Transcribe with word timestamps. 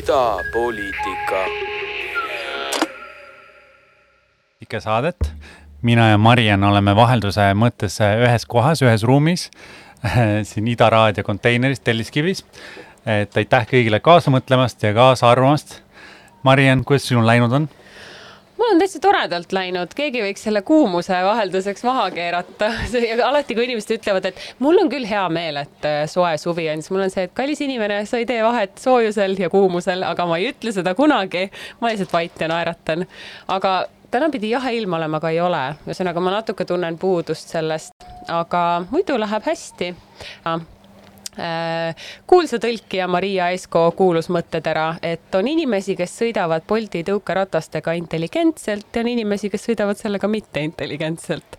idapoliitika. 0.00 1.40
ikka 4.60 4.80
saadet. 4.80 5.32
mina 5.82 6.08
ja 6.08 6.18
Mariann 6.18 6.64
oleme 6.64 6.94
vahelduse 6.96 7.50
mõttes 7.56 7.98
ühes 8.00 8.46
kohas, 8.48 8.82
ühes 8.84 9.04
ruumis 9.04 9.48
siin 10.48 10.68
Ida 10.68 10.90
Raadio 10.90 11.24
konteineris 11.24 11.80
Telliskivis. 11.80 12.44
et 13.06 13.36
aitäh 13.36 13.66
kõigile 13.72 14.00
kaasa 14.00 14.32
mõtlemast 14.32 14.82
ja 14.82 14.94
kaasa 14.94 15.30
arvamast. 15.30 15.80
Mariann, 16.42 16.84
kuidas 16.84 17.08
sinul 17.08 17.26
läinud 17.26 17.52
on? 17.52 17.68
Mul 18.70 18.76
on 18.76 18.82
täitsa 18.84 19.00
toredalt 19.02 19.52
läinud, 19.52 19.94
keegi 19.98 20.20
võiks 20.22 20.44
selle 20.46 20.62
kuumuse 20.62 21.16
vahelduseks 21.26 21.82
maha 21.82 22.04
keerata. 22.14 22.68
alati, 23.28 23.56
kui 23.58 23.66
inimesed 23.66 23.96
ütlevad, 23.96 24.28
et 24.30 24.42
mul 24.62 24.78
on 24.78 24.90
küll 24.92 25.08
hea 25.10 25.24
meel, 25.32 25.58
et 25.64 25.88
äh, 25.88 26.04
soe 26.10 26.36
suvi 26.38 26.68
on, 26.70 26.82
siis 26.82 26.94
mul 26.94 27.02
on 27.08 27.10
see, 27.10 27.26
et 27.26 27.34
kallis 27.34 27.62
inimene, 27.66 28.04
sa 28.06 28.20
ei 28.20 28.28
tee 28.30 28.38
vahet 28.46 28.78
soojusel 28.78 29.34
ja 29.42 29.50
kuumusel, 29.50 30.06
aga 30.06 30.26
ma 30.30 30.38
ei 30.38 30.52
ütle 30.52 30.74
seda 30.76 30.94
kunagi. 30.94 31.48
ma 31.80 31.90
lihtsalt 31.90 32.14
vait 32.14 32.44
ja 32.44 32.50
naeratan. 32.52 33.08
aga 33.48 33.74
täna 34.14 34.30
pidi 34.30 34.52
jahe 34.54 34.76
ilm 34.78 34.94
olema, 35.00 35.18
aga 35.18 35.34
ei 35.34 35.42
ole. 35.42 35.64
ühesõnaga, 35.88 36.22
ma 36.22 36.36
natuke 36.38 36.68
tunnen 36.68 36.98
puudust 36.98 37.50
sellest, 37.50 38.06
aga 38.30 38.84
muidu 38.92 39.18
läheb 39.18 39.50
hästi 39.50 39.94
Äh, 40.46 40.60
kuulsa 42.26 42.58
tõlkija 42.60 43.06
Maria 43.10 43.50
Esko 43.54 43.86
kuulus 43.96 44.28
mõttetera, 44.32 44.94
et 45.02 45.34
on 45.38 45.48
inimesi, 45.48 45.96
kes 45.98 46.18
sõidavad 46.22 46.66
Bolti 46.68 47.04
tõukeratastega 47.06 47.94
intelligentselt 47.98 48.90
ja 48.94 49.04
on 49.04 49.12
inimesi, 49.14 49.50
kes 49.52 49.64
sõidavad 49.70 50.00
sellega 50.00 50.28
mitte 50.28 50.60
intelligentselt. 50.64 51.56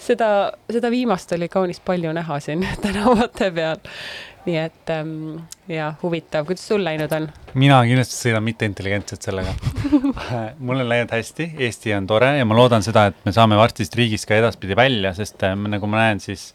seda, 0.00 0.52
seda 0.72 0.90
viimast 0.90 1.32
oli 1.36 1.48
kaunis 1.48 1.80
palju 1.84 2.12
näha 2.16 2.40
siin 2.40 2.66
tänavate 2.84 3.50
peal. 3.54 3.80
nii 4.46 4.56
et 4.56 4.90
ähm, 4.90 5.42
ja 5.68 5.92
huvitav, 6.02 6.46
kuidas 6.48 6.66
sul 6.68 6.84
läinud 6.84 7.12
on? 7.12 7.28
mina 7.54 7.82
kindlasti 7.84 8.16
sõidan 8.16 8.42
mitte 8.42 8.64
intelligentselt 8.64 9.22
sellega 9.22 9.52
mul 10.64 10.80
on 10.80 10.88
läinud 10.88 11.12
hästi, 11.12 11.52
Eesti 11.58 11.92
on 11.94 12.06
tore 12.06 12.32
ja 12.38 12.44
ma 12.48 12.56
loodan 12.56 12.82
seda, 12.82 13.10
et 13.12 13.26
me 13.26 13.36
saame 13.36 13.58
varsti 13.60 13.84
siit 13.84 13.98
riigist 14.00 14.28
ka 14.28 14.40
edaspidi 14.40 14.76
välja, 14.76 15.12
sest 15.14 15.44
äh, 15.44 15.54
nagu 15.54 15.86
ma 15.86 16.06
näen, 16.06 16.24
siis 16.24 16.54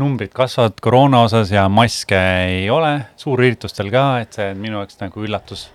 numbrid 0.00 0.32
kasvavad 0.36 0.80
koroona 0.82 1.22
osas 1.26 1.50
ja 1.52 1.66
maske 1.72 2.18
ei 2.48 2.68
ole 2.70 2.92
suurüritustel 3.20 3.90
ka, 3.92 4.04
et 4.24 4.36
see 4.36 4.50
on 4.52 4.60
minu 4.60 4.80
jaoks 4.80 5.00
nagu 5.00 5.24
üllatus. 5.24 5.66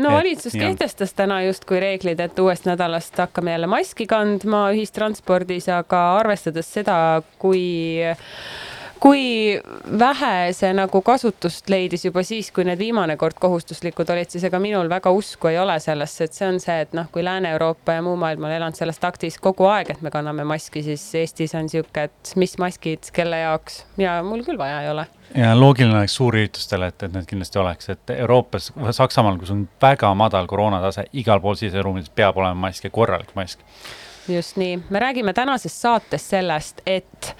no 0.00 0.12
valitsus 0.14 0.56
kehtestas 0.56 1.12
täna 1.18 1.42
justkui 1.46 1.80
reeglid, 1.82 2.20
et 2.20 2.38
uuest 2.38 2.68
nädalast 2.68 3.18
hakkame 3.18 3.56
jälle 3.56 3.68
maski 3.70 4.06
kandma 4.10 4.68
ühistranspordis, 4.72 5.68
aga 5.72 6.04
arvestades 6.22 6.72
seda, 6.80 6.96
kui 7.38 8.00
kui 9.02 9.58
vähe 9.98 10.52
see 10.54 10.70
nagu 10.76 11.00
kasutust 11.02 11.70
leidis 11.72 12.04
juba 12.06 12.22
siis, 12.26 12.52
kui 12.54 12.62
need 12.66 12.78
viimane 12.78 13.16
kord 13.18 13.34
kohustuslikud 13.42 14.10
olid, 14.14 14.30
siis 14.30 14.44
ega 14.46 14.60
minul 14.62 14.90
väga 14.90 15.10
usku 15.10 15.50
ei 15.50 15.58
ole 15.58 15.74
sellesse, 15.82 16.28
et 16.28 16.36
see 16.38 16.46
on 16.46 16.60
see, 16.62 16.76
et 16.84 16.94
noh, 16.94 17.08
kui 17.12 17.24
Lääne-Euroopa 17.26 17.96
ja 17.96 18.04
muu 18.06 18.14
maailm 18.20 18.46
on 18.46 18.54
elanud 18.54 18.78
selles 18.78 19.02
taktis 19.02 19.40
kogu 19.42 19.66
aeg, 19.66 19.90
et 19.90 20.04
me 20.06 20.12
kanname 20.14 20.46
maski, 20.46 20.84
siis 20.86 21.02
Eestis 21.18 21.56
on 21.58 21.70
sihuke, 21.72 22.06
et 22.06 22.32
mis 22.38 22.54
maskid, 22.62 23.10
kelle 23.16 23.42
jaoks. 23.42 23.82
Ja 23.98 24.20
mul 24.26 24.44
küll 24.46 24.60
vaja 24.60 24.84
ei 24.84 24.92
ole. 24.92 25.08
Ja 25.34 25.50
loogiline 25.58 25.98
oleks 25.98 26.14
suurüritustele, 26.20 26.92
et, 26.92 27.02
et 27.02 27.16
need 27.16 27.26
kindlasti 27.26 27.58
oleks, 27.58 27.90
et 27.96 28.14
Euroopas, 28.14 28.70
Saksamaal, 28.94 29.40
kus 29.40 29.50
on 29.54 29.66
väga 29.82 30.12
madal 30.18 30.46
koroonatase, 30.46 31.08
igal 31.18 31.42
pool 31.42 31.58
siseruumides 31.58 32.14
peab 32.14 32.38
olema 32.38 32.68
mask 32.68 32.86
ja 32.86 32.94
korralik 32.94 33.34
mask. 33.34 33.66
just 34.28 34.56
nii, 34.56 34.78
me 34.90 34.98
räägime 34.98 35.32
tänases 35.32 35.74
saates 35.82 36.28
sellest, 36.30 36.80
et 36.86 37.34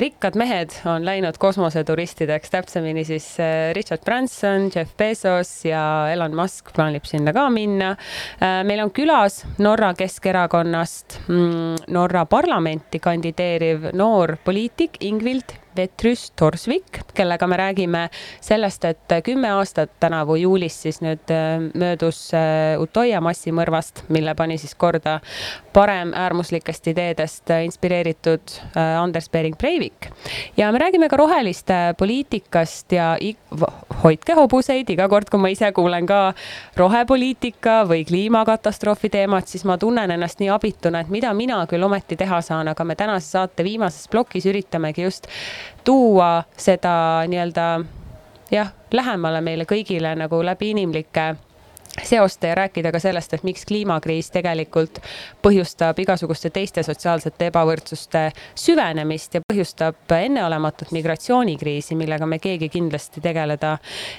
rikkad 0.00 0.36
mehed 0.38 0.72
on 0.88 1.04
läinud 1.04 1.36
kosmoseturistideks, 1.38 2.50
täpsemini 2.50 3.04
siis 3.04 3.26
äh, 3.40 3.74
Richard 3.76 4.04
Branson, 4.04 4.70
Jeff 4.74 4.96
Bezos 4.96 5.64
ja 5.64 6.08
Elon 6.12 6.36
Musk 6.36 6.72
plaanib 6.76 7.04
sinna 7.04 7.34
ka 7.36 7.48
minna. 7.52 7.90
Äh, 8.40 8.60
meil 8.64 8.80
on 8.84 8.92
külas 8.96 9.42
Norra 9.58 9.92
Keskerakonnast 9.94 11.20
mm, 11.28 11.90
Norra 11.92 12.24
parlamenti 12.26 12.98
kandideeriv 12.98 13.90
noor 13.92 14.36
poliitik 14.44 15.02
Ingvild 15.04 15.60
Petrus 15.74 16.30
Torsvik, 16.36 17.00
kellega 17.14 17.46
me 17.46 17.56
räägime 17.56 18.08
sellest, 18.40 18.84
et 18.84 19.12
kümme 19.24 19.50
aastat 19.54 19.92
tänavu 20.00 20.34
juulis 20.36 20.74
siis 20.82 20.98
nüüd 21.00 21.30
äh, 21.30 21.62
möödus 21.78 22.18
äh, 22.34 22.80
Utoya 22.80 23.20
massimõrvast, 23.22 24.04
mille 24.08 24.34
pani 24.34 24.58
siis 24.58 24.74
korda 24.74 25.20
paremäärmuslikest 25.72 26.90
ideedest 26.90 27.52
inspireeritud 27.64 28.56
äh, 28.58 28.98
Anders 29.10 29.30
Behring 29.30 29.58
Breivik. 29.58 30.10
ja 30.56 30.72
me 30.72 30.78
räägime 30.78 31.08
ka 31.08 31.16
roheliste 31.16 31.94
poliitikast 31.98 32.92
ja 32.92 33.16
hoidke 34.04 34.34
hobuseid, 34.38 34.90
iga 34.90 35.08
kord, 35.08 35.30
kui 35.30 35.40
ma 35.42 35.50
ise 35.50 35.72
kuulen 35.74 36.06
ka 36.06 36.20
rohepoliitika 36.78 37.82
või 37.90 38.04
kliimakatastroofi 38.06 39.10
teemat, 39.10 39.50
siis 39.50 39.66
ma 39.66 39.78
tunnen 39.78 40.14
ennast 40.14 40.40
nii 40.40 40.50
abituna, 40.54 41.02
et 41.02 41.10
mida 41.10 41.34
mina 41.34 41.64
küll 41.66 41.82
ometi 41.82 42.16
teha 42.16 42.40
saan, 42.44 42.70
aga 42.70 42.86
me 42.86 42.94
tänase 42.94 43.34
saate 43.34 43.66
viimases 43.66 44.08
plokis 44.08 44.46
üritamegi 44.46 45.08
just 45.08 45.26
tuua 45.84 46.44
seda 46.56 47.26
nii-öelda 47.28 47.68
jah, 48.54 48.72
lähemale 48.92 49.40
meile 49.42 49.66
kõigile 49.68 50.14
nagu 50.18 50.42
läbi 50.46 50.70
inimlike 50.74 51.32
seoste 52.02 52.48
ja 52.48 52.54
rääkida 52.54 52.92
ka 52.92 52.98
sellest, 52.98 53.34
et 53.34 53.42
miks 53.42 53.64
kliimakriis 53.66 54.30
tegelikult 54.30 55.00
põhjustab 55.42 55.98
igasuguste 55.98 56.50
teiste 56.54 56.82
sotsiaalsete 56.86 57.50
ebavõrdsuste 57.50 58.24
süvenemist 58.54 59.34
ja 59.34 59.42
põhjustab 59.52 60.14
enneolematut 60.16 60.92
migratsioonikriisi, 60.96 61.98
millega 61.98 62.26
me 62.26 62.38
keegi 62.38 62.68
kindlasti 62.68 63.20
tegeleda 63.20 63.76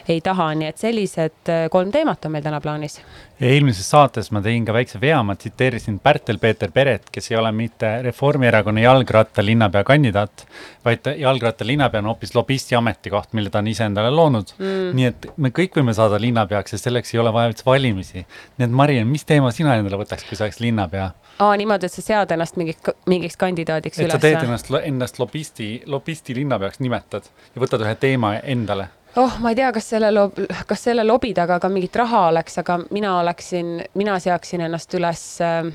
ei 0.09 0.21
taha, 0.21 0.51
nii 0.55 0.71
et 0.71 0.77
sellised 0.77 1.53
kolm 1.71 1.91
teemat 1.91 2.25
on 2.25 2.35
meil 2.35 2.43
täna 2.43 2.61
plaanis 2.61 2.99
eelmises 3.41 3.87
saates 3.89 4.29
ma 4.35 4.41
tegin 4.43 4.65
ka 4.67 4.73
väikse 4.75 4.99
vea, 5.01 5.17
ma 5.25 5.35
tsiteerisin 5.35 5.97
Pärtel-Peeter 6.03 6.71
Peret, 6.73 7.07
kes 7.13 7.31
ei 7.31 7.37
ole 7.39 7.51
mitte 7.55 7.89
Reformierakonna 8.05 8.83
jalgrattalinnapea 8.83 9.83
kandidaat, 9.87 10.45
vaid 10.85 11.09
jalgrattalinnapea 11.17 12.03
on 12.03 12.11
hoopis 12.11 12.35
lobisti 12.35 12.77
ametikoht, 12.77 13.33
mille 13.37 13.49
ta 13.49 13.63
on 13.63 13.71
ise 13.71 13.87
endale 13.89 14.11
loonud 14.13 14.53
mm.. 14.59 14.93
nii 14.97 15.09
et 15.09 15.27
me 15.41 15.53
kõik 15.57 15.79
võime 15.79 15.95
saada 15.97 16.21
linnapeaks 16.21 16.77
ja 16.77 16.81
selleks 16.81 17.15
ei 17.15 17.23
ole 17.23 17.33
vaja 17.33 17.51
üldse 17.53 17.65
valimisi. 17.65 18.25
nii 18.57 18.67
et 18.67 18.77
Mariann, 18.83 19.09
mis 19.09 19.25
teema 19.25 19.51
sina 19.55 19.75
endale 19.79 19.99
võtaks, 20.03 20.27
kui 20.29 20.37
sa 20.37 20.45
oleks 20.45 20.61
linnapea? 20.61 21.11
aa, 21.41 21.57
niimoodi, 21.57 21.89
et 21.89 21.97
sa 21.97 22.05
sead 22.05 22.37
ennast 22.37 22.61
mingiks, 22.61 22.93
mingiks 23.09 23.41
kandidaadiks 23.41 24.03
üles? 24.03 24.13
et 24.13 24.17
sa 24.19 24.21
teed 24.21 24.41
ennast, 24.45 24.73
ennast 24.83 25.21
lobisti, 25.21 25.73
lobisti 25.89 26.37
linnapeaks 26.37 26.81
nimetad 26.83 27.29
ja 27.55 27.65
võtad 27.65 27.85
ühe 27.87 27.97
teema 27.97 28.35
endale 28.43 28.91
oh, 29.15 29.37
ma 29.39 29.51
ei 29.51 29.55
tea, 29.55 29.71
kas 29.75 29.89
selle 29.89 30.11
lob-, 30.13 30.39
kas 30.67 30.87
selle 30.89 31.03
lobi 31.07 31.33
taga 31.37 31.59
ka 31.59 31.69
mingit 31.69 31.95
raha 31.95 32.27
oleks, 32.29 32.57
aga 32.61 32.79
mina 32.91 33.17
oleksin, 33.19 33.77
mina 33.99 34.19
seaksin 34.19 34.67
ennast 34.67 34.93
üles 34.99 35.25
äh,, 35.45 35.71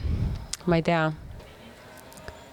ma 0.67 0.81
ei 0.81 0.85
tea, 0.87 1.03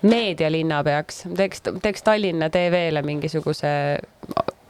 meedialinnapeaks, 0.03 1.23
teeks, 1.37 1.63
teeks 1.81 2.03
Tallinna 2.03 2.49
TV-le 2.51 3.01
mingisuguse 3.01 3.71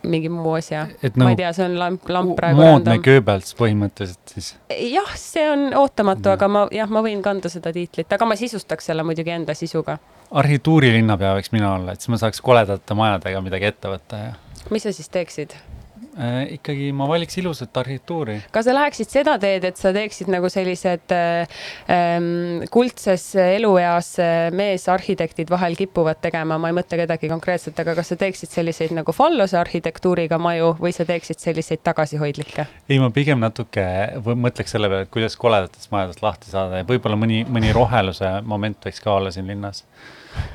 mingi 0.04 0.30
muu 0.30 0.54
asja. 0.54 0.86
No, 1.16 1.24
ma 1.24 1.32
ei 1.32 1.38
tea, 1.40 1.52
see 1.56 1.66
on 1.66 1.78
lamp, 1.80 2.10
lamp 2.12 2.36
praegu. 2.38 2.60
moodne 2.60 2.98
Goebbels 3.04 3.54
põhimõtteliselt 3.60 4.34
siis. 4.36 4.50
jah, 4.92 5.14
see 5.20 5.46
on 5.50 5.70
ootamatu 5.80 6.30
no., 6.30 6.36
aga 6.38 6.50
ma 6.52 6.64
jah, 6.76 6.92
ma 6.92 7.04
võin 7.06 7.24
kanda 7.26 7.52
seda 7.52 7.72
tiitlit, 7.76 8.12
aga 8.12 8.28
ma 8.28 8.38
sisustaks 8.40 8.92
selle 8.92 9.06
muidugi 9.08 9.34
enda 9.34 9.56
sisuga. 9.58 9.98
arhitektuurilinnapea 10.32 11.38
võiks 11.40 11.54
mina 11.56 11.72
olla, 11.78 11.96
et 11.96 12.04
siis 12.04 12.12
ma 12.14 12.20
saaks 12.22 12.44
koledate 12.44 12.98
majadega 12.98 13.42
midagi 13.46 13.72
ette 13.72 13.96
võtta 13.96 14.20
ja. 14.26 14.34
mis 14.74 14.84
sa 14.84 14.94
siis 14.96 15.10
teeksid? 15.14 15.56
Äh,? 16.18 16.56
ikkagi 16.58 16.92
ma 16.96 17.08
valiks 17.10 17.38
ilusat 17.42 17.78
arhitektuuri. 17.84 18.38
kas 18.54 18.68
sa 18.68 18.76
läheksid 18.76 19.12
seda 19.12 19.36
teed, 19.42 19.68
et 19.70 19.80
sa 19.80 19.94
teeksid 19.96 20.32
nagu 20.34 20.50
sellised 20.52 21.14
äh, 21.16 21.60
ähm, 21.92 22.64
kuldses 22.74 23.30
elueas 23.42 24.14
meesarhitektid 24.54 25.52
vahel 25.54 25.78
kipuvad 25.80 26.22
tegema, 26.24 26.60
ma 26.62 26.72
ei 26.72 26.78
mõtle 26.78 27.00
kedagi 27.04 27.32
konkreetselt, 27.32 27.80
aga 27.84 27.96
kas 28.00 28.14
sa 28.14 28.20
teeksid 28.20 28.54
selliseid 28.54 28.96
nagu 28.96 29.16
fallose 29.16 29.58
arhitektuuriga 29.60 30.40
maju 30.42 30.74
või 30.82 30.94
sa 30.96 31.08
teeksid 31.10 31.42
selliseid 31.44 31.84
tagasihoidlikke? 31.86 32.68
ei, 32.90 33.00
ma 33.02 33.12
pigem 33.14 33.42
natuke 33.44 33.86
mõtleks 34.24 34.76
selle 34.76 34.92
peale, 34.92 35.08
et 35.08 35.14
kuidas 35.14 35.38
koledatest 35.40 35.92
majadest 35.94 36.24
lahti 36.26 36.52
saada 36.52 36.82
ja 36.82 36.88
võib-olla 36.88 37.20
mõni, 37.20 37.44
mõni 37.50 37.74
roheluse 37.76 38.40
moment 38.48 38.86
võiks 38.86 39.02
ka 39.04 39.18
olla 39.18 39.32
siin 39.34 39.50
linnas 39.50 39.84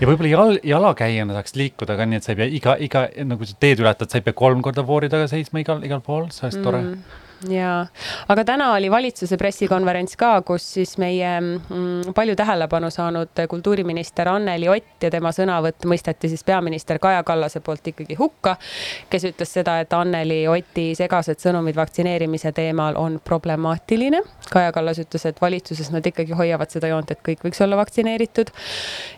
ja 0.01 0.09
võib-olla 0.09 0.31
jal, 0.33 0.59
jalakäijana 0.67 1.37
saaks 1.37 1.57
liikuda 1.59 1.97
ka 1.99 2.09
nii, 2.09 2.21
et 2.21 2.27
sa 2.27 2.35
ei 2.35 2.41
pea 2.41 2.51
iga, 2.59 2.77
iga, 2.89 3.07
nagu 3.29 3.49
sa 3.49 3.57
teed 3.61 3.83
ületad, 3.85 4.11
sa 4.11 4.21
ei 4.21 4.27
pea 4.27 4.37
kolm 4.37 4.63
korda 4.65 4.85
voori 4.87 5.11
taga 5.13 5.29
seisma 5.31 5.63
igal, 5.65 5.83
igal 5.87 6.05
pool, 6.05 6.29
see 6.35 6.47
oleks 6.49 6.61
mm. 6.61 6.69
tore 6.69 7.28
ja, 7.47 7.87
aga 8.29 8.45
täna 8.45 8.73
oli 8.75 8.91
valitsuse 8.91 9.37
pressikonverents 9.39 10.17
ka, 10.19 10.31
kus 10.47 10.65
siis 10.79 10.97
meie 10.99 11.29
mm, 11.41 12.15
palju 12.17 12.35
tähelepanu 12.39 12.91
saanud 12.91 13.43
kultuuriminister 13.49 14.29
Anneli 14.33 14.69
Ott 14.69 15.07
ja 15.07 15.11
tema 15.13 15.31
sõnavõtt 15.35 15.87
mõisteti 15.89 16.31
siis 16.33 16.43
peaminister 16.45 16.99
Kaja 16.99 17.23
Kallase 17.27 17.61
poolt 17.65 17.87
ikkagi 17.93 18.17
hukka, 18.19 18.57
kes 19.11 19.29
ütles 19.31 19.53
seda, 19.55 19.79
et 19.83 19.93
Anneli 19.95 20.41
Oti 20.51 20.91
segased 20.99 21.43
sõnumid 21.43 21.79
vaktsineerimise 21.79 22.53
teemal 22.57 22.99
on 22.99 23.21
problemaatiline. 23.25 24.23
Kaja 24.51 24.73
Kallas 24.75 24.99
ütles, 25.03 25.27
et 25.29 25.41
valitsuses 25.41 25.93
nad 25.95 26.07
ikkagi 26.07 26.35
hoiavad 26.39 26.73
seda 26.75 26.91
joont, 26.91 27.11
et 27.13 27.23
kõik 27.25 27.45
võiks 27.47 27.63
olla 27.65 27.79
vaktsineeritud. 27.79 28.51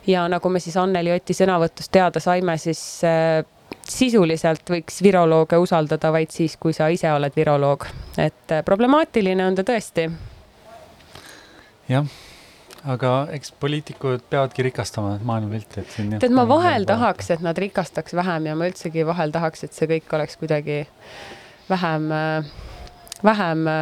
ja 0.06 0.28
nagu 0.28 0.48
me 0.48 0.60
siis 0.60 0.76
Anneli 0.76 1.12
Oti 1.14 1.36
sõnavõtust 1.36 1.92
teada 1.92 2.20
saime, 2.20 2.58
siis 2.58 2.82
äh, 3.04 3.44
sisuliselt 3.90 4.70
võiks 4.70 5.00
virolooge 5.02 5.58
usaldada 5.60 6.12
vaid 6.14 6.32
siis, 6.34 6.56
kui 6.60 6.74
sa 6.76 6.88
ise 6.92 7.10
oled 7.12 7.36
viroloog, 7.36 7.86
et 8.18 8.54
äh, 8.54 8.64
problemaatiline 8.66 9.46
on 9.46 9.58
ta 9.58 9.66
tõesti. 9.66 10.06
jah, 11.90 12.06
aga 12.94 13.14
eks 13.36 13.52
poliitikud 13.60 14.24
peavadki 14.30 14.68
rikastama 14.70 15.18
maailmapilti, 15.26 15.82
et 15.82 15.94
siin. 15.96 16.16
tead, 16.22 16.34
ma 16.36 16.46
vahel 16.48 16.86
tahaks, 16.88 17.32
et 17.34 17.44
nad 17.44 17.58
rikastaks 17.58 18.14
vähem 18.16 18.50
ja 18.50 18.56
ma 18.56 18.70
üldsegi 18.70 19.06
vahel 19.06 19.34
tahaks, 19.34 19.66
et 19.66 19.76
see 19.76 19.90
kõik 19.90 20.18
oleks 20.18 20.38
kuidagi 20.40 20.84
vähem 21.70 22.10
äh, 22.14 22.52
vähem 23.24 23.66
äh, 23.66 23.74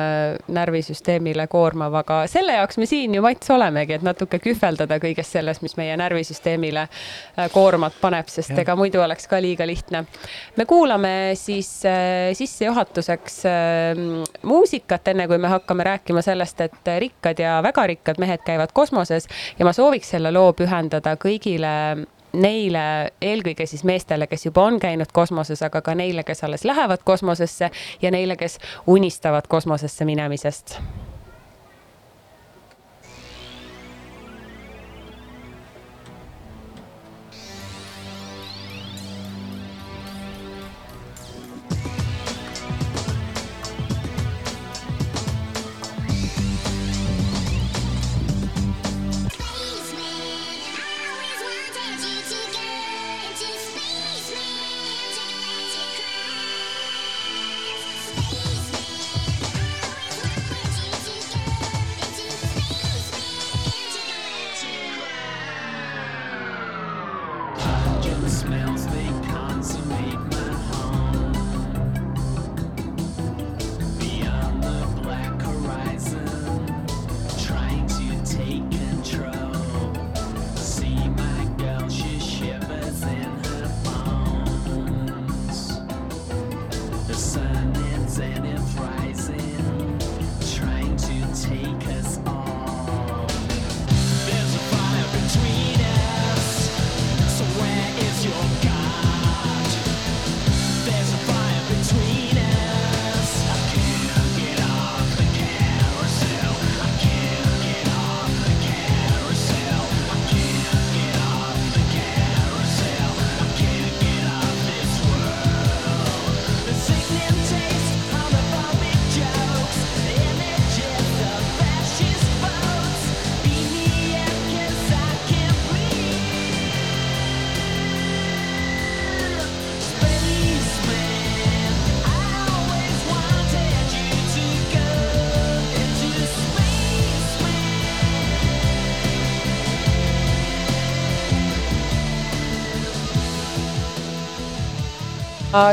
närvisüsteemile 0.48 1.46
koormav, 1.46 1.94
aga 2.00 2.20
selle 2.30 2.56
jaoks 2.58 2.78
me 2.78 2.86
siin 2.86 3.14
ju 3.14 3.22
Mats 3.22 3.50
olemegi, 3.50 3.96
et 3.98 4.04
natuke 4.06 4.40
kühveldada 4.42 4.98
kõigest 5.02 5.36
sellest, 5.36 5.62
mis 5.62 5.76
meie 5.78 5.96
närvisüsteemile 6.00 6.86
äh, 6.88 7.48
koormat 7.52 7.96
paneb, 8.00 8.28
sest 8.32 8.54
ja. 8.54 8.62
ega 8.64 8.76
muidu 8.78 9.02
oleks 9.04 9.28
ka 9.30 9.40
liiga 9.42 9.66
lihtne. 9.66 10.04
me 10.56 10.68
kuulame 10.68 11.14
siis 11.38 11.70
äh, 11.86 12.34
sissejuhatuseks 12.38 13.40
muusikat, 14.42 15.08
enne 15.12 15.28
kui 15.28 15.38
me 15.38 15.48
hakkame 15.52 15.84
rääkima 15.86 16.22
sellest, 16.22 16.60
et 16.60 16.92
rikkad 16.98 17.38
ja 17.42 17.58
väga 17.62 17.86
rikkad 17.86 18.18
mehed 18.18 18.44
käivad 18.46 18.72
kosmoses 18.74 19.28
ja 19.58 19.64
ma 19.64 19.72
sooviks 19.72 20.14
selle 20.14 20.32
loo 20.34 20.52
pühendada 20.56 21.16
kõigile 21.20 21.72
neile, 22.32 23.12
eelkõige 23.22 23.66
siis 23.66 23.84
meestele, 23.84 24.26
kes 24.26 24.46
juba 24.46 24.64
on 24.68 24.78
käinud 24.80 25.12
kosmoses, 25.12 25.62
aga 25.62 25.82
ka 25.82 25.94
neile, 25.94 26.24
kes 26.24 26.44
alles 26.44 26.64
lähevad 26.68 27.04
kosmosesse 27.04 27.70
ja 28.02 28.10
neile, 28.10 28.36
kes 28.36 28.58
unistavad 28.86 29.48
kosmosesse 29.48 30.04
minemisest 30.04 30.78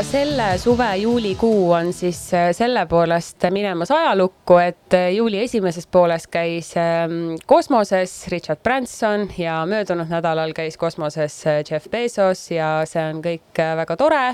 selle 0.02 0.58
suve 0.58 0.96
juulikuu 0.96 1.72
on 1.72 1.92
siis 1.92 2.18
äh, 2.34 2.48
selle 2.52 2.86
poolest 2.86 3.44
minemas 3.50 3.90
ajalukku, 3.90 4.56
et 4.58 4.94
äh, 4.94 5.10
juuli 5.14 5.38
esimeses 5.44 5.86
pooles 5.86 6.26
käis 6.26 6.72
ähm, 6.80 7.36
kosmoses 7.46 8.28
Richard 8.32 8.62
Branson 8.62 9.28
ja 9.38 9.60
möödunud 9.66 10.10
nädalal 10.10 10.52
käis 10.56 10.76
kosmoses 10.76 11.38
äh, 11.46 11.60
Jeff 11.70 11.90
Bezos 11.90 12.50
ja 12.50 12.70
see 12.88 13.04
on 13.12 13.22
kõik 13.24 13.62
väga 13.82 13.96
tore. 13.96 14.24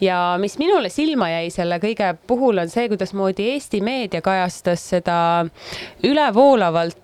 ja 0.00 0.20
mis 0.42 0.58
minule 0.58 0.88
silma 0.88 1.30
jäi 1.30 1.50
selle 1.54 1.78
kõige 1.82 2.14
puhul 2.26 2.64
on 2.64 2.72
see, 2.72 2.88
kuidasmoodi 2.88 3.50
Eesti 3.52 3.80
meedia 3.84 4.22
kajastas 4.22 4.88
seda 4.96 5.18
ülevoolavalt 6.04 6.98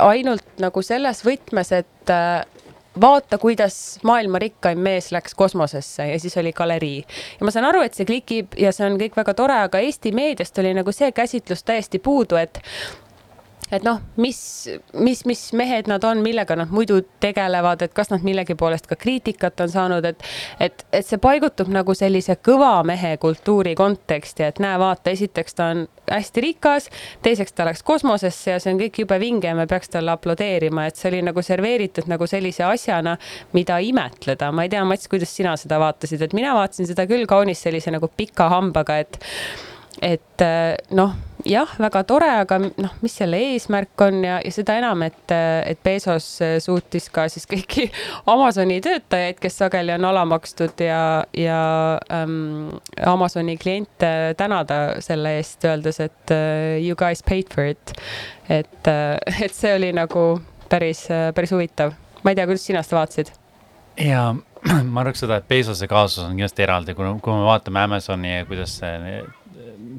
ainult 0.00 0.58
nagu 0.60 0.82
selles 0.82 1.24
võtmes, 1.24 1.72
et 1.76 2.12
vaata, 3.00 3.38
kuidas 3.38 3.98
maailma 4.02 4.38
rikkaim 4.38 4.78
mees 4.78 5.12
läks 5.12 5.34
kosmosesse 5.34 6.06
ja 6.08 6.18
siis 6.20 6.36
oli 6.36 6.52
galerii. 6.52 7.04
ja 7.40 7.44
ma 7.44 7.50
saan 7.50 7.64
aru, 7.64 7.80
et 7.80 7.94
see 7.94 8.06
klikib 8.08 8.58
ja 8.58 8.72
see 8.72 8.86
on 8.86 8.98
kõik 9.00 9.16
väga 9.16 9.34
tore, 9.34 9.58
aga 9.68 9.80
Eesti 9.80 10.12
meediast 10.12 10.58
oli 10.58 10.74
nagu 10.76 10.92
see 10.92 11.12
käsitlus 11.12 11.64
täiesti 11.64 11.98
puudu, 11.98 12.36
et 12.36 12.60
et 13.72 13.84
noh, 13.86 14.00
mis, 14.20 14.38
mis, 15.00 15.22
mis 15.28 15.42
mehed 15.56 15.88
nad 15.88 16.04
on, 16.04 16.20
millega 16.24 16.56
nad 16.58 16.72
muidu 16.72 17.00
tegelevad, 17.22 17.82
et 17.82 17.94
kas 17.96 18.12
nad 18.12 18.24
millegi 18.26 18.54
poolest 18.58 18.86
ka 18.90 18.98
kriitikat 19.00 19.60
on 19.64 19.72
saanud, 19.72 20.04
et 20.04 20.22
et, 20.60 20.84
et 20.92 21.06
see 21.06 21.18
paigutub 21.22 21.70
nagu 21.72 21.94
sellise 21.96 22.36
kõva 22.44 22.74
mehe 22.86 23.14
kultuuri 23.22 23.74
konteksti, 23.78 24.44
et 24.48 24.60
näe, 24.62 24.76
vaata, 24.80 25.14
esiteks 25.16 25.56
ta 25.58 25.70
on 25.72 25.86
hästi 26.10 26.44
rikas, 26.44 26.90
teiseks 27.24 27.56
ta 27.56 27.66
läks 27.68 27.82
kosmosesse 27.86 28.52
ja 28.52 28.60
see 28.60 28.74
on 28.74 28.80
kõik 28.82 29.02
jube 29.04 29.18
vinge 29.22 29.48
ja 29.48 29.56
me 29.56 29.66
peaks 29.70 29.92
talle 29.94 30.12
aplodeerima, 30.12 30.86
et 30.86 31.00
see 31.00 31.08
oli 31.12 31.24
nagu 31.24 31.42
serveeritud 31.42 32.10
nagu 32.12 32.28
sellise 32.28 32.66
asjana, 32.68 33.16
mida 33.56 33.80
imetleda. 33.80 34.52
ma 34.52 34.66
ei 34.66 34.72
tea, 34.72 34.84
Mats, 34.84 35.08
kuidas 35.08 35.32
sina 35.32 35.56
seda 35.56 35.80
vaatasid, 35.80 36.22
et 36.22 36.36
mina 36.36 36.52
vaatasin 36.58 36.90
seda 36.90 37.06
küll 37.08 37.24
kaunis 37.30 37.62
sellise 37.64 37.94
nagu 37.94 38.10
pika 38.16 38.50
hambaga, 38.52 38.98
et 39.00 39.20
et 40.02 40.42
noh 40.96 41.12
jah, 41.48 41.70
väga 41.80 42.02
tore, 42.08 42.28
aga 42.42 42.58
noh, 42.62 42.92
mis 43.02 43.14
selle 43.18 43.38
eesmärk 43.52 44.04
on 44.04 44.20
ja, 44.24 44.38
ja 44.44 44.52
seda 44.54 44.76
enam, 44.80 45.04
et, 45.06 45.32
et 45.32 45.80
Bezos 45.84 46.26
suutis 46.64 47.08
ka 47.12 47.26
siis 47.32 47.46
kõiki 47.50 47.88
Amazoni 48.32 48.80
töötajaid, 48.84 49.40
kes 49.42 49.58
sageli 49.62 49.94
on 49.96 50.06
alamakstud 50.10 50.82
ja, 50.84 51.02
ja 51.36 51.58
ähm, 52.12 52.70
Amazoni 53.06 53.56
kliente 53.60 54.12
tänada 54.38 55.00
selle 55.04 55.36
eest, 55.40 55.64
öeldes, 55.68 56.00
et 56.04 56.34
uh, 56.34 56.78
you 56.78 56.96
guys 56.98 57.22
paid 57.26 57.52
for 57.52 57.66
it. 57.74 57.96
et 58.48 58.90
uh,, 58.90 59.18
et 59.42 59.54
see 59.54 59.74
oli 59.76 59.92
nagu 59.96 60.40
päris, 60.72 61.06
päris 61.34 61.52
huvitav. 61.52 61.94
ma 62.22 62.32
ei 62.32 62.38
tea, 62.38 62.48
kuidas 62.48 62.66
sina 62.66 62.82
seda 62.86 63.02
vaatasid? 63.02 63.34
ja 64.00 64.32
ma 64.94 65.02
arvaks 65.02 65.24
seda, 65.24 65.40
et 65.40 65.48
Bezose 65.48 65.88
kaasus 65.90 66.24
on 66.24 66.36
kindlasti 66.36 66.64
eraldi, 66.64 66.94
kui, 66.98 67.08
kui 67.22 67.34
me 67.36 67.46
vaatame 67.48 67.82
Amazoni 67.82 68.36
ja 68.36 68.44
kuidas 68.48 68.78
see 68.80 69.22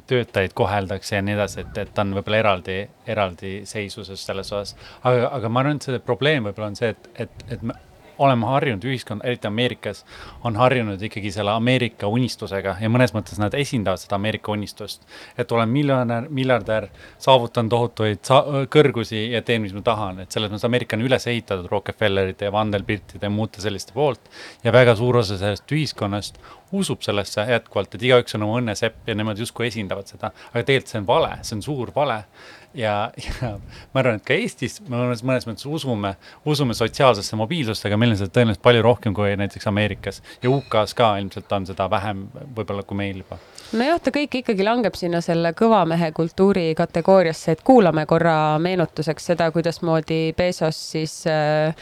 töötajaid 0.07 0.53
koheldakse 0.57 1.15
ja 1.15 1.23
nii 1.23 1.37
edasi, 1.37 1.63
et, 1.63 1.77
et 1.85 1.93
ta 1.95 2.03
on 2.03 2.13
võib-olla 2.17 2.41
eraldi, 2.43 2.77
eraldiseisuses 3.07 4.25
selles 4.27 4.51
osas. 4.51 4.75
aga, 5.03 5.29
aga 5.39 5.49
ma 5.49 5.63
arvan, 5.63 5.79
et 5.79 5.87
see 5.87 6.03
probleem 6.03 6.49
võib-olla 6.49 6.73
on 6.73 6.79
see, 6.79 6.91
et, 6.95 7.09
et, 7.25 7.45
et 7.55 7.63
me 7.63 7.77
oleme 8.17 8.45
harjunud, 8.45 8.83
ühiskond, 8.83 9.23
eriti 9.23 9.47
Ameerikas, 9.47 10.03
on 10.43 10.55
harjunud 10.55 11.01
ikkagi 11.01 11.31
selle 11.33 11.53
Ameerika 11.55 12.07
unistusega 12.11 12.75
ja 12.81 12.89
mõnes 12.91 13.13
mõttes 13.15 13.39
nad 13.41 13.53
esindavad 13.57 14.01
seda 14.01 14.17
Ameerika 14.19 14.51
unistust. 14.51 15.03
et 15.37 15.51
olen 15.51 15.69
miljonär, 15.69 16.29
miljardär, 16.29 16.87
saavutan 17.17 17.69
tohutuid 17.69 18.23
sa 18.23 18.43
kõrgusi 18.69 19.31
ja 19.31 19.41
teen, 19.41 19.61
mis 19.61 19.73
ma 19.73 19.81
tahan, 19.81 20.19
et 20.19 20.31
selles 20.31 20.51
mõttes 20.51 20.65
Ameerika 20.65 20.97
on 20.97 21.05
üles 21.07 21.27
ehitatud 21.27 21.69
Rockefellerite 21.71 22.45
ja 22.45 22.51
Vandelbirtide 22.51 23.25
ja 23.25 23.29
muude 23.29 23.61
selliste 23.61 23.93
poolt. 23.93 24.29
ja 24.63 24.73
väga 24.73 24.95
suur 24.95 25.17
osa 25.17 25.37
sellest 25.37 25.71
ühiskonnast 25.71 26.39
usub 26.73 27.01
sellesse 27.05 27.45
jätkuvalt, 27.49 27.95
et 27.95 28.03
igaüks 28.03 28.35
on 28.35 28.47
oma 28.47 28.57
õnnesepp 28.61 29.07
ja 29.07 29.15
nemad 29.15 29.37
justkui 29.37 29.67
esindavad 29.67 30.09
seda, 30.09 30.31
aga 30.51 30.63
tegelikult 30.63 30.93
see 30.93 31.01
on 31.01 31.07
vale, 31.07 31.31
see 31.41 31.57
on 31.57 31.61
suur 31.65 31.91
vale 31.95 32.23
ja, 32.73 33.11
ja 33.25 33.51
ma 33.93 34.01
arvan, 34.01 34.19
et 34.19 34.25
ka 34.27 34.35
Eestis 34.35 34.79
me 34.87 34.97
mõnes, 34.97 35.23
mõnes 35.25 35.47
mõttes 35.47 35.67
usume, 35.69 36.15
usume 36.49 36.75
sotsiaalsesse 36.77 37.37
mobiilsusse, 37.39 37.87
aga 37.89 37.99
meil 37.99 38.13
on 38.13 38.19
seda 38.19 38.33
tõenäoliselt 38.33 38.63
palju 38.65 38.85
rohkem 38.85 39.15
kui 39.17 39.35
näiteks 39.39 39.69
Ameerikas 39.69 40.21
ja 40.43 40.51
UK-s 40.51 40.97
ka 40.97 41.13
ilmselt 41.21 41.51
on 41.55 41.67
seda 41.69 41.89
vähem 41.91 42.25
võib-olla 42.55 42.85
kui 42.87 42.99
meil 42.99 43.21
juba. 43.23 43.39
nojah, 43.73 44.01
ta 44.03 44.13
kõik 44.15 44.39
ikkagi 44.41 44.65
langeb 44.65 44.97
sinna 44.99 45.21
selle 45.25 45.53
kõva 45.57 45.83
mehe 45.89 46.11
kultuuri 46.15 46.71
kategooriasse, 46.77 47.57
et 47.57 47.63
kuulame 47.65 48.05
korra 48.09 48.57
meenutuseks 48.63 49.31
seda, 49.33 49.51
kuidasmoodi 49.53 50.21
Bezos 50.37 50.81
siis 50.95 51.21
äh,, 51.29 51.75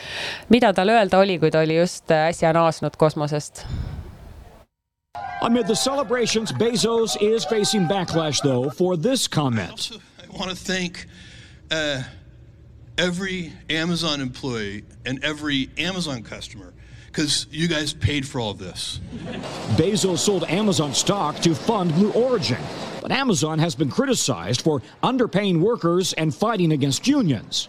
mida 0.49 0.73
tal 0.73 0.91
öelda 0.93 1.23
oli, 1.23 1.39
kui 1.39 1.51
ta 1.51 1.63
oli 1.65 1.79
just 1.79 2.11
äsja 2.11 2.53
naasnud 2.55 2.99
kosmosest 2.99 3.65
Amid 5.41 5.65
the 5.65 5.75
celebrations, 5.75 6.51
Bezos 6.51 7.17
is 7.19 7.43
facing 7.45 7.87
backlash, 7.87 8.41
though, 8.41 8.69
for 8.69 8.95
this 8.95 9.27
comment. 9.27 9.89
Want 10.33 10.49
to 10.49 10.55
thank 10.55 11.07
uh, 11.69 12.03
every 12.97 13.51
Amazon 13.69 14.21
employee 14.21 14.85
and 15.05 15.23
every 15.23 15.69
Amazon 15.77 16.23
customer 16.23 16.73
because 17.07 17.47
you 17.51 17.67
guys 17.67 17.93
paid 17.93 18.25
for 18.25 18.39
all 18.39 18.53
this. 18.53 19.01
Bezos 19.75 20.19
sold 20.19 20.45
Amazon 20.45 20.93
stock 20.93 21.35
to 21.41 21.53
fund 21.53 21.93
Blue 21.93 22.11
Origin, 22.13 22.61
but 23.01 23.11
Amazon 23.11 23.59
has 23.59 23.75
been 23.75 23.89
criticized 23.89 24.61
for 24.61 24.81
underpaying 25.03 25.59
workers 25.59 26.13
and 26.13 26.33
fighting 26.33 26.71
against 26.71 27.07
unions. 27.07 27.67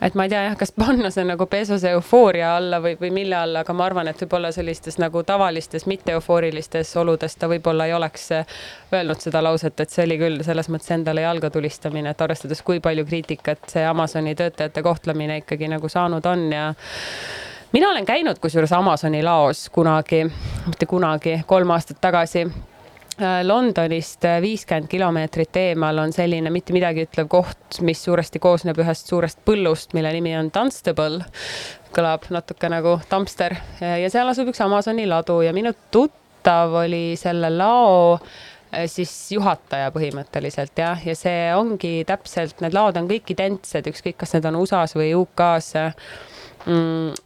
Et 0.00 0.14
ma 0.14 0.24
ei 0.24 0.32
tea 0.32 0.42
jah, 0.46 0.56
kas 0.58 0.72
panna 0.72 1.10
see 1.12 1.24
nagu 1.28 1.46
Bezose 1.50 1.90
eufooria 1.94 2.54
alla 2.56 2.80
või, 2.82 2.94
või 3.00 3.10
mille 3.20 3.36
alla, 3.36 3.64
aga 3.64 3.74
ma 3.76 3.84
arvan, 3.88 4.08
et 4.08 4.22
võib-olla 4.22 4.52
sellistes 4.54 4.96
nagu 5.02 5.22
tavalistes 5.26 5.86
mitte 5.90 6.14
eufoorilistes 6.16 6.94
oludes 7.00 7.36
ta 7.36 7.50
võib-olla 7.50 7.86
ei 7.88 7.94
oleks 7.96 8.30
äh, 8.36 8.56
öelnud 8.94 9.20
seda 9.20 9.42
lauset, 9.44 9.80
et 9.80 9.92
see 9.92 10.06
oli 10.08 10.18
küll 10.20 10.40
selles 10.46 10.70
mõttes 10.72 10.94
endale 10.96 11.26
jalga 11.26 11.50
tulistamine, 11.52 12.14
et 12.14 12.24
arvestades, 12.24 12.62
kui 12.62 12.80
palju 12.80 13.04
kriitikat 13.08 13.68
see 13.74 13.84
Amazoni 13.86 14.34
töötajate 14.38 14.82
kohtlemine 14.82 15.40
ikkagi 15.44 15.68
nagu 15.68 15.88
saanud 15.88 16.26
on 16.26 16.48
ja 16.52 16.72
mina 17.72 17.92
olen 17.92 18.08
käinud 18.08 18.40
kusjuures 18.40 18.72
Amazoni 18.72 19.22
laos 19.22 19.68
kunagi, 19.72 20.24
mitte 20.66 20.88
kunagi, 20.88 21.40
kolm 21.46 21.76
aastat 21.76 22.00
tagasi 22.00 22.46
Londonist 23.42 24.24
äh, 24.24 24.38
viiskümmend 24.42 24.88
kilomeetrit 24.90 25.56
eemal 25.56 25.98
on 26.02 26.12
selline 26.12 26.52
mitte 26.52 26.74
midagi 26.76 27.04
ütlev 27.06 27.28
koht, 27.30 27.80
mis 27.84 28.00
suuresti 28.04 28.40
koosneb 28.42 28.78
ühest 28.80 29.10
suurest 29.10 29.42
põllust, 29.46 29.94
mille 29.96 30.12
nimi 30.16 30.32
on 30.38 30.50
Dunstable. 30.54 31.24
kõlab 31.90 32.28
natuke 32.30 32.70
nagu 32.70 33.00
Dumpster. 33.10 33.56
Ja 33.80 34.10
seal 34.12 34.30
asub 34.30 34.48
üks 34.52 34.62
Amazoni 34.62 35.08
ladu 35.10 35.40
ja 35.42 35.52
minu 35.52 35.72
tuttav 35.90 36.76
oli 36.84 37.16
selle 37.18 37.50
lao 37.50 38.14
äh, 38.14 38.86
siis 38.86 39.12
juhataja 39.34 39.90
põhimõtteliselt 39.94 40.78
jah, 40.78 41.00
ja 41.04 41.16
see 41.18 41.50
ongi 41.56 42.04
täpselt, 42.08 42.60
need 42.64 42.76
laod 42.76 43.00
on 43.00 43.10
kõik 43.10 43.34
identsed, 43.34 43.90
ükskõik, 43.90 44.20
kas 44.22 44.36
need 44.36 44.48
on 44.48 44.60
USA-s 44.62 44.96
või 44.96 45.12
UK-s 45.18 45.90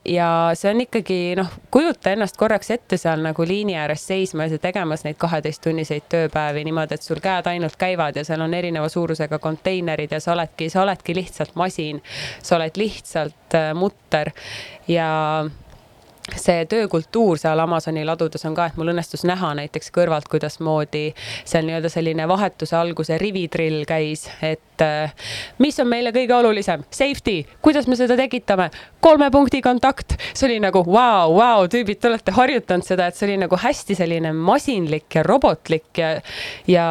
ja 0.04 0.28
see 0.54 0.70
on 0.70 0.80
ikkagi 0.84 1.18
noh, 1.38 1.48
kujuta 1.74 2.12
ennast 2.14 2.36
korraks 2.38 2.70
ette 2.70 2.98
seal 3.00 3.22
nagu 3.24 3.46
liini 3.46 3.74
ääres 3.78 4.06
seisma 4.06 4.46
ja 4.46 4.58
tegemas 4.62 5.02
neid 5.04 5.18
kaheteisttunniseid 5.18 6.06
tööpäevi 6.12 6.62
niimoodi, 6.68 6.94
et 6.94 7.02
sul 7.02 7.18
käed 7.22 7.48
ainult 7.50 7.74
käivad 7.80 8.16
ja 8.16 8.24
seal 8.24 8.44
on 8.44 8.54
erineva 8.54 8.88
suurusega 8.88 9.38
konteinerid 9.42 10.14
ja 10.14 10.20
sa 10.22 10.36
oledki, 10.36 10.70
sa 10.70 10.84
oledki 10.84 11.16
lihtsalt 11.18 11.54
masin. 11.58 12.02
sa 12.42 12.56
oled 12.56 12.78
lihtsalt 12.78 13.58
äh, 13.58 13.72
mutter 13.74 14.30
ja 14.88 15.10
see 16.32 16.64
töökultuur 16.68 17.38
seal 17.38 17.60
Amazoni 17.60 18.04
ladudes 18.06 18.44
on 18.48 18.54
ka, 18.56 18.70
et 18.70 18.78
mul 18.80 18.94
õnnestus 18.94 19.26
näha 19.28 19.52
näiteks 19.58 19.92
kõrvalt, 19.94 20.28
kuidasmoodi 20.32 21.10
seal 21.44 21.66
nii-öelda 21.68 21.90
selline 21.92 22.28
vahetuse 22.28 22.76
alguse 22.78 23.18
rividrill 23.20 23.84
käis, 23.88 24.24
et 24.42 24.82
äh, 24.84 25.12
mis 25.60 25.76
on 25.82 25.90
meile 25.90 26.14
kõige 26.16 26.34
olulisem, 26.36 26.86
safety, 26.90 27.42
kuidas 27.64 27.88
me 27.90 27.98
seda 28.00 28.16
tekitame, 28.18 28.70
kolme 29.04 29.28
punkti 29.34 29.60
kontakt, 29.64 30.16
see 30.32 30.48
oli 30.48 30.58
nagu 30.64 30.84
vau 30.86 30.94
wow,, 30.94 31.34
vau 31.36 31.60
wow,, 31.60 31.68
tüübid, 31.70 32.00
te 32.00 32.08
olete 32.08 32.34
harjutanud 32.34 32.86
seda, 32.86 33.10
et 33.10 33.18
see 33.18 33.28
oli 33.28 33.36
nagu 33.44 33.58
hästi 33.60 33.98
selline 33.98 34.32
masinlik 34.32 35.18
ja 35.18 35.26
robotlik 35.26 36.00
ja 36.00 36.14
ja 36.70 36.86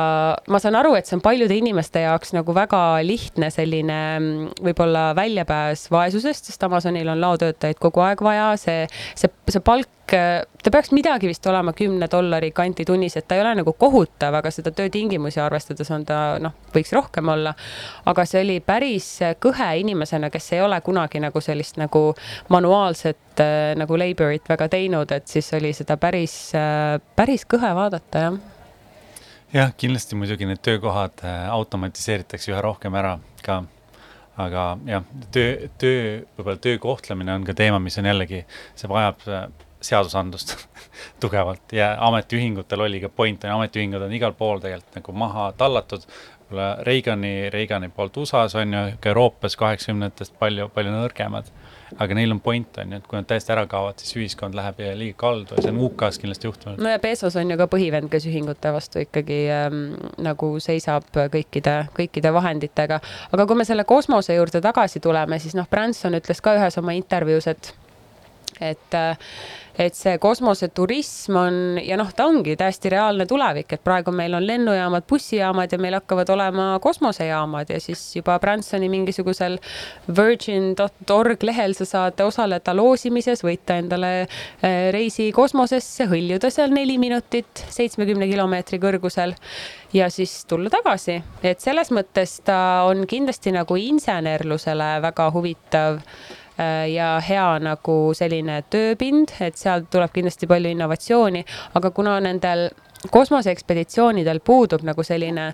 ma 0.48 0.62
saan 0.62 0.78
aru, 0.78 0.94
et 0.98 1.10
see 1.10 1.18
on 1.18 1.24
paljude 1.26 1.56
inimeste 1.58 2.04
jaoks 2.06 2.34
nagu 2.38 2.54
väga 2.56 2.84
lihtne 3.06 3.50
selline 3.54 4.00
mm, 4.20 4.64
võib-olla 4.70 5.10
väljapääs 5.18 5.88
vaesusest, 5.94 6.50
sest 6.50 6.64
Amazonil 6.70 7.10
on 7.10 7.22
laotöötajaid 7.24 7.82
kogu 7.82 8.04
aeg 8.06 8.22
vaja, 8.26 8.52
see, 8.62 8.86
see, 9.24 9.32
see 9.56 9.64
palk, 9.64 9.90
ta 10.14 10.72
peaks 10.74 10.92
midagi 10.94 11.30
vist 11.30 11.46
olema 11.50 11.74
kümne 11.76 12.08
dollari 12.12 12.52
kanti 12.56 12.86
tunnis, 12.86 13.16
et 13.18 13.28
ta 13.28 13.38
ei 13.38 13.44
ole 13.44 13.54
nagu 13.62 13.74
kohutav, 13.80 14.36
aga 14.40 14.52
seda 14.54 14.74
töötingimusi 14.76 15.42
arvestades 15.42 15.90
on 15.96 16.06
ta 16.08 16.20
noh, 16.44 16.56
võiks 16.76 16.94
rohkem 16.96 17.32
olla. 17.34 17.56
aga 18.10 18.26
see 18.30 18.44
oli 18.44 18.60
päris 18.66 19.10
kõhe 19.44 19.70
inimesena, 19.82 20.30
kes 20.34 20.52
ei 20.58 20.64
ole 20.64 20.80
kunagi 20.86 21.22
nagu 21.24 21.42
sellist 21.42 21.80
nagu 21.82 22.06
manuaalset 22.54 23.44
äh, 23.44 23.74
nagu 23.80 24.00
labor'it 24.00 24.50
väga 24.50 24.70
teinud, 24.76 25.12
et 25.16 25.28
siis 25.28 25.54
oli 25.58 25.74
seda 25.74 25.98
päris, 25.98 26.36
äh, 26.58 27.00
päris 27.16 27.48
kõhe 27.50 27.74
vaadata, 27.76 28.28
jah 28.28 28.42
jah, 29.54 29.74
kindlasti 29.78 30.18
muidugi 30.18 30.48
need 30.50 30.62
töökohad 30.66 31.24
äh, 31.24 31.48
automatiseeritakse 31.54 32.52
üha 32.52 32.62
rohkem 32.66 32.96
ära 32.98 33.18
ka 33.46 33.64
aga 34.42 34.64
jah, 34.88 35.04
töö, 35.34 35.68
töö, 35.82 36.06
võib-olla 36.38 36.58
töö 36.62 36.80
kohtlemine 36.82 37.36
on 37.36 37.46
ka 37.46 37.56
teema, 37.58 37.80
mis 37.84 37.98
on 38.02 38.10
jällegi, 38.10 38.44
see 38.80 38.90
vajab 38.90 39.26
äh, 39.30 39.48
seadusandlust 39.84 40.56
tugevalt 41.24 41.76
ja 41.76 41.94
ametiühingutel 42.08 42.86
oli 42.86 43.02
ka 43.04 43.12
point, 43.14 43.46
ametiühingud 43.46 44.06
on 44.06 44.16
igal 44.16 44.34
pool 44.38 44.64
tegelikult 44.64 45.02
nagu 45.02 45.20
maha 45.26 45.52
tallatud. 45.58 46.08
Reagani, 46.86 47.50
Reagani 47.50 47.88
poolt 47.90 48.18
USA-s 48.22 48.54
on 48.60 48.74
ju, 48.76 48.82
ka 49.02 49.10
Euroopas 49.10 49.56
kaheksakümnendatest 49.58 50.36
palju, 50.38 50.68
palju 50.76 50.92
nõrgemad 50.94 51.48
aga 52.00 52.18
neil 52.18 52.32
on 52.34 52.40
point, 52.44 52.78
on 52.82 52.96
ju, 52.96 53.00
et 53.02 53.08
kui 53.10 53.20
nad 53.20 53.28
täiesti 53.30 53.54
ära 53.56 53.66
kaovad, 53.70 54.02
siis 54.02 54.16
ühiskond 54.18 54.58
läheb 54.58 54.82
liiga 55.00 55.18
kaldu 55.24 55.58
ja 55.58 55.66
see 55.66 55.74
on 55.74 55.82
UK-s 55.88 56.22
kindlasti 56.22 56.50
juhtunud. 56.50 56.82
no 56.82 56.94
ja 56.94 57.02
Bezos 57.04 57.38
on 57.40 57.52
ju 57.52 57.58
ka 57.60 57.68
põhivend, 57.72 58.10
kes 58.14 58.28
ühingute 58.30 58.74
vastu 58.74 59.04
ikkagi 59.04 59.40
ähm, 59.54 59.84
nagu 60.24 60.54
seisab 60.64 61.08
kõikide, 61.14 61.78
kõikide 61.98 62.34
vahenditega. 62.34 63.00
aga 63.32 63.48
kui 63.50 63.60
me 63.60 63.68
selle 63.68 63.86
kosmose 63.90 64.38
juurde 64.38 64.62
tagasi 64.64 65.04
tuleme, 65.04 65.40
siis 65.40 65.58
noh, 65.60 65.70
Branson 65.70 66.20
ütles 66.20 66.42
ka 66.44 66.58
ühes 66.60 66.78
oma 66.82 66.96
intervjuus, 66.98 67.48
et 67.52 67.74
et, 68.62 68.96
et 69.80 69.96
see 69.98 70.18
kosmoseturism 70.22 71.38
on 71.40 71.56
ja 71.82 71.98
noh, 71.98 72.12
ta 72.16 72.28
ongi 72.30 72.56
täiesti 72.60 72.92
reaalne 72.94 73.26
tulevik, 73.30 73.74
et 73.74 73.84
praegu 73.84 74.14
meil 74.16 74.36
on 74.38 74.46
lennujaamad, 74.46 75.06
bussijaamad 75.10 75.74
ja 75.74 75.80
meil 75.82 75.98
hakkavad 75.98 76.30
olema 76.34 76.68
kosmosejaamad 76.84 77.74
ja 77.74 77.80
siis 77.82 78.02
juba 78.16 78.38
Bransoni 78.44 78.90
mingisugusel 78.94 79.58
virgin.org 80.16 81.48
lehel 81.48 81.74
sa 81.78 81.90
saad 81.90 82.22
osaleda 82.26 82.76
loosimises, 82.78 83.44
võita 83.46 83.80
endale 83.82 84.14
eh, 84.24 84.92
reisi 84.94 85.32
kosmosesse, 85.36 86.08
hõljuda 86.12 86.52
seal 86.54 86.74
neli 86.76 87.00
minutit 87.02 87.66
seitsmekümne 87.74 88.30
kilomeetri 88.30 88.82
kõrgusel 88.84 89.36
ja 89.94 90.10
siis 90.14 90.44
tulla 90.50 90.70
tagasi, 90.74 91.20
et 91.44 91.62
selles 91.64 91.92
mõttes 91.94 92.40
ta 92.46 92.86
on 92.90 93.08
kindlasti 93.10 93.54
nagu 93.56 93.78
insenerlusele 93.80 94.96
väga 95.04 95.30
huvitav 95.34 96.02
Äh, 96.04 96.43
ja 96.94 97.08
hea 97.28 97.48
nagu 97.60 97.98
selline 98.14 98.60
tööpind, 98.70 99.34
et 99.42 99.58
seal 99.58 99.88
tuleb 99.92 100.14
kindlasti 100.14 100.48
palju 100.48 100.70
innovatsiooni, 100.76 101.46
aga 101.74 101.92
kuna 101.92 102.20
nendel 102.22 102.70
kosmoseekspeditsioonidel 103.12 104.40
puudub 104.46 104.86
nagu 104.86 105.04
selline 105.04 105.52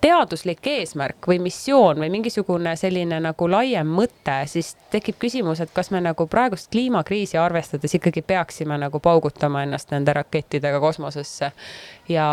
teaduslik 0.00 0.66
eesmärk 0.66 1.26
või 1.28 1.38
missioon 1.44 2.00
või 2.00 2.08
mingisugune 2.12 2.72
selline 2.76 3.18
nagu 3.20 3.48
laiem 3.50 3.88
mõte, 3.96 4.36
siis 4.48 4.72
tekib 4.92 5.18
küsimus, 5.20 5.60
et 5.60 5.72
kas 5.76 5.90
me 5.92 6.00
nagu 6.00 6.24
praegust 6.30 6.70
kliimakriisi 6.72 7.38
arvestades 7.38 7.94
ikkagi 7.98 8.22
peaksime 8.22 8.78
nagu 8.80 9.00
paugutama 9.00 9.64
ennast 9.66 9.92
nende 9.92 10.14
rakettidega 10.16 10.80
kosmosesse 10.80 11.52
ja 12.08 12.30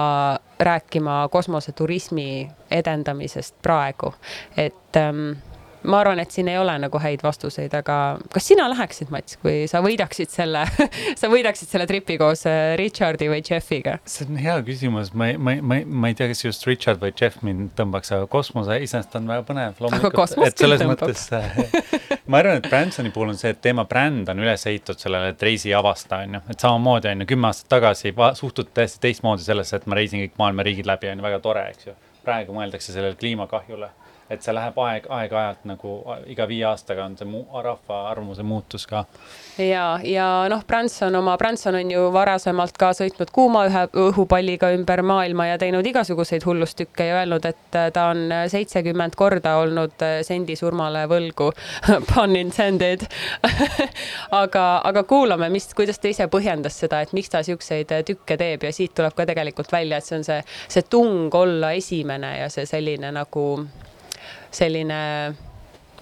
rääkima 0.59 1.27
kosmoseturismi 1.31 2.47
edendamisest 2.71 3.55
praegu, 3.61 4.13
et 4.57 5.01
ähm, 5.03 5.35
ma 5.83 5.99
arvan, 6.01 6.19
et 6.19 6.33
siin 6.33 6.47
ei 6.51 6.57
ole 6.57 6.73
nagu 6.81 6.99
häid 7.01 7.21
vastuseid, 7.23 7.73
aga 7.77 7.97
kas 8.33 8.47
sina 8.49 8.67
läheksid, 8.71 9.11
Mats, 9.13 9.37
kui 9.41 9.65
sa 9.69 9.81
võidaksid 9.85 10.31
selle 10.33 10.63
sa 11.21 11.29
võidaksid 11.31 11.69
selle 11.71 11.87
tripi 11.89 12.17
koos 12.19 12.45
äh, 12.49 12.73
Richardi 12.79 13.29
või 13.31 13.43
Jeffiga? 13.45 13.97
see 14.09 14.27
on 14.27 14.39
hea 14.41 14.57
küsimus, 14.67 15.13
ma 15.17 15.31
ei, 15.31 15.37
ma 15.37 15.55
ei, 15.55 15.61
ma 15.61 15.79
ei, 15.79 15.85
ma 15.85 16.11
ei 16.11 16.17
tea, 16.17 16.29
kas 16.31 16.43
just 16.45 16.65
Richard 16.69 17.01
või 17.03 17.13
Jeff 17.13 17.43
mind 17.45 17.75
tõmbaks, 17.77 18.13
aga 18.15 18.29
kosmose 18.31 18.79
iseenesest 18.83 19.19
on 19.19 19.29
väga 19.29 19.45
põnev. 19.47 19.83
aga 19.99 20.11
kosmos 20.15 20.57
küll 20.57 20.77
tõmbab. 20.81 21.05
Mõttes, 21.05 21.27
äh, 21.37 21.61
ma 22.31 22.41
arvan, 22.41 22.61
et 22.61 22.69
Bransoni 22.71 23.13
puhul 23.13 23.35
on 23.35 23.39
see, 23.39 23.53
et 23.53 23.61
tema 23.63 23.85
bränd 23.89 24.29
on 24.33 24.41
üles 24.43 24.65
ehitatud 24.69 25.03
sellele, 25.03 25.35
et 25.35 25.47
reisi 25.47 25.73
avasta, 25.77 26.23
on 26.25 26.39
ju, 26.39 26.43
et 26.53 26.65
samamoodi 26.67 27.13
on 27.13 27.23
ju 27.23 27.29
kümme 27.35 27.51
aastat 27.51 27.71
tagasi 27.77 28.15
suhtuti 28.39 28.73
täiesti 28.81 29.03
teistmoodi 29.07 29.45
sellesse, 29.45 29.77
et 29.77 29.87
ma 29.87 29.99
reisin 29.99 30.25
kõik 30.25 30.41
maailma 30.41 30.65
riigid 30.67 30.89
läbi, 30.89 31.11
on 31.11 31.21
ju, 31.21 31.27
väga 31.29 31.39
tore, 31.43 31.69
eks 31.73 31.91
ju. 31.91 31.95
praegu 32.27 32.51
mõeldakse 32.51 32.91
sellele 32.91 33.15
kliimakahjule 33.15 33.87
et 34.29 34.43
see 34.43 34.53
läheb 34.55 34.77
aeg, 34.83 35.07
aeg-ajalt 35.13 35.63
nagu 35.69 35.93
iga 36.27 36.47
viie 36.49 36.65
aastaga 36.67 37.05
on 37.07 37.15
see 37.19 37.27
mu, 37.29 37.43
rahva 37.63 37.99
arvamuse 38.11 38.43
muutus 38.43 38.87
ka. 38.89 39.05
ja, 39.61 39.85
ja 40.03 40.27
noh, 40.51 40.63
Branson 40.67 41.15
oma, 41.15 41.37
Branson 41.39 41.77
on 41.79 41.91
ju 41.91 42.07
varasemalt 42.13 42.77
ka 42.79 42.91
sõitnud 42.97 43.31
kuuma 43.35 43.65
ühe 43.69 43.85
õhupalliga 44.07 44.71
ümber 44.75 45.03
maailma 45.07 45.47
ja 45.51 45.57
teinud 45.61 45.87
igasuguseid 45.87 46.45
hullustükke 46.47 47.07
ja 47.07 47.21
öelnud, 47.21 47.47
et 47.47 47.79
ta 47.93 48.09
on 48.11 48.27
seitsekümmend 48.51 49.15
korda 49.15 49.57
olnud 49.63 50.05
sendisurmale 50.27 51.05
võlgu 51.09 51.51
Pun 52.11 52.35
intended 52.35 53.07
aga, 54.43 54.65
aga 54.83 55.03
kuulame, 55.07 55.49
mis, 55.53 55.69
kuidas 55.77 56.01
ta 56.03 56.11
ise 56.11 56.27
põhjendas 56.31 56.79
seda, 56.83 57.01
et 57.01 57.15
miks 57.15 57.31
ta 57.31 57.43
siukseid 57.47 57.95
tükke 58.07 58.37
teeb 58.39 58.67
ja 58.67 58.75
siit 58.75 58.95
tuleb 58.97 59.15
ka 59.15 59.25
tegelikult 59.29 59.71
välja, 59.71 60.01
et 60.01 60.07
see 60.07 60.19
on 60.19 60.27
see, 60.27 60.41
see 60.67 60.87
tung 60.89 61.33
olla 61.35 61.71
esimene 61.77 62.37
ja 62.41 62.51
see 62.53 62.67
selline 62.67 63.13
nagu 63.15 63.47
selline, 64.51 64.99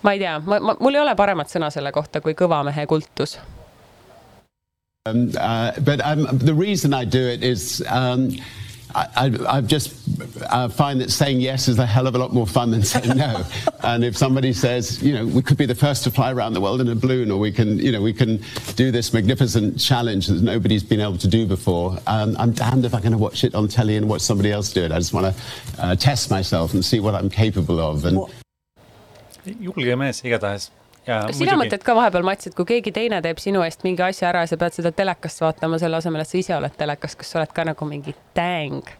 ma 0.01 0.13
ei 0.13 0.21
tea, 0.21 0.37
ma, 0.39 0.59
ma, 0.59 0.77
mul 0.79 0.97
ei 0.97 1.03
ole 1.03 1.15
paremat 1.15 1.51
sõna 1.51 1.71
selle 1.73 1.91
kohta 1.95 2.21
kui 2.21 2.37
kõva 2.37 2.63
mehe 2.67 2.87
kultus. 2.89 3.37
Um, 5.05 5.29
uh, 5.37 5.71
but 5.85 6.01
um, 6.01 6.25
the 6.39 6.53
reason 6.53 6.93
I 6.93 7.05
do 7.05 7.21
it 7.29 7.43
is 7.43 7.83
um, 7.89 8.31
I, 8.95 9.57
I, 9.57 9.61
just 9.61 9.93
uh, 10.49 10.69
find 10.69 11.01
that 11.01 11.11
saying 11.11 11.41
yes 11.41 11.67
is 11.67 11.79
a 11.79 11.85
hell 11.85 12.07
of 12.07 12.15
a 12.15 12.17
lot 12.17 12.33
more 12.33 12.47
fun 12.47 12.71
than 12.71 12.81
saying 12.81 13.17
no. 13.17 13.43
and 13.83 14.05
if 14.05 14.15
somebody 14.15 14.53
says, 14.53 15.03
you 15.03 15.13
know, 15.13 15.25
we 15.25 15.41
could 15.41 15.57
be 15.57 15.65
the 15.65 15.75
first 15.75 16.05
to 16.05 16.11
fly 16.11 16.31
around 16.31 16.53
the 16.53 16.61
world 16.61 16.79
in 16.79 16.87
a 16.87 16.95
balloon, 16.95 17.29
or 17.29 17.37
we 17.37 17.51
can, 17.51 17.77
you 17.77 17.91
know, 17.91 18.01
we 18.01 18.13
can 18.13 18.41
do 18.77 18.91
this 18.91 19.13
magnificent 19.13 19.77
challenge 19.79 20.27
that 20.27 20.41
nobody's 20.41 20.83
been 20.83 21.01
able 21.01 21.17
to 21.17 21.27
do 21.27 21.45
before, 21.45 21.97
um, 22.07 22.37
I'm 22.39 22.53
damned 22.53 22.85
if 22.85 22.93
I'm 22.93 23.01
going 23.01 23.11
to 23.11 23.17
watch 23.17 23.43
it 23.43 23.53
on 23.53 23.67
telly 23.67 23.97
and 23.97 24.07
watch 24.07 24.21
somebody 24.21 24.51
else 24.51 24.71
do 24.71 24.83
it. 24.83 24.93
I 24.93 24.97
just 24.99 25.13
want 25.13 25.35
to 25.35 25.83
uh, 25.83 25.95
test 25.95 26.31
myself 26.31 26.73
and 26.73 26.83
see 26.83 27.01
what 27.01 27.15
I'm 27.15 27.29
capable 27.29 27.81
of. 27.81 28.05
And 28.05 28.17
julge 29.45 29.97
mees 29.97 30.21
igatahes 30.21 30.71
sina 31.35 31.55
mõtled 31.59 31.85
ka 31.85 31.95
vahepeal, 31.97 32.25
Mats, 32.27 32.49
et 32.49 32.57
kui 32.57 32.67
keegi 32.75 32.93
teine 32.95 33.21
teeb 33.25 33.39
sinu 33.41 33.63
eest 33.65 33.85
mingi 33.85 34.03
asja 34.05 34.29
ära 34.31 34.43
ja 34.45 34.51
sa 34.51 34.59
pead 34.61 34.77
seda 34.77 34.91
telekast 34.95 35.41
vaatama 35.43 35.79
selle 35.81 35.99
asemel, 36.01 36.23
et 36.25 36.31
sa 36.31 36.37
ise 36.39 36.55
oled 36.57 36.77
telekas, 36.77 37.17
kas 37.19 37.33
sa 37.33 37.41
oled 37.41 37.55
ka 37.55 37.67
nagu 37.71 37.89
mingi 37.89 38.15
dang 38.37 38.93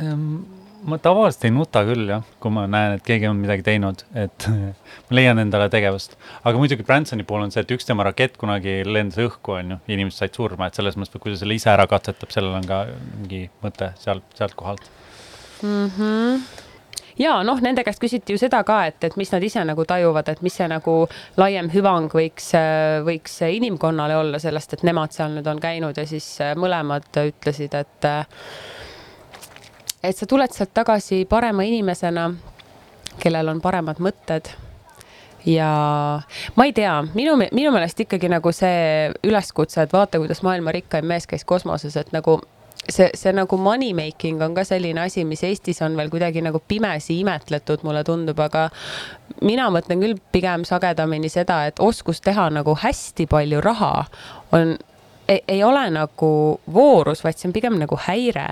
um,? 0.00 0.42
ma 0.82 0.98
tavaliselt 0.98 1.44
ei 1.46 1.52
nuta 1.54 1.84
küll 1.86 2.08
jah, 2.10 2.24
kui 2.42 2.50
ma 2.54 2.64
näen, 2.70 2.96
et 2.96 3.04
keegi 3.06 3.28
on 3.30 3.38
midagi 3.38 3.62
teinud, 3.66 4.02
et 4.18 4.48
ma 5.06 5.18
leian 5.18 5.38
endale 5.42 5.68
tegevust. 5.70 6.16
aga 6.42 6.58
muidugi 6.58 6.86
Bransoni 6.86 7.26
puhul 7.28 7.46
on 7.46 7.54
see, 7.54 7.62
et 7.62 7.74
üks 7.76 7.86
tema 7.86 8.06
rakett 8.08 8.34
kunagi 8.40 8.80
lendas 8.88 9.20
õhku, 9.22 9.58
on 9.60 9.76
ju, 9.76 9.78
inimesed 9.94 10.24
said 10.24 10.34
surma, 10.38 10.66
et 10.66 10.78
selles 10.78 10.98
mõttes, 10.98 11.22
kui 11.22 11.34
ta 11.34 11.38
selle 11.38 11.58
ise 11.58 11.70
ära 11.70 11.86
katsetab, 11.90 12.34
sellel 12.34 12.58
on 12.58 12.66
ka 12.66 12.82
mingi 13.20 13.44
mõte 13.62 13.92
seal, 14.02 14.24
sealt 14.38 14.58
kohalt 14.58 14.90
mm. 15.62 15.88
-hmm 15.96 16.61
ja 17.18 17.38
noh, 17.46 17.60
nende 17.60 17.84
käest 17.84 18.00
küsiti 18.02 18.34
ju 18.34 18.40
seda 18.40 18.62
ka, 18.64 18.82
et, 18.90 19.04
et 19.04 19.16
mis 19.20 19.32
nad 19.32 19.42
ise 19.42 19.64
nagu 19.64 19.84
tajuvad, 19.88 20.28
et 20.32 20.42
mis 20.42 20.54
see 20.56 20.68
nagu 20.70 20.96
laiem 21.40 21.70
hüvang 21.72 22.12
võiks, 22.12 22.52
võiks 23.06 23.40
inimkonnale 23.48 24.16
olla 24.16 24.40
sellest, 24.42 24.76
et 24.76 24.86
nemad 24.86 25.12
seal 25.14 25.36
nüüd 25.36 25.48
on 25.50 25.60
käinud 25.62 25.98
ja 25.98 26.06
siis 26.08 26.28
mõlemad 26.58 27.08
ütlesid, 27.26 27.74
et 27.78 28.10
et 30.02 30.18
sa 30.18 30.26
tuled 30.26 30.50
sealt 30.50 30.72
tagasi 30.74 31.24
parema 31.30 31.62
inimesena, 31.66 32.30
kellel 33.22 33.52
on 33.52 33.60
paremad 33.62 34.00
mõtted. 34.02 34.50
Ja 35.46 35.68
ma 36.54 36.64
ei 36.68 36.72
tea, 36.74 36.94
minu, 37.18 37.34
minu 37.38 37.70
meelest 37.74 38.00
ikkagi 38.04 38.30
nagu 38.30 38.52
see 38.54 39.10
üleskutse, 39.26 39.82
et 39.82 39.94
vaata, 39.94 40.20
kuidas 40.22 40.42
maailma 40.46 40.74
rikkaim 40.74 41.06
mees 41.10 41.26
käis 41.26 41.42
kosmoses, 41.44 41.96
et 41.98 42.12
nagu 42.14 42.38
see, 42.88 43.10
see 43.14 43.32
nagu 43.36 43.58
money 43.58 43.92
making 43.96 44.42
on 44.42 44.54
ka 44.54 44.64
selline 44.66 45.00
asi, 45.04 45.24
mis 45.28 45.42
Eestis 45.46 45.82
on 45.82 45.96
veel 45.98 46.10
kuidagi 46.12 46.42
nagu 46.44 46.60
pimesi 46.68 47.18
imetletud, 47.22 47.84
mulle 47.86 48.04
tundub, 48.06 48.38
aga 48.42 48.68
mina 49.42 49.68
mõtlen 49.74 50.02
küll 50.02 50.18
pigem 50.34 50.66
sagedamini 50.68 51.30
seda, 51.32 51.62
et 51.70 51.82
oskus 51.82 52.22
teha 52.24 52.48
nagu 52.52 52.76
hästi 52.78 53.28
palju 53.30 53.62
raha 53.64 53.94
on 54.56 54.76
ei, 55.28 55.42
ei 55.48 55.64
ole 55.64 55.84
nagu 55.90 56.60
voorus, 56.72 57.22
vaid 57.24 57.38
see 57.38 57.48
on 57.48 57.54
pigem 57.54 57.76
nagu 57.80 57.96
häire. 58.06 58.46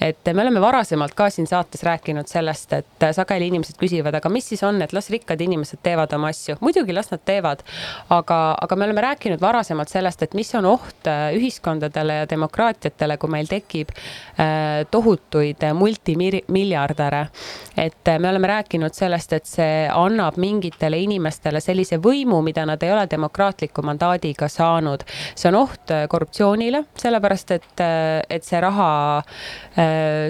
et 0.00 0.28
me 0.34 0.42
oleme 0.42 0.60
varasemalt 0.60 1.14
ka 1.16 1.30
siin 1.30 1.46
saates 1.48 1.82
rääkinud 1.82 2.28
sellest, 2.28 2.72
et 2.72 3.06
sageli 3.16 3.46
inimesed 3.48 3.78
küsivad, 3.80 4.14
aga 4.18 4.28
mis 4.28 4.48
siis 4.48 4.62
on, 4.66 4.82
et 4.82 4.92
las 4.92 5.08
rikkad 5.10 5.40
inimesed 5.40 5.80
teevad 5.82 6.12
oma 6.12 6.28
asju. 6.32 6.56
muidugi, 6.60 6.92
las 6.92 7.10
nad 7.10 7.22
teevad. 7.24 7.62
aga, 8.10 8.38
aga 8.62 8.76
me 8.76 8.84
oleme 8.84 9.00
rääkinud 9.00 9.40
varasemalt 9.40 9.88
sellest, 9.88 10.22
et 10.22 10.34
mis 10.34 10.54
on 10.54 10.66
oht 10.72 11.08
äh, 11.08 11.30
ühiskondadele 11.36 12.20
ja 12.20 12.28
demokraatiatele, 12.30 13.16
kui 13.16 13.30
meil 13.30 13.48
tekib 13.50 13.92
äh, 13.92 14.84
tohutuid 14.90 15.64
multimiljardäre. 15.74 17.26
et 17.76 18.12
me 18.18 18.28
oleme 18.28 18.46
rääkinud 18.46 18.94
sellest, 18.94 19.32
et 19.32 19.46
see 19.46 19.88
annab 19.92 20.36
mingitele 20.36 20.98
inimestele 20.98 21.60
sellise 21.60 22.00
võimu, 22.02 22.42
mida 22.42 22.66
nad 22.66 22.82
ei 22.82 22.92
ole 22.92 23.06
demokraatliku 23.10 23.82
mandaadiga 23.82 24.48
saanud. 24.48 25.04
see 25.34 25.48
on 25.48 25.60
oht 25.62 25.90
äh, 25.90 26.05
korruptsioonile, 26.10 26.82
sellepärast 26.98 27.52
et, 27.56 27.82
et 28.30 28.46
see 28.46 28.60
raha, 28.62 28.88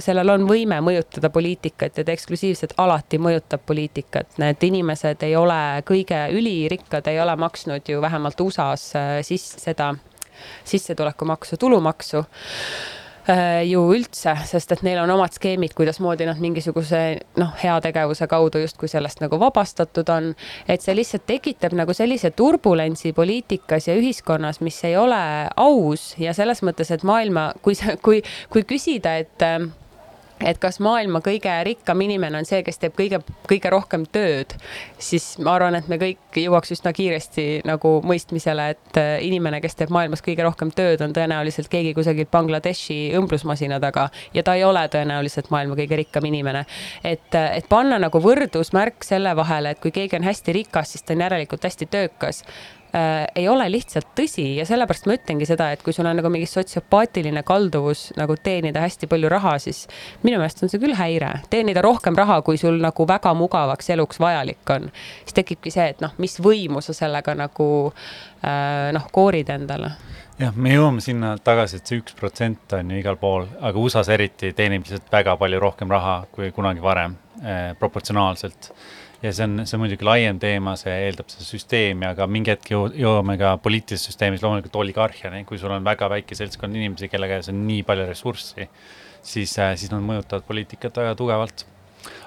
sellel 0.03 0.33
on 0.35 0.47
võime 0.49 0.81
mõjutada 0.85 1.31
poliitikat 1.35 2.01
ja 2.01 2.07
ta 2.07 2.15
eksklusiivselt 2.15 2.77
alati 2.83 3.21
mõjutab 3.23 3.65
poliitikat. 3.67 4.39
Need 4.43 4.67
inimesed 4.69 5.23
ei 5.27 5.37
ole 5.39 5.61
kõige 5.87 6.27
ülirikkad, 6.37 7.09
ei 7.11 7.21
ole 7.23 7.37
maksnud 7.41 7.89
ju 7.89 8.03
vähemalt 8.05 8.41
USA-s 8.41 8.93
siis 9.27 9.49
seda 9.63 9.93
sissetulekumaksu, 10.67 11.57
tulumaksu 11.57 12.25
Äh, 12.25 12.96
ju 13.67 13.81
üldse, 13.95 14.35
sest 14.47 14.73
et 14.77 14.83
neil 14.87 15.01
on 15.03 15.11
omad 15.17 15.35
skeemid, 15.35 15.75
kuidasmoodi 15.75 16.29
nad 16.29 16.39
mingisuguse 16.43 17.01
noh, 17.41 17.55
heategevuse 17.59 18.29
kaudu 18.31 18.63
justkui 18.63 18.91
sellest 18.91 19.23
nagu 19.25 19.41
vabastatud 19.43 20.09
on. 20.15 20.35
et 20.69 20.83
see 20.83 20.95
lihtsalt 20.95 21.27
tekitab 21.27 21.75
nagu 21.75 21.95
sellise 21.97 22.31
turbulentsi 22.31 23.13
poliitikas 23.17 23.89
ja 23.89 23.97
ühiskonnas, 23.99 24.61
mis 24.61 24.79
ei 24.85 24.97
ole 24.97 25.23
aus 25.57 26.15
ja 26.19 26.35
selles 26.35 26.63
mõttes, 26.63 26.93
et 26.95 27.03
maailma, 27.03 27.53
kui 27.63 27.75
sa, 27.75 27.97
kui, 28.03 28.23
kui 28.53 28.63
küsida, 28.63 29.17
et 29.19 29.43
et 30.45 30.59
kas 30.61 30.79
maailma 30.85 31.21
kõige 31.25 31.53
rikkam 31.67 32.03
inimene 32.05 32.41
on 32.41 32.49
see, 32.49 32.63
kes 32.67 32.79
teeb 32.83 32.97
kõige, 32.99 33.21
kõige 33.49 33.71
rohkem 33.73 34.05
tööd, 34.13 34.53
siis 35.03 35.37
ma 35.43 35.55
arvan, 35.57 35.79
et 35.79 35.89
me 35.89 35.99
kõik 36.01 36.41
jõuaks 36.43 36.75
üsna 36.77 36.93
kiiresti 36.97 37.47
nagu 37.69 37.97
mõistmisele, 38.07 38.69
et 38.77 39.01
äh, 39.01 39.13
inimene, 39.27 39.61
kes 39.65 39.79
teeb 39.79 39.93
maailmas 39.95 40.25
kõige 40.25 40.45
rohkem 40.47 40.73
tööd, 40.77 41.03
on 41.05 41.15
tõenäoliselt 41.17 41.71
keegi 41.73 41.95
kusagilt 41.97 42.31
Bangladeshi 42.35 42.99
õmblusmasina 43.19 43.81
taga 43.83 44.09
ja 44.37 44.45
ta 44.47 44.57
ei 44.59 44.65
ole 44.67 44.85
tõenäoliselt 44.93 45.51
maailma 45.55 45.79
kõige 45.79 46.01
rikkam 46.03 46.29
inimene. 46.29 46.67
et, 47.05 47.35
äh, 47.35 47.57
et 47.57 47.69
panna 47.69 47.99
nagu 47.99 48.21
võrdusmärk 48.21 49.05
selle 49.05 49.37
vahele, 49.37 49.71
et 49.71 49.81
kui 49.81 49.91
keegi 49.91 50.17
on 50.17 50.27
hästi 50.27 50.53
rikas, 50.53 50.93
siis 50.93 51.03
ta 51.03 51.15
on 51.15 51.25
järelikult 51.27 51.65
hästi 51.65 51.87
töökas 51.87 52.45
äh, 52.97 53.27
ei 53.37 53.49
ole 53.49 53.69
lihtsalt 53.71 54.09
tõsi 54.19 54.47
ja 54.57 54.67
sellepärast 54.69 55.09
ma 55.09 55.17
ütlengi 55.19 55.49
seda, 55.49 55.71
et 55.73 55.85
kui 55.85 55.95
sul 55.97 56.09
on 56.09 56.17
nagu 56.19 56.31
mingi 56.33 56.49
sotsiopaatiline 56.51 57.45
kalduvus 57.47 58.09
nagu 58.19 58.39
teenida 58.43 58.83
hästi 58.85 59.11
palju 59.11 59.31
raha, 59.33 59.57
siis 59.63 59.85
minu 60.25 60.41
meelest 60.41 60.65
on 60.65 60.73
see 60.73 60.83
küll 60.83 60.97
häire. 60.99 61.33
teenida 61.51 61.85
rohkem 61.85 62.17
raha, 62.19 62.41
kui 62.47 62.61
sul 62.61 62.81
nagu 62.83 63.09
väga 63.09 63.35
mugavaks 63.37 63.93
eluks 63.95 64.21
vajalik 64.23 64.75
on. 64.77 64.91
siis 65.25 65.41
tekibki 65.41 65.75
see, 65.75 65.91
et 65.95 66.05
noh, 66.05 66.17
mis 66.23 66.41
võimu 66.41 66.83
sa 66.85 66.97
sellega 66.97 67.37
nagu 67.37 67.69
äh, 67.93 68.93
noh, 68.97 69.11
koorid 69.13 69.53
endale 69.53 69.95
jah, 70.41 70.57
me 70.57 70.75
jõuame 70.75 71.03
sinna 71.05 71.35
tagasi, 71.43 71.81
et 71.81 71.89
see 71.89 72.01
üks 72.03 72.17
protsent 72.17 72.77
on 72.77 72.93
ju 72.93 73.01
igal 73.01 73.19
pool, 73.21 73.47
aga 73.61 73.81
USA-s 73.81 74.13
eriti 74.13 74.53
teenib 74.57 74.85
lihtsalt 74.85 75.09
väga 75.13 75.37
palju 75.41 75.61
rohkem 75.63 75.93
raha 75.93 76.19
kui 76.33 76.53
kunagi 76.57 76.85
varem 76.85 77.17
eh, 77.43 77.73
proportsionaalselt 77.79 78.71
ja 79.27 79.35
see 79.35 79.47
on, 79.47 79.61
see 79.67 79.77
on 79.77 79.83
muidugi 79.85 80.07
laiem 80.07 80.41
teema, 80.43 80.77
see 80.81 80.95
eeldab 81.09 81.31
seda 81.33 81.47
süsteemi, 81.47 82.09
aga 82.09 82.27
mingi 82.31 82.53
hetk 82.55 82.73
jõuame 82.73 83.37
ka 83.41 83.55
poliitilises 83.63 84.11
süsteemis 84.11 84.45
loomulikult 84.45 84.81
oligarhiani, 84.83 85.45
kui 85.49 85.61
sul 85.61 85.75
on 85.75 85.87
väga 85.87 86.11
väike 86.13 86.39
seltskond 86.39 86.77
inimesi, 86.79 87.11
kelle 87.13 87.31
käes 87.31 87.51
on 87.53 87.65
nii 87.69 87.85
palju 87.87 88.09
ressurssi, 88.11 88.69
siis, 89.21 89.57
äh, 89.63 89.75
siis 89.79 89.93
nad 89.95 90.05
mõjutavad 90.07 90.47
poliitikat 90.49 91.03
väga 91.03 91.17
tugevalt 91.19 91.67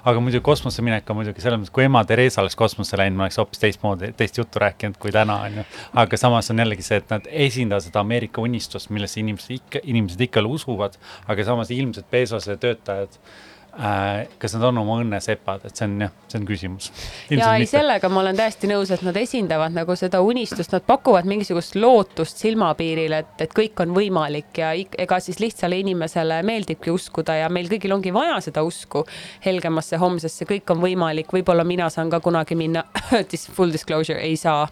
aga 0.04 0.20
muidugi 0.20 0.44
kosmosesse 0.44 0.82
minek 0.84 1.08
on 1.08 1.16
muidugi 1.20 1.40
selles 1.40 1.60
mõttes, 1.60 1.72
kui 1.72 1.86
ema 1.86 2.02
Theresa 2.04 2.42
oleks 2.42 2.56
kosmosesse 2.58 2.98
läinud, 3.00 3.16
ma 3.16 3.26
oleks 3.26 3.38
hoopis 3.40 3.62
teistmoodi, 3.62 4.10
teist 4.16 4.36
juttu 4.36 4.60
rääkinud 4.60 4.98
kui 5.00 5.12
täna, 5.14 5.38
on 5.46 5.60
ju. 5.60 5.64
aga 6.02 6.18
samas 6.20 6.52
on 6.52 6.60
jällegi 6.60 6.84
see, 6.84 6.98
et 7.00 7.12
nad 7.12 7.28
esindavad 7.46 7.86
seda 7.86 8.02
Ameerika 8.04 8.44
unistust, 8.44 8.90
millesse 8.92 9.22
inimesed 9.22 9.56
ikka, 9.56 9.84
inimesed 9.88 10.26
ikka 10.26 10.44
usuvad, 10.44 10.98
aga 11.32 11.48
samas 11.48 11.72
ilmselt 11.72 12.10
Bezose 12.12 12.58
töötajad 12.60 13.16
Äh, 13.16 13.49
kas 13.70 14.54
nad 14.56 14.64
on 14.66 14.80
oma 14.82 14.96
õnne 15.00 15.20
sepad, 15.22 15.62
et 15.64 15.78
see 15.78 15.86
on 15.86 15.92
jah, 16.02 16.12
see 16.28 16.38
on 16.40 16.46
küsimus. 16.48 16.88
ja 17.30 17.52
ei, 17.54 17.66
sellega 17.70 18.08
ma 18.10 18.20
olen 18.24 18.38
täiesti 18.38 18.66
nõus, 18.70 18.90
et 18.90 19.04
nad 19.06 19.16
esindavad 19.16 19.74
nagu 19.76 19.94
seda 19.98 20.20
unistust, 20.26 20.72
nad 20.74 20.82
pakuvad 20.86 21.28
mingisugust 21.30 21.76
lootust 21.78 22.42
silmapiiril, 22.42 23.14
et, 23.20 23.30
et 23.46 23.54
kõik 23.54 23.78
on 23.84 23.94
võimalik 23.94 24.58
ja 24.58 24.72
ega 24.74 25.20
siis 25.22 25.38
lihtsale 25.42 25.78
inimesele 25.84 26.40
meeldibki 26.46 26.90
uskuda 26.90 27.38
ja 27.38 27.52
meil 27.52 27.70
kõigil 27.70 27.94
ongi 27.94 28.12
vaja 28.14 28.40
seda 28.48 28.64
usku 28.66 29.04
helgemasse 29.44 30.00
homsesse, 30.02 30.48
kõik 30.50 30.74
on 30.74 30.82
võimalik, 30.82 31.30
võib-olla 31.30 31.64
mina 31.64 31.86
saan 31.94 32.10
ka 32.10 32.20
kunagi 32.24 32.58
minna 32.58 32.84
full 33.56 33.70
disclosure 33.70 34.18
ei 34.18 34.36
saa, 34.40 34.66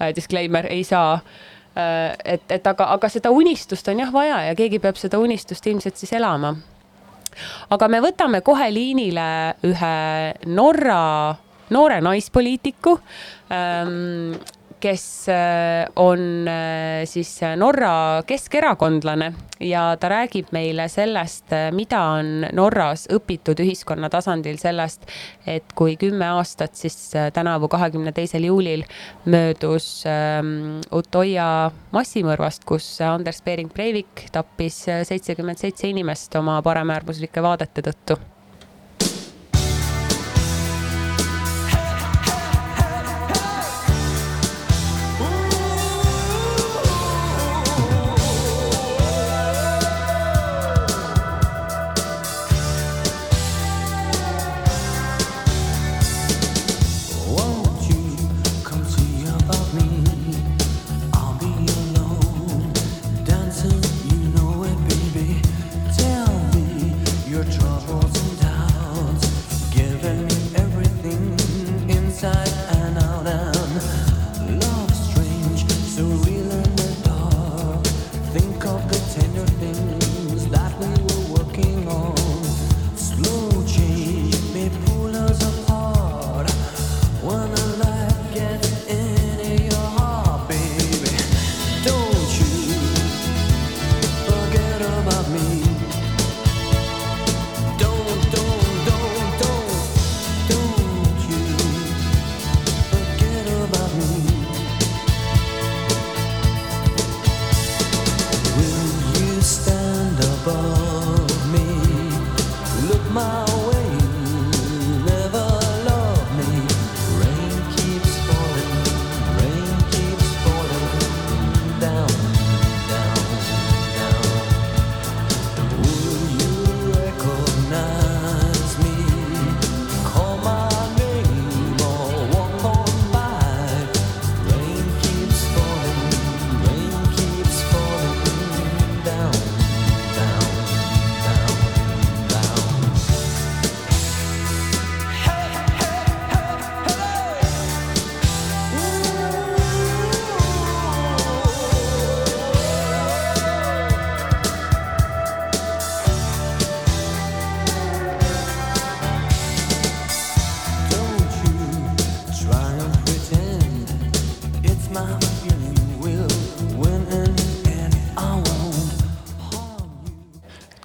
äh, 0.00 0.10
disclaimer 0.16 0.66
ei 0.72 0.82
saa. 0.84 1.20
Äh, 1.78 2.18
et, 2.34 2.50
et 2.50 2.66
aga, 2.66 2.90
aga 2.96 3.08
seda 3.08 3.30
unistust 3.30 3.88
on 3.88 4.02
jah 4.02 4.10
vaja 4.12 4.42
ja 4.48 4.58
keegi 4.58 4.82
peab 4.82 4.98
seda 4.98 5.22
unistust 5.22 5.70
ilmselt 5.70 6.02
siis 6.02 6.18
elama 6.18 6.56
aga 7.70 7.88
me 7.88 8.00
võtame 8.04 8.40
kohe 8.46 8.70
liinile 8.72 9.28
ühe 9.66 9.94
Norra 10.46 11.02
noore 11.70 12.00
naispoliitiku. 12.02 12.96
Ähm, 13.52 14.34
kes 14.80 15.28
äh, 15.28 15.86
on 15.96 16.48
äh, 16.48 17.04
siis 17.04 17.40
Norra 17.56 18.22
keskerakondlane 18.26 19.32
ja 19.60 19.96
ta 20.00 20.08
räägib 20.08 20.50
meile 20.56 20.88
sellest, 20.88 21.52
äh, 21.52 21.68
mida 21.76 22.00
on 22.16 22.46
Norras 22.56 23.06
õpitud 23.12 23.60
ühiskonna 23.60 24.10
tasandil 24.12 24.58
sellest, 24.60 25.06
et 25.46 25.76
kui 25.76 25.96
kümme 26.00 26.28
aastat 26.38 26.74
siis 26.80 26.96
tänavu, 27.34 27.68
kahekümne 27.68 28.12
teisel 28.16 28.48
juulil 28.48 28.84
möödus 29.28 30.02
ähm, 30.08 30.80
Utoya 30.92 31.70
massimõrvast, 31.92 32.64
kus 32.68 32.88
Anders 33.04 33.44
Behring 33.44 33.72
Breivik 33.72 34.26
tappis 34.32 34.82
seitsekümmend 34.88 35.60
seitse 35.60 35.88
inimest 35.92 36.34
oma 36.40 36.60
paremäärmuslike 36.64 37.42
vaadete 37.44 37.84
tõttu 37.90 38.20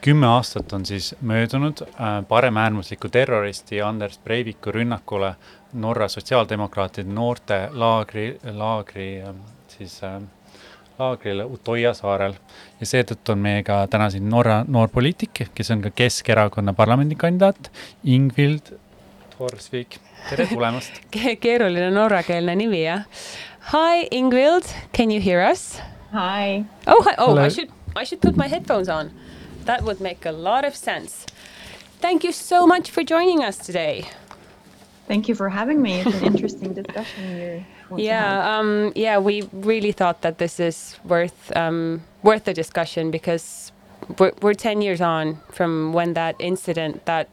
kümme 0.06 0.28
aastat 0.28 0.74
on 0.74 0.86
siis 0.86 1.16
möödunud 1.22 1.82
äh, 1.82 2.26
paremäärmusliku 2.28 3.10
terroristi 3.10 3.82
Anders 3.82 4.20
Breiviku 4.20 4.72
rünnakule 4.72 5.32
Norra 5.74 6.08
sotsiaaldemokraatide 6.08 7.10
noorte 7.10 7.58
laagri, 7.72 8.40
laagri 8.54 9.22
ähm, 9.22 9.40
siis 9.68 10.04
äh, 10.04 10.22
laagrile 11.00 11.46
Utoya 11.46 11.94
saarel 11.98 12.38
ja 12.80 12.86
seetõttu 12.92 13.34
on 13.34 13.42
meiega 13.48 13.80
täna 13.90 14.12
siin 14.14 14.30
Norra 14.30 14.60
noor 14.68 14.94
poliitik, 14.94 15.48
kes 15.58 15.74
on 15.74 15.82
ka 15.82 15.90
Keskerakonna 15.90 16.74
parlamendikandidaat, 16.78 17.72
Ingvild 18.04 18.76
Torsvik, 19.38 19.98
tere 20.30 20.46
tulemast 20.54 21.02
keeruline 21.48 21.90
norrakeelne 21.98 22.56
nimi 22.62 22.86
jah. 22.86 23.10
Hi 23.74 24.06
Ingvild, 24.12 24.70
can 24.94 25.10
you 25.10 25.18
hear 25.22 25.42
us? 25.52 25.82
Hi. 26.14 26.62
Oh, 26.86 27.02
oh, 27.02 27.34
Hello. 27.34 27.42
I 27.42 27.50
should 27.50 27.74
I 27.96 28.06
should 28.06 28.22
put 28.22 28.38
my 28.38 28.48
headphones 28.48 28.90
on. 28.90 29.10
That 29.66 29.84
would 29.84 30.00
make 30.00 30.26
a 30.26 30.32
lot 30.32 30.66
of 30.66 30.76
sense. 30.76 31.26
Thank 32.00 32.24
you 32.24 32.32
so 32.32 32.66
much 32.66 32.90
for 32.92 33.04
joining 33.04 33.44
us 33.44 33.58
today. 33.58 34.10
Thank 35.08 35.28
you 35.28 35.36
for 35.36 35.50
having 35.50 35.82
me. 35.82 36.02
It's 36.02 36.16
an 36.16 36.26
interesting 36.34 36.74
discussion 36.74 37.66
yeah, 37.96 38.58
um, 38.58 38.92
yeah, 38.96 39.18
we 39.18 39.48
really 39.52 39.92
thought 39.92 40.22
that 40.22 40.38
this 40.38 40.60
is 40.60 40.98
worth 41.04 41.56
um, 41.56 42.04
worth 42.24 42.46
the 42.46 42.54
discussion 42.54 43.12
because 43.12 43.72
we're, 44.20 44.34
we're 44.42 44.54
10 44.54 44.82
years 44.82 45.02
on 45.02 45.40
from 45.52 45.94
when 45.94 46.14
that 46.14 46.36
incident, 46.40 47.06
that 47.06 47.30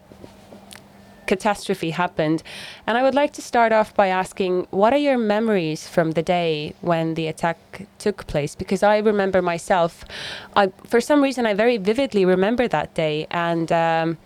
catastrophe 1.26 1.90
happened. 1.90 2.42
And 2.87 2.98
I 2.98 3.02
would 3.02 3.14
like 3.14 3.32
to 3.35 3.42
start 3.42 3.72
off 3.72 3.94
by 3.94 4.08
asking 4.08 4.66
what 4.70 4.92
are 4.92 4.98
your 4.98 5.18
memories 5.18 5.87
from 5.88 6.12
the 6.12 6.22
day 6.22 6.74
when 6.80 7.14
the 7.14 7.26
attack 7.26 7.87
took 7.98 8.26
place? 8.26 8.54
Because 8.54 8.82
I 8.82 8.98
remember 8.98 9.42
myself, 9.42 10.04
I, 10.56 10.68
for 10.87 11.00
some 11.00 11.22
reason, 11.22 11.46
I 11.46 11.54
very 11.54 11.76
vividly 11.76 12.24
remember 12.24 12.68
that 12.68 12.94
day. 12.94 13.26
And 13.30 13.70
um, 13.72 14.18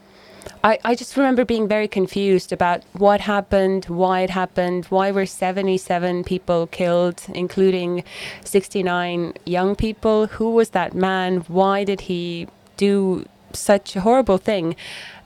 I, 0.63 0.79
I 0.85 0.95
just 0.95 1.17
remember 1.17 1.45
being 1.45 1.69
very 1.69 1.89
confused 1.89 2.53
about 2.53 2.83
what 2.93 3.21
happened, 3.21 3.87
why 3.87 4.21
it 4.21 4.31
happened, 4.31 4.87
why 4.87 5.11
were 5.11 5.27
77 5.27 6.25
people 6.25 6.67
killed, 6.69 7.23
including 7.35 8.05
69 8.45 9.35
young 9.45 9.77
people. 9.77 10.27
Who 10.27 10.51
was 10.51 10.71
that 10.71 10.95
man? 10.95 11.41
Why 11.49 11.85
did 11.85 12.03
he 12.03 12.49
do 12.77 13.27
such 13.59 13.97
a 13.97 14.01
horrible 14.01 14.39
thing. 14.39 14.77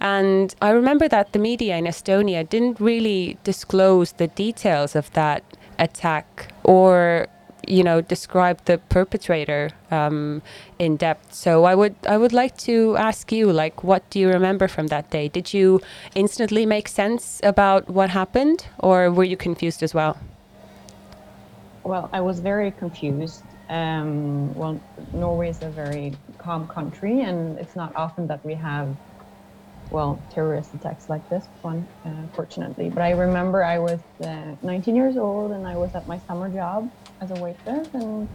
And 0.00 0.54
I 0.62 0.70
remember 0.70 1.08
that 1.08 1.32
the 1.32 1.38
media 1.38 1.76
in 1.76 1.84
Estonia 1.84 2.48
didn't 2.48 2.80
really 2.80 3.38
disclose 3.44 4.12
the 4.12 4.28
details 4.28 4.96
of 4.96 5.12
that 5.12 5.42
attack 5.78 6.52
or 6.64 7.26
you 7.66 7.82
know 7.82 8.00
describe 8.00 8.58
the 8.64 8.78
perpetrator 8.88 9.70
um, 9.90 10.42
in 10.78 10.96
depth. 10.96 11.34
So 11.34 11.64
i 11.64 11.74
would 11.74 11.94
i 12.08 12.16
would 12.16 12.32
like 12.32 12.56
to 12.58 12.96
ask 12.96 13.32
you 13.32 13.52
like 13.52 13.84
what 13.84 14.08
do 14.10 14.18
you 14.18 14.28
remember 14.28 14.68
from 14.68 14.88
that 14.88 15.10
day? 15.10 15.28
Did 15.28 15.52
you 15.52 15.80
instantly 16.14 16.66
make 16.66 16.88
sense 16.88 17.40
about 17.42 17.88
what 17.88 18.10
happened 18.10 18.66
or 18.78 19.10
were 19.10 19.24
you 19.24 19.36
confused 19.36 19.82
as 19.82 19.94
well? 19.94 20.18
Well 21.84 22.08
i 22.12 22.20
was 22.20 22.40
very 22.40 22.70
confused 22.70 23.42
um, 23.70 24.52
well 24.54 24.80
norway 25.12 25.48
is 25.50 25.62
a 25.62 25.70
very 25.70 26.12
calm 26.38 26.66
country, 26.68 27.22
and 27.22 27.58
it's 27.58 27.76
not 27.76 27.94
often 27.96 28.26
that 28.26 28.44
we 28.44 28.54
have, 28.54 28.96
well, 29.90 30.20
terrorist 30.30 30.74
attacks 30.74 31.08
like 31.08 31.26
this 31.30 31.46
one, 31.62 31.86
uh, 32.04 32.26
fortunately. 32.34 32.90
But 32.90 33.02
I 33.02 33.10
remember 33.10 33.64
I 33.64 33.78
was 33.78 34.00
uh, 34.24 34.56
19 34.62 34.96
years 34.96 35.16
old, 35.16 35.52
and 35.52 35.66
I 35.66 35.76
was 35.76 35.94
at 35.94 36.06
my 36.08 36.18
summer 36.18 36.50
job 36.52 36.90
as 37.22 37.30
a 37.30 37.34
waitress, 37.34 37.88
and 37.94 38.28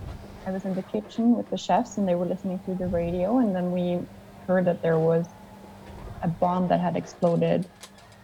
I 0.48 0.52
was 0.52 0.64
in 0.64 0.74
the 0.74 0.84
kitchen 0.84 1.36
with 1.36 1.50
the 1.50 1.58
chefs, 1.58 1.98
and 1.98 2.08
they 2.08 2.16
were 2.16 2.26
listening 2.26 2.60
to 2.66 2.76
the 2.76 2.88
radio, 2.88 3.40
and 3.40 3.54
then 3.54 3.72
we 3.72 4.00
heard 4.48 4.66
that 4.66 4.82
there 4.82 5.00
was 5.00 5.28
a 6.24 6.30
bomb 6.30 6.70
that 6.70 6.80
had 6.80 6.96
exploded 6.96 7.68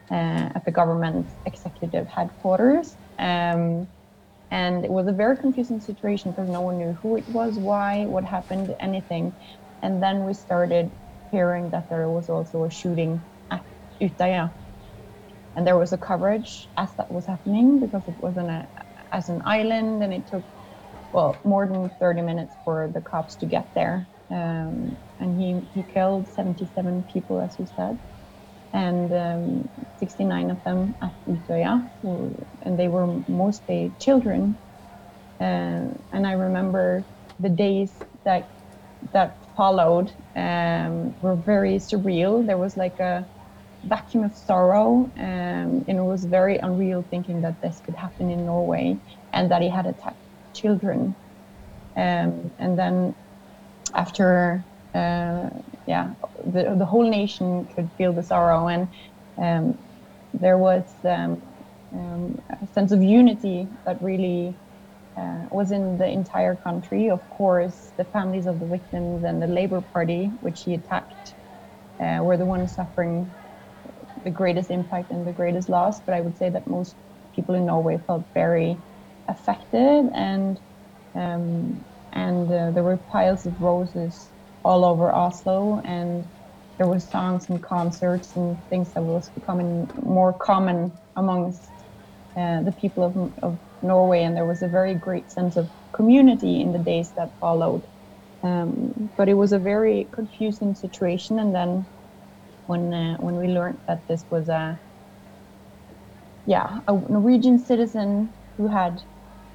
uh, 0.09 0.49
at 0.55 0.63
the 0.65 0.71
government 0.71 1.27
executive 1.45 2.07
headquarters. 2.07 2.95
Um, 3.19 3.87
and 4.51 4.85
it 4.85 4.91
was 4.91 5.07
a 5.07 5.13
very 5.13 5.37
confusing 5.37 5.81
situation 5.81 6.31
because 6.31 6.49
no 6.49 6.61
one 6.61 6.77
knew 6.77 6.93
who 7.01 7.17
it 7.17 7.27
was, 7.29 7.59
why, 7.59 8.05
what 8.05 8.25
happened, 8.25 8.71
anything. 8.81 9.37
And 9.83 10.03
then 10.03 10.25
we 10.25 10.33
started 10.33 10.91
hearing 11.31 11.71
that 11.71 11.89
there 11.89 12.09
was 12.11 12.29
also 12.29 12.65
a 12.65 12.71
shooting 12.71 13.25
at 13.51 13.63
Utøya. 14.01 14.53
and 15.55 15.67
there 15.67 15.77
was 15.77 15.93
a 15.93 15.97
coverage 15.97 16.69
as 16.77 16.89
that 16.97 17.11
was 17.11 17.27
happening 17.27 17.79
because 17.79 18.07
it 18.07 18.15
was 18.19 18.37
an 18.37 18.67
as 19.11 19.29
an 19.29 19.41
island, 19.45 20.03
and 20.03 20.13
it 20.13 20.27
took 20.27 20.45
well 21.13 21.41
more 21.45 21.67
than 21.67 21.89
30 21.99 22.21
minutes 22.21 22.57
for 22.63 22.91
the 22.93 23.01
cops 23.01 23.37
to 23.37 23.45
get 23.45 23.69
there. 23.75 24.09
Um, 24.31 24.97
and 25.19 25.39
he 25.39 25.61
he 25.73 25.83
killed 25.83 26.29
77 26.29 27.05
people, 27.13 27.41
as 27.41 27.57
you 27.59 27.67
said, 27.67 27.99
and 28.73 29.13
um, 29.13 29.69
69 29.97 30.51
of 30.51 30.63
them 30.63 30.95
at 31.01 31.13
Utøya, 31.27 31.89
and 32.03 32.79
they 32.79 32.87
were 32.87 33.21
mostly 33.27 33.95
children. 33.99 34.59
Uh, 35.39 35.89
and 36.11 36.25
I 36.27 36.33
remember 36.33 37.07
the 37.39 37.49
days 37.49 38.05
that 38.25 38.49
that 39.13 39.37
followed 39.57 40.11
um, 40.35 41.15
were 41.21 41.35
very 41.35 41.77
surreal. 41.77 42.45
There 42.45 42.57
was 42.57 42.77
like 42.77 42.99
a 42.99 43.27
vacuum 43.83 44.23
of 44.23 44.35
sorrow, 44.35 45.11
um, 45.17 45.83
and 45.87 45.97
it 45.97 46.03
was 46.03 46.25
very 46.25 46.57
unreal 46.57 47.05
thinking 47.09 47.41
that 47.41 47.61
this 47.61 47.81
could 47.81 47.95
happen 47.95 48.29
in 48.29 48.45
Norway 48.45 48.99
and 49.33 49.51
that 49.51 49.61
he 49.61 49.69
had 49.69 49.87
attacked 49.87 50.19
children. 50.53 51.17
Um, 51.97 52.51
and 52.59 52.77
then 52.77 53.15
after, 53.95 54.67
uh, 54.93 55.49
yeah, 55.91 56.07
the, 56.53 56.75
the 56.79 56.85
whole 56.85 57.09
nation 57.19 57.67
could 57.75 57.89
feel 57.97 58.13
the 58.13 58.23
sorrow, 58.23 58.67
and 58.75 58.83
um, 59.45 59.65
there 60.33 60.57
was 60.57 60.85
um, 61.03 61.31
um, 61.93 62.37
a 62.63 62.67
sense 62.67 62.91
of 62.93 63.01
unity 63.03 63.69
that 63.85 64.01
really 64.01 64.59
uh, 65.19 65.43
was 65.51 65.71
in 65.71 65.97
the 65.97 66.07
entire 66.07 66.55
country. 66.55 67.09
Of 67.09 67.21
course, 67.29 67.93
the 67.97 68.05
families 68.05 68.47
of 68.47 68.59
the 68.61 68.67
victims 68.67 69.23
and 69.25 69.41
the 69.41 69.47
Labour 69.59 69.81
Party, 69.81 70.31
which 70.39 70.61
he 70.65 70.73
attacked, 70.75 71.35
uh, 72.03 72.19
were 72.23 72.37
the 72.37 72.45
ones 72.55 72.73
suffering 72.75 73.35
the 74.23 74.31
greatest 74.31 74.71
impact 74.71 75.11
and 75.11 75.27
the 75.27 75.33
greatest 75.33 75.69
loss. 75.69 76.01
But 76.05 76.15
I 76.15 76.21
would 76.21 76.37
say 76.37 76.49
that 76.49 76.67
most 76.67 76.95
people 77.35 77.55
in 77.55 77.65
Norway 77.65 77.99
felt 78.07 78.27
very 78.33 78.83
affected, 79.27 80.09
and 80.15 80.59
um, 81.15 81.85
and 82.13 82.51
uh, 82.51 82.71
there 82.71 82.83
were 82.83 82.97
piles 82.97 83.45
of 83.45 83.55
roses 83.59 84.30
all 84.65 84.85
over 84.85 85.13
Oslo, 85.13 85.81
and 85.85 86.25
there 86.77 86.87
were 86.87 86.99
songs 86.99 87.49
and 87.49 87.63
concerts 87.63 88.35
and 88.35 88.57
things 88.69 88.93
that 88.93 89.03
was 89.03 89.31
becoming 89.31 89.87
more 89.95 90.33
common 90.33 90.93
amongst 91.15 91.71
uh, 92.37 92.61
the 92.63 92.73
people 92.73 93.03
of, 93.03 93.33
of 93.43 93.59
Norway, 93.81 94.23
and 94.23 94.35
there 94.37 94.47
was 94.47 94.61
a 94.63 94.67
very 94.69 94.95
great 94.95 95.31
sense 95.31 95.57
of 95.57 95.71
community 95.95 96.61
in 96.61 96.73
the 96.73 96.79
days 96.79 97.13
that 97.17 97.31
followed. 97.39 97.83
Um, 98.43 99.11
but 99.17 99.29
it 99.29 99.35
was 99.35 99.53
a 99.53 99.59
very 99.59 100.09
confusing 100.13 100.75
situation, 100.75 101.39
and 101.39 101.55
then 101.55 101.87
when 102.67 102.93
uh, 102.93 103.17
when 103.17 103.35
we 103.37 103.47
learned 103.49 103.79
that 103.87 104.03
this 104.09 104.25
was 104.31 104.49
a 104.49 104.79
yeah 106.45 106.79
a 106.87 106.93
Norwegian 106.93 107.59
citizen 107.59 108.35
who 108.57 108.67
had 108.69 109.01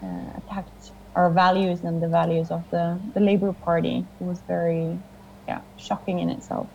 uh, 0.04 0.30
attacked 0.38 0.92
our 1.16 1.30
values 1.30 1.80
and 1.82 2.02
the 2.02 2.08
values 2.08 2.50
of 2.50 2.62
the 2.70 2.98
the 3.14 3.20
Labour 3.20 3.52
Party, 3.52 4.04
it 4.20 4.24
was 4.24 4.38
very 4.46 4.98
yeah 5.48 5.60
shocking 5.76 6.20
in 6.20 6.30
itself. 6.30 6.66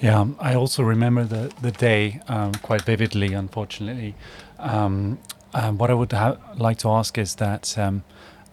Yeah, 0.00 0.26
I 0.38 0.54
also 0.54 0.82
remember 0.82 1.24
the 1.24 1.50
the 1.62 1.72
day 1.72 2.20
um, 2.28 2.52
quite 2.52 2.82
vividly. 2.82 3.32
Unfortunately, 3.32 4.14
um, 4.58 5.18
um, 5.56 5.78
what 5.78 5.90
I 5.90 5.94
would 5.94 6.12
like 6.58 6.78
to 6.78 6.90
ask 6.90 7.16
is 7.16 7.36
that, 7.36 7.78
um, 7.78 8.04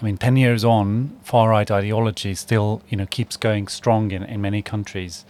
I 0.02 0.06
mean, 0.06 0.18
10 0.18 0.38
years 0.38 0.64
on, 0.64 1.18
far 1.22 1.50
right 1.50 1.70
ideology 1.70 2.34
still, 2.34 2.82
you 2.88 2.96
know, 2.96 3.06
keeps 3.06 3.36
going 3.36 3.68
strong 3.68 4.12
in, 4.12 4.24
in 4.24 4.42
many 4.42 4.62
countries. 4.62 5.26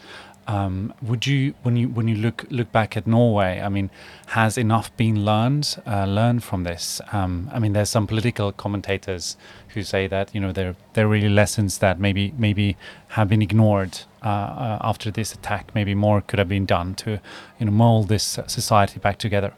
Um, 0.46 0.94
would 1.02 1.26
you, 1.26 1.54
when 1.64 1.78
you 1.78 1.88
when 1.88 2.08
you 2.08 2.16
look 2.16 2.46
look 2.50 2.72
back 2.72 2.98
at 2.98 3.08
Norway, 3.08 3.62
I 3.62 3.70
mean, 3.70 3.90
has 4.28 4.58
enough 4.58 4.96
been 4.98 5.24
learned 5.24 5.82
uh, 5.88 6.06
learned 6.06 6.44
from 6.44 6.64
this? 6.64 7.00
Um, 7.14 7.50
I 7.54 7.60
mean, 7.60 7.74
there's 7.74 7.90
some 7.90 8.08
political 8.08 8.52
commentators 8.52 9.38
who 9.70 9.84
say 9.84 10.08
that 10.08 10.36
you 10.36 10.42
know 10.42 10.52
there 10.52 10.76
there 10.94 11.06
are 11.06 11.10
really 11.10 11.30
lessons 11.30 11.78
that 11.78 12.00
maybe 12.00 12.34
maybe 12.38 12.76
have 13.10 13.30
been 13.30 13.42
ignored 13.42 14.00
uh, 14.22 14.28
uh, 14.28 14.78
after 14.82 15.12
this 15.12 15.34
attack. 15.34 15.74
Maybe 15.74 15.96
more 15.96 16.22
could 16.22 16.40
have 16.40 16.50
been 16.50 16.66
done 16.66 16.96
to 16.96 17.22
you 17.60 17.66
know 17.66 17.72
mold 17.72 18.10
this 18.10 18.40
society 18.48 19.00
back 19.00 19.18
together. 19.20 19.54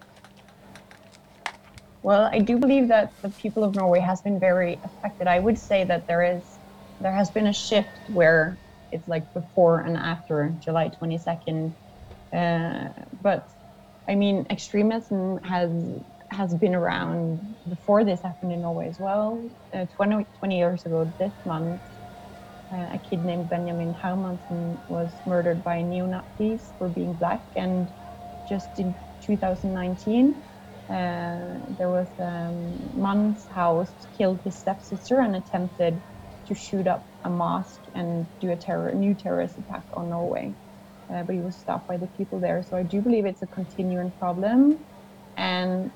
Well, 2.04 2.30
I 2.32 2.38
do 2.38 2.58
believe 2.60 2.88
that 2.90 3.12
the 3.24 3.30
people 3.30 3.64
of 3.64 3.74
Norway 3.74 4.00
has 4.00 4.22
been 4.22 4.40
very 4.40 4.78
affected. 4.84 5.28
I 5.28 5.40
would 5.40 5.58
say 5.58 5.84
that 5.86 6.06
there 6.06 6.22
is 6.24 6.44
there 7.02 7.12
has 7.12 7.32
been 7.32 7.48
a 7.48 7.54
shift 7.54 7.90
where 8.10 8.58
it's 8.92 9.08
like 9.08 9.26
before 9.34 9.82
and 9.82 9.98
after 9.98 10.56
July 10.60 10.90
22nd. 11.02 11.76
Uh, 12.36 12.90
but 13.22 13.48
I 14.08 14.16
mean, 14.16 14.46
extremism 14.50 15.40
has 15.44 15.72
has 16.32 16.56
been 16.56 16.76
around 16.76 17.56
before 17.68 18.04
this 18.04 18.22
happened 18.22 18.52
in 18.52 18.62
Norway 18.62 18.88
as 18.88 18.98
well. 19.00 19.48
Uh, 19.74 19.86
20, 19.96 20.26
20 20.40 20.58
years 20.58 20.86
ago 20.86 21.14
this 21.20 21.34
month, 21.46 21.82
uh, 22.74 22.90
a 22.94 23.00
kid 23.08 23.24
named 23.24 23.50
Benjamin 23.50 23.94
Hermansen 23.94 24.82
was 24.88 25.22
murdered 25.26 25.64
by 25.64 25.82
neo-Nazis 25.82 26.74
for 26.78 26.90
being 26.90 27.16
black, 27.16 27.44
and 27.56 27.92
just 28.48 28.70
in 28.78 28.96
2019 29.26 30.44
uh, 30.90 31.66
there 31.78 31.90
was 31.90 32.12
um, 32.20 32.78
Mans 32.94 33.48
House 33.50 33.94
killed 34.18 34.42
his 34.46 34.60
stepsister 34.60 35.20
and 35.20 35.36
attempted 35.36 36.04
to 36.48 36.56
shoot 36.56 36.88
up 36.88 37.08
a 37.24 37.30
mosque 37.30 37.84
and 37.94 38.28
do 38.40 38.52
a 38.52 38.56
terror, 38.58 38.94
new 38.94 39.16
terrorist 39.16 39.58
attack 39.58 39.84
on 39.94 40.10
Norway. 40.10 40.56
Uh, 41.14 41.24
but 41.24 41.36
he 41.36 41.42
was 41.42 41.58
stopped 41.58 41.88
by 41.88 41.98
the 41.98 42.08
people 42.08 42.40
there. 42.40 42.64
So 42.64 42.78
I 42.78 42.84
do 42.84 43.02
believe 43.02 43.26
it's 43.26 43.44
a 43.44 43.48
continuing 43.48 44.12
problem 44.12 44.86
and 45.38 45.92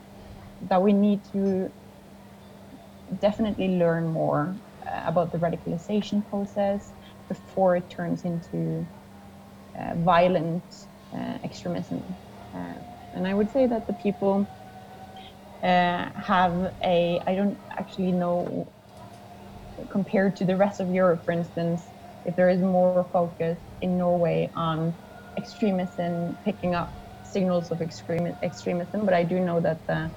that 0.61 0.81
we 0.81 0.93
need 0.93 1.23
to 1.31 1.69
definitely 3.19 3.69
learn 3.77 4.07
more 4.07 4.59
uh, 4.85 5.01
about 5.05 5.31
the 5.31 5.37
radicalization 5.39 6.27
process 6.29 6.93
before 7.27 7.75
it 7.75 7.89
turns 7.89 8.23
into 8.23 8.87
uh, 9.79 9.93
violent 9.97 10.63
uh, 11.15 11.37
extremism. 11.43 12.17
Uh, 12.55 12.75
and 13.13 13.27
I 13.27 13.33
would 13.33 13.49
say 13.49 13.67
that 13.67 13.87
the 13.87 13.93
people 13.93 14.51
uh, 15.63 16.09
have 16.15 16.73
a, 16.83 17.21
I 17.25 17.35
don't 17.35 17.59
actually 17.77 18.11
know, 18.11 18.73
compared 19.89 20.35
to 20.37 20.45
the 20.45 20.55
rest 20.55 20.79
of 20.79 20.93
Europe, 20.93 21.23
for 21.25 21.31
instance, 21.31 21.81
if 22.25 22.35
there 22.35 22.49
is 22.49 22.59
more 22.59 23.05
focus 23.11 23.57
in 23.81 23.97
Norway 23.97 24.49
on 24.55 24.93
extremism, 25.37 26.37
picking 26.43 26.75
up 26.75 26.91
signals 27.23 27.71
of 27.71 27.81
extremism, 27.81 29.05
but 29.05 29.13
I 29.13 29.23
do 29.23 29.39
know 29.39 29.59
that 29.59 29.85
the 29.87 30.09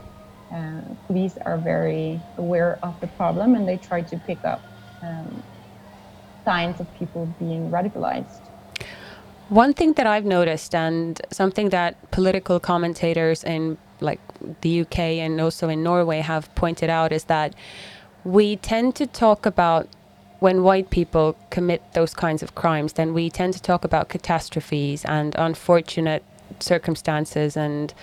uh, 0.53 0.81
police 1.07 1.37
are 1.45 1.59
very 1.59 2.21
aware 2.37 2.79
of 2.83 2.99
the 3.01 3.07
problem 3.07 3.55
and 3.55 3.67
they 3.69 3.77
try 3.77 4.03
to 4.03 4.17
pick 4.19 4.45
up 4.45 4.63
um, 5.03 5.43
signs 6.45 6.81
of 6.81 6.87
people 6.99 7.27
being 7.39 7.71
radicalized. 7.71 8.41
One 9.49 9.75
thing 9.75 9.93
that 9.95 10.07
I've 10.07 10.25
noticed, 10.25 10.75
and 10.75 11.21
something 11.31 11.69
that 11.71 12.11
political 12.11 12.59
commentators 12.59 13.45
in 13.45 13.77
like 14.01 14.21
the 14.63 14.81
UK 14.81 14.99
and 14.99 15.41
also 15.41 15.69
in 15.69 15.83
Norway 15.83 16.21
have 16.21 16.53
pointed 16.55 16.91
out 16.91 17.13
is 17.13 17.25
that 17.25 17.55
we 18.25 18.57
tend 18.57 18.95
to 18.97 19.07
talk 19.07 19.47
about 19.47 19.89
when 20.41 20.65
white 20.65 20.91
people 20.91 21.37
commit 21.51 21.81
those 21.93 22.15
kinds 22.15 22.43
of 22.43 22.55
crimes, 22.57 22.95
then 22.95 23.15
we 23.15 23.31
tend 23.31 23.55
to 23.55 23.63
talk 23.63 23.85
about 23.85 24.09
catastrophes 24.09 25.05
and 25.05 25.35
unfortunate 25.39 26.25
circumstances 26.59 27.57
and 27.57 27.95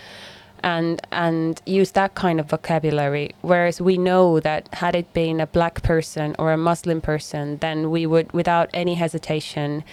and 0.62 1.02
and 1.12 1.62
use 1.66 1.92
that 1.92 2.16
kind 2.16 2.40
of 2.40 2.50
vocabulary. 2.50 3.34
Whereas 3.42 3.82
we 3.82 3.98
know 3.98 4.40
that 4.40 4.74
had 4.74 4.96
it 4.96 5.14
been 5.14 5.40
a 5.40 5.48
black 5.48 5.84
person 5.84 6.36
or 6.40 6.52
a 6.52 6.58
muslim 6.58 7.02
person 7.02 7.58
then 7.58 7.92
we 7.92 8.06
would 8.06 8.32
without 8.34 8.70
any 8.74 8.96
hesitation 8.96 9.84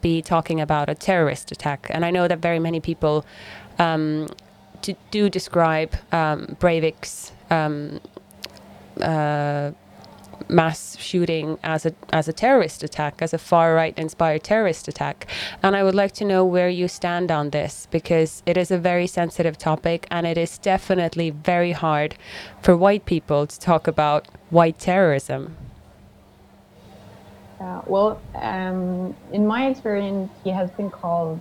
be 0.00 0.22
talking 0.22 0.60
about 0.60 0.88
a 0.88 0.94
terrorist 0.94 1.52
attack. 1.52 1.86
And 1.90 2.04
i 2.04 2.10
know 2.10 2.28
that 2.28 2.38
very 2.38 2.58
many 2.58 2.80
people 2.80 3.24
um, 3.78 4.28
do 5.10 5.28
describe 5.28 5.92
um, 6.12 6.56
Breivik's 6.60 7.32
um, 7.50 8.00
uh, 9.00 9.72
mass 10.48 10.96
shooting 10.98 11.58
as 11.62 11.86
a 11.86 11.94
as 12.12 12.28
a 12.28 12.32
terrorist 12.32 12.82
attack, 12.82 13.20
as 13.20 13.32
a 13.34 13.38
far 13.38 13.74
right 13.74 13.98
inspired 13.98 14.42
terrorist 14.42 14.88
attack. 14.88 15.26
And 15.62 15.76
I 15.76 15.82
would 15.82 15.94
like 15.94 16.12
to 16.12 16.24
know 16.24 16.44
where 16.44 16.68
you 16.68 16.88
stand 16.88 17.30
on 17.30 17.50
this 17.50 17.88
because 17.90 18.42
it 18.46 18.56
is 18.56 18.70
a 18.70 18.78
very 18.78 19.06
sensitive 19.06 19.58
topic 19.58 20.06
and 20.10 20.26
it 20.26 20.38
is 20.38 20.58
definitely 20.58 21.30
very 21.30 21.72
hard 21.72 22.16
for 22.62 22.76
white 22.76 23.06
people 23.06 23.46
to 23.46 23.60
talk 23.60 23.86
about 23.86 24.28
white 24.50 24.78
terrorism. 24.78 25.56
Uh, 27.60 27.80
well, 27.86 28.20
um, 28.34 29.16
in 29.32 29.46
my 29.46 29.68
experience, 29.68 30.30
he 30.44 30.50
has 30.50 30.70
been 30.72 30.90
called 30.90 31.40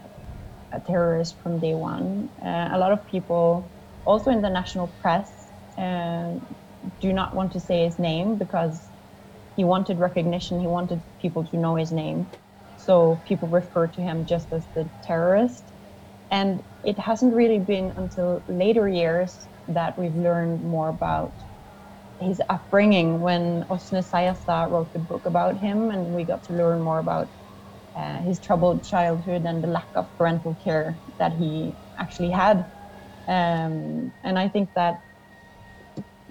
a 0.72 0.80
terrorist 0.80 1.36
from 1.40 1.60
day 1.60 1.74
one. 1.74 2.30
Uh, 2.42 2.70
a 2.72 2.78
lot 2.78 2.92
of 2.92 3.06
people, 3.08 3.68
also 4.06 4.32
in 4.32 4.42
the 4.42 4.50
national 4.50 4.88
press, 5.02 5.48
uh, 5.78 6.32
do 7.02 7.14
not 7.14 7.36
want 7.36 7.52
to 7.54 7.60
say 7.60 7.86
his 7.86 8.00
name 8.00 8.38
because 8.38 8.92
he 9.56 9.64
wanted 9.64 10.00
recognition. 10.00 10.60
He 10.60 10.68
wanted 10.68 11.04
people 11.20 11.46
to 11.48 11.58
know 11.58 11.76
his 11.76 11.92
name. 11.92 12.32
So 12.76 13.22
people 13.26 13.50
refer 13.50 13.88
to 13.88 14.02
him 14.02 14.26
just 14.26 14.52
as 14.54 14.68
the 14.76 14.92
terrorist. 15.04 15.72
And 16.32 16.62
it 16.84 17.00
hasn't 17.00 17.34
really 17.34 17.60
been 17.60 17.94
until 17.96 18.44
later 18.48 18.88
years 18.90 19.48
that 19.68 19.98
we've 19.98 20.16
learned 20.16 20.62
more 20.64 20.90
about 20.90 21.36
his 22.20 22.42
upbringing 22.50 23.20
when 23.20 23.66
Osne 23.70 24.04
Sayasa 24.04 24.70
wrote 24.70 24.94
the 24.94 25.00
book 25.00 25.26
about 25.26 25.58
him, 25.58 25.92
and 25.92 26.08
we 26.08 26.26
got 26.26 26.44
to 26.46 26.54
learn 26.54 26.82
more 26.82 27.00
about 27.00 27.30
uh, 27.96 28.22
his 28.22 28.40
troubled 28.40 28.84
childhood 28.86 29.44
and 29.46 29.64
the 29.64 29.68
lack 29.68 29.90
of 29.96 30.08
parental 30.18 30.56
care 30.64 31.02
that 31.20 31.34
he 31.34 31.78
actually 32.00 32.32
had. 32.32 32.60
Um, 33.28 34.14
and 34.24 34.38
I 34.40 34.50
think 34.50 34.72
that, 34.76 34.96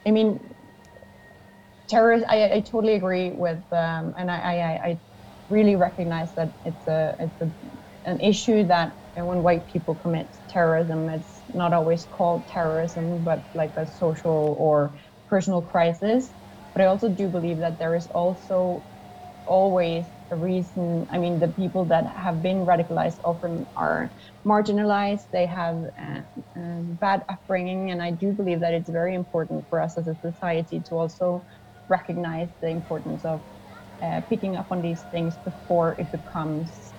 I 0.06 0.10
mean, 0.10 0.38
terrorists. 1.88 2.26
I, 2.28 2.52
I 2.54 2.60
totally 2.60 2.94
agree 2.94 3.32
with, 3.32 3.62
um, 3.72 4.14
and 4.18 4.30
I, 4.30 4.36
I, 4.36 4.88
I 4.88 5.00
really 5.48 5.76
recognize 5.76 6.34
that 6.34 6.54
it's 6.64 6.86
a 6.86 7.16
it's 7.18 7.40
a, 7.40 7.50
an 8.04 8.20
issue 8.20 8.64
that 8.66 8.96
when 9.16 9.42
white 9.42 9.66
people 9.66 9.94
commit 9.94 10.36
terrorism, 10.48 11.08
it's 11.08 11.42
not 11.48 11.72
always 11.72 12.06
called 12.06 12.48
terrorism, 12.48 13.24
but 13.24 13.44
like 13.54 13.72
a 13.76 13.86
social 13.86 14.56
or 14.58 14.96
personal 15.28 15.62
crisis. 15.62 16.34
But 16.74 16.82
I 16.82 16.86
also 16.86 17.08
do 17.08 17.28
believe 17.28 17.58
that 17.58 17.78
there 17.78 17.94
is 17.94 18.06
also 18.08 18.86
always 19.46 20.06
reason. 20.30 21.06
I 21.10 21.18
mean, 21.18 21.38
the 21.38 21.48
people 21.48 21.86
that 21.86 22.04
have 22.16 22.42
been 22.42 22.66
radicalized 22.66 23.18
often 23.24 23.66
are 23.76 24.12
marginalized, 24.46 25.22
they 25.32 25.46
have 25.46 25.76
uh, 26.00 26.20
uh, 26.58 26.80
bad 26.82 27.24
upbringing, 27.28 27.90
and 27.90 28.02
I 28.02 28.10
do 28.12 28.32
believe 28.32 28.60
that 28.60 28.74
it's 28.74 28.90
very 28.90 29.14
important 29.14 29.66
for 29.68 29.80
us 29.80 29.98
as 29.98 30.08
a 30.08 30.14
society 30.16 30.82
to 30.88 30.94
also 30.96 31.46
recognize 31.88 32.50
the 32.60 32.68
importance 32.68 33.24
of 33.24 33.42
uh, 34.02 34.20
picking 34.28 34.56
up 34.56 34.66
on 34.70 34.82
these 34.82 35.04
things 35.10 35.38
before 35.44 35.96
it 35.98 36.10
becomes 36.10 36.94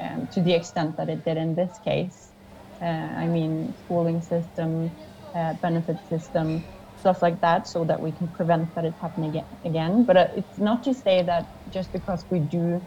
um, 0.00 0.28
to 0.32 0.42
the 0.42 0.52
extent 0.54 0.96
that 0.96 1.08
it 1.08 1.24
did 1.24 1.36
in 1.36 1.54
this 1.54 1.78
case. 1.84 2.32
Uh, 2.82 2.86
I 2.86 3.28
mean, 3.28 3.74
schooling 3.84 4.22
system, 4.22 4.96
uh, 5.36 5.54
benefit 5.62 5.98
system, 6.08 6.68
stuff 6.96 7.22
like 7.22 7.40
that, 7.40 7.66
so 7.66 7.84
that 7.84 8.00
we 8.00 8.12
can 8.12 8.28
prevent 8.32 8.74
that 8.74 8.84
it 8.84 8.94
happening 9.00 9.42
again. 9.64 10.04
But 10.06 10.16
uh, 10.16 10.28
it's 10.36 10.58
not 10.58 10.82
to 10.84 10.94
say 10.94 11.22
that 11.22 11.46
just 11.70 11.92
because 11.92 12.24
we 12.30 12.38
do 12.38 12.80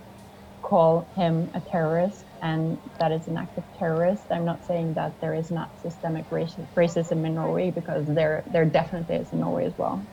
call 0.61 1.07
him 1.15 1.49
a 1.53 1.59
terrorist 1.59 2.25
and 2.41 2.77
that 2.99 3.11
is 3.11 3.27
an 3.27 3.37
act 3.37 3.57
of 3.57 3.63
terrorist, 3.77 4.23
I'm 4.29 4.45
not 4.45 4.65
saying 4.65 4.95
that 4.95 5.19
there 5.21 5.33
is 5.33 5.51
not 5.51 5.69
systemic 5.81 6.29
racism 6.29 7.25
in 7.25 7.35
Norway 7.35 7.71
because 7.71 8.05
there 8.05 8.43
there 8.51 8.65
definitely 8.65 9.15
is 9.15 9.31
in 9.31 9.39
Norway 9.39 9.65
as 9.65 9.77
well. 9.77 10.03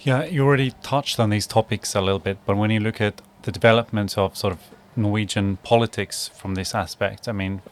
Yeah, 0.00 0.24
you 0.24 0.44
already 0.44 0.72
touched 0.82 1.18
on 1.18 1.30
these 1.30 1.46
topics 1.46 1.94
a 1.94 2.00
little 2.00 2.20
bit, 2.20 2.38
but 2.46 2.56
when 2.56 2.70
you 2.70 2.80
look 2.80 3.00
at 3.00 3.20
the 3.42 3.52
development 3.52 4.16
of 4.16 4.36
sort 4.36 4.52
of 4.52 4.60
Norwegian 4.96 5.58
politics 5.58 6.28
from 6.28 6.54
this 6.54 6.74
aspect, 6.74 7.28
I 7.28 7.32
mean, 7.32 7.62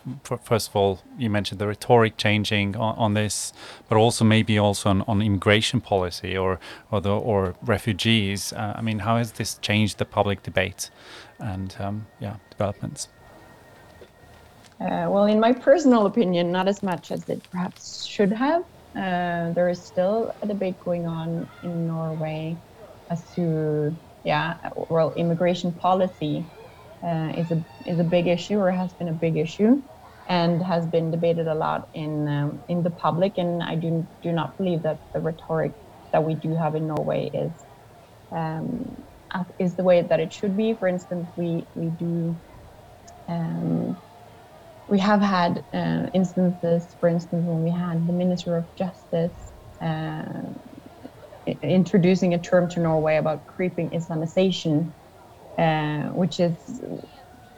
first 0.43 0.69
of 0.69 0.77
all, 0.77 1.01
you 1.19 1.31
mentioned 1.31 1.59
the 1.61 1.67
rhetoric 1.67 2.17
changing 2.17 2.77
on, 2.77 2.97
on 2.97 3.15
this, 3.15 3.53
but 3.89 3.97
also 3.97 4.25
maybe 4.25 4.59
also 4.59 4.91
on, 4.91 5.03
on 5.03 5.23
immigration 5.23 5.81
policy 5.81 6.37
or 6.37 6.61
or, 6.91 7.01
the, 7.01 7.11
or 7.11 7.55
refugees. 7.63 8.53
Uh, 8.53 8.75
I 8.77 8.83
mean, 8.83 9.01
how 9.01 9.17
has 9.17 9.33
this 9.33 9.59
changed 9.59 9.99
the 9.99 10.05
public 10.05 10.43
debate 10.43 10.91
and 11.39 11.75
um, 11.81 12.07
yeah, 12.21 12.37
developments? 12.51 13.09
Uh, 14.81 15.07
well, 15.09 15.25
in 15.27 15.41
my 15.41 15.53
personal 15.53 16.07
opinion, 16.07 16.53
not 16.53 16.69
as 16.69 16.83
much 16.83 17.11
as 17.11 17.29
it 17.29 17.43
perhaps 17.51 18.05
should 18.05 18.33
have. 18.33 18.65
Uh, 18.95 19.51
there 19.53 19.69
is 19.69 19.81
still 19.81 20.35
a 20.43 20.47
debate 20.47 20.79
going 20.85 21.07
on 21.07 21.49
in 21.63 21.87
Norway 21.87 22.57
as 23.11 23.23
to, 23.35 23.95
yeah, 24.25 24.71
well, 24.89 25.13
immigration 25.15 25.73
policy 25.73 26.45
uh, 27.07 27.33
is 27.39 27.53
a 27.53 27.63
is 27.87 28.01
a 28.01 28.05
big 28.05 28.29
issue 28.29 28.57
or 28.59 28.71
has 28.73 28.95
been 28.95 29.09
a 29.09 29.15
big 29.15 29.39
issue, 29.39 29.83
and 30.29 30.63
has 30.63 30.87
been 30.89 31.11
debated 31.13 31.49
a 31.49 31.55
lot 31.55 31.89
in 31.95 32.29
um, 32.29 32.65
in 32.69 32.83
the 32.85 32.91
public. 32.91 33.35
And 33.39 33.63
I 33.63 33.77
do 33.77 34.09
do 34.23 34.33
not 34.33 34.57
believe 34.59 34.83
that 34.85 35.01
the 35.15 35.21
rhetoric 35.21 35.75
that 36.13 36.25
we 36.25 36.37
do 36.37 36.57
have 36.57 36.77
in 36.77 36.89
Norway 36.89 37.31
is 37.35 37.65
um, 38.37 38.97
is 39.59 39.77
the 39.77 39.85
way 39.85 40.03
that 40.03 40.21
it 40.21 40.33
should 40.33 40.57
be. 40.57 40.75
For 40.75 40.89
instance, 40.89 41.31
we 41.37 41.69
we 41.75 41.91
do. 41.91 42.41
Um, 43.29 44.03
we 44.89 44.99
have 45.01 45.23
had 45.23 45.65
uh, 45.73 46.09
instances, 46.15 46.97
for 47.01 47.09
instance, 47.09 47.45
when 47.47 47.63
we 47.63 47.73
had 47.73 48.07
the 48.07 48.13
Minister 48.13 48.57
of 48.57 48.67
Justice 48.77 49.53
uh, 49.83 50.25
introducing 51.63 52.35
a 52.35 52.41
term 52.41 52.69
to 52.71 52.81
Norway 52.81 53.17
about 53.17 53.47
creeping 53.47 53.91
Islamization, 53.93 54.95
which 55.57 56.41
is 56.41 56.83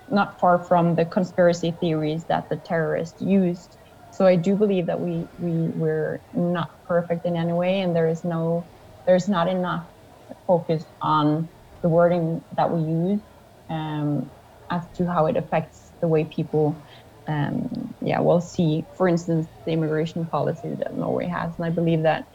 not 0.09 0.39
far 0.41 0.65
from 0.65 0.95
the 0.97 1.05
conspiracy 1.05 1.77
theories 1.81 2.27
that 2.29 2.49
the 2.51 2.57
terrorists 2.57 3.21
used. 3.21 3.77
So 4.11 4.27
I 4.27 4.37
do 4.37 4.57
believe 4.57 4.87
that 4.87 5.01
we 5.01 5.29
we 5.37 5.71
we're 5.75 6.23
not 6.33 6.71
perfect 6.87 7.27
in 7.27 7.37
any 7.37 7.53
way, 7.53 7.81
and 7.81 7.95
there 7.95 8.09
is 8.09 8.25
no 8.25 8.71
there's 9.07 9.29
not 9.29 9.49
enough 9.49 9.89
focus 10.47 10.85
on 11.03 11.51
the 11.83 11.89
wording 11.89 12.45
that 12.57 12.73
we 12.73 12.81
use 12.83 13.21
um, 13.71 14.31
as 14.71 14.83
to 14.97 15.07
how 15.07 15.27
it 15.27 15.37
affects 15.37 15.93
the 16.01 16.09
way 16.09 16.25
people 16.25 16.83
um, 17.29 17.69
yeah, 18.01 18.21
we'll 18.21 18.41
see, 18.41 18.87
for 18.97 19.09
instance, 19.09 19.49
the 19.67 19.73
immigration 19.73 20.27
policy 20.27 20.75
that 20.79 20.95
Norway 20.95 21.27
has. 21.27 21.55
And 21.59 21.67
I 21.67 21.71
believe 21.71 22.05
that 22.05 22.27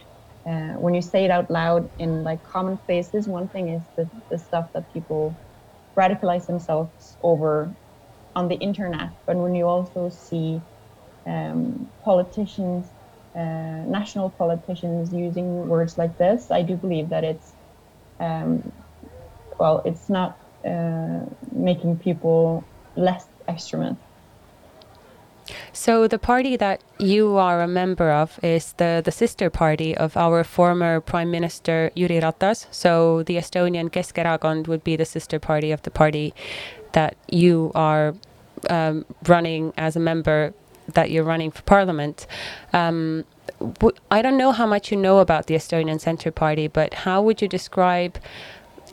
uh, 0.46 0.74
when 0.80 0.94
you 0.94 1.02
say 1.02 1.24
it 1.24 1.32
out 1.32 1.50
loud 1.50 1.88
in 1.98 2.24
like 2.24 2.44
common 2.44 2.78
places, 2.86 3.28
one 3.28 3.48
thing 3.50 3.70
is 3.70 3.84
the, 3.96 4.10
the 4.30 4.38
stuff 4.38 4.68
that 4.74 4.90
people 4.92 5.40
radicalize 5.98 6.46
themselves 6.48 7.18
over 7.22 7.76
on 8.36 8.48
the 8.48 8.56
internet. 8.56 9.10
But 9.28 9.38
when 9.38 9.56
you 9.56 9.68
also 9.68 10.10
see 10.10 10.62
um, 11.28 11.92
politicians, 12.04 12.92
uh, 13.36 13.84
national 13.88 14.32
politicians 14.32 15.14
using 15.14 15.68
words 15.68 15.98
like 15.98 16.18
this, 16.18 16.52
I 16.52 16.64
do 16.64 16.76
believe 16.76 17.10
that 17.10 17.24
it's, 17.24 17.54
um, 18.20 18.72
well, 19.60 19.82
it's 19.86 20.10
not 20.10 20.40
uh, 20.68 21.22
making 21.52 22.00
people 22.00 22.70
less 22.96 23.26
extremist 23.50 24.02
so 25.74 26.08
the 26.08 26.20
party 26.20 26.56
that 26.58 26.82
you 27.00 27.38
are 27.38 27.62
a 27.62 27.68
member 27.68 28.12
of 28.12 28.40
is 28.44 28.74
the, 28.74 29.02
the 29.04 29.12
sister 29.12 29.50
party 29.50 29.96
of 29.96 30.16
our 30.18 30.44
former 30.44 31.02
Prime 31.02 31.32
Minister 31.32 31.92
Jüri 31.96 32.22
Ratas. 32.22 32.68
So 32.72 33.24
the 33.24 33.38
Estonian 33.38 33.90
Keskerakond 33.90 34.68
would 34.68 34.84
be 34.84 34.96
the 34.96 35.06
sister 35.06 35.40
party 35.40 35.72
of 35.72 35.82
the 35.84 35.92
party 35.92 36.34
that 36.94 37.16
you 37.30 37.72
are 37.76 38.14
um, 38.70 39.06
running 39.28 39.74
as 39.78 39.96
a 39.96 40.00
member 40.00 40.54
that 40.94 41.12
you're 41.12 41.24
running 41.24 41.52
for 41.52 41.62
parliament. 41.64 42.28
Um, 42.74 43.26
I 44.10 44.22
don't 44.22 44.38
know 44.38 44.52
how 44.52 44.66
much 44.66 44.92
you 44.92 44.98
know 44.98 45.20
about 45.20 45.48
the 45.48 45.56
Estonian 45.56 46.00
Centre 46.00 46.32
Party, 46.32 46.68
but 46.68 46.94
how 46.94 47.22
would 47.22 47.42
you 47.42 47.48
describe 47.48 48.18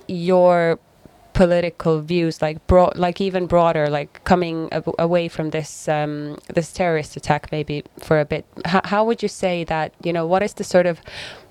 your 0.07 0.79
political 1.39 2.01
views, 2.01 2.43
like 2.43 2.59
broad, 2.67 2.97
like 2.97 3.21
even 3.21 3.47
broader, 3.47 3.87
like 3.89 4.25
coming 4.25 4.69
away 4.99 5.29
from 5.29 5.51
this 5.51 5.87
um, 5.87 6.37
this 6.53 6.73
terrorist 6.73 7.17
attack, 7.17 7.53
maybe 7.53 7.85
for 8.07 8.19
a 8.19 8.25
bit. 8.25 8.45
H 8.67 8.81
how 8.93 9.03
would 9.07 9.21
you 9.23 9.29
say 9.29 9.65
that? 9.73 9.89
You 10.07 10.13
know, 10.13 10.27
what 10.33 10.43
is 10.43 10.55
the 10.55 10.65
sort 10.65 10.87
of 10.87 10.97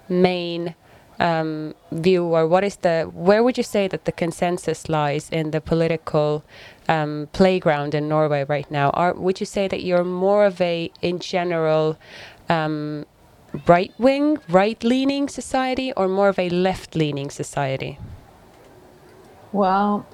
main 0.09 0.75
um, 1.29 1.73
view, 2.05 2.23
or 2.35 2.43
what 2.53 2.63
is 2.69 2.75
the 2.85 2.95
where 3.27 3.41
would 3.45 3.57
you 3.61 3.67
say 3.75 3.87
that 3.87 4.03
the 4.03 4.11
consensus 4.23 4.89
lies 4.89 5.29
in 5.39 5.51
the 5.51 5.61
political 5.61 6.43
um, 6.89 7.27
playground 7.31 7.95
in 7.95 8.03
Norway 8.09 8.43
right 8.55 8.69
now? 8.69 8.89
Are 8.89 9.13
would 9.13 9.39
you 9.39 9.47
say 9.55 9.69
that 9.69 9.81
you're 9.87 10.09
more 10.27 10.43
of 10.51 10.59
a, 10.59 10.91
in 11.01 11.19
general, 11.19 11.95
um, 12.49 13.05
right 13.73 13.93
wing, 13.97 14.37
right 14.49 14.83
leaning 14.83 15.29
society, 15.29 15.93
or 15.95 16.07
more 16.09 16.29
of 16.33 16.39
a 16.39 16.49
left 16.49 16.93
leaning 16.93 17.29
society? 17.31 17.97
Well, 19.57 20.05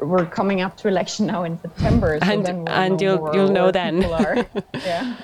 we're 0.00 0.26
coming 0.26 0.60
up 0.60 0.76
to 0.78 0.88
election 0.88 1.26
now 1.26 1.44
in 1.44 1.56
September, 1.60 2.18
so 2.20 2.28
and, 2.28 2.42
we'll 2.42 2.68
and 2.68 3.00
you'll 3.00 3.30
you'll 3.32 3.52
know 3.52 3.70
then. 3.70 4.00
yeah. 4.84 5.14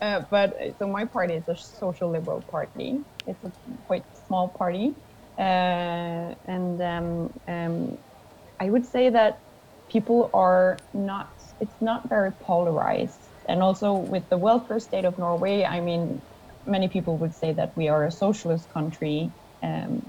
Uh, 0.00 0.20
but 0.30 0.76
so 0.78 0.86
my 0.86 1.04
party 1.04 1.34
is 1.34 1.48
a 1.48 1.56
social 1.56 2.08
liberal 2.08 2.40
party. 2.42 3.00
It's 3.26 3.42
a 3.42 3.50
quite 3.88 4.04
small 4.28 4.46
party, 4.46 4.94
uh, 5.36 5.42
and 6.46 6.80
um, 6.80 7.32
um, 7.48 7.98
I 8.60 8.70
would 8.70 8.86
say 8.86 9.10
that 9.10 9.40
people 9.88 10.30
are 10.32 10.78
not. 10.94 11.28
It's 11.58 11.82
not 11.82 12.08
very 12.08 12.30
polarized, 12.30 13.18
and 13.48 13.60
also 13.60 13.92
with 13.94 14.28
the 14.28 14.38
welfare 14.38 14.78
state 14.78 15.04
of 15.04 15.18
Norway, 15.18 15.64
I 15.64 15.80
mean, 15.80 16.22
many 16.64 16.86
people 16.86 17.16
would 17.16 17.34
say 17.34 17.50
that 17.54 17.76
we 17.76 17.88
are 17.88 18.04
a 18.04 18.12
socialist 18.12 18.72
country. 18.72 19.32
Um, 19.64 20.08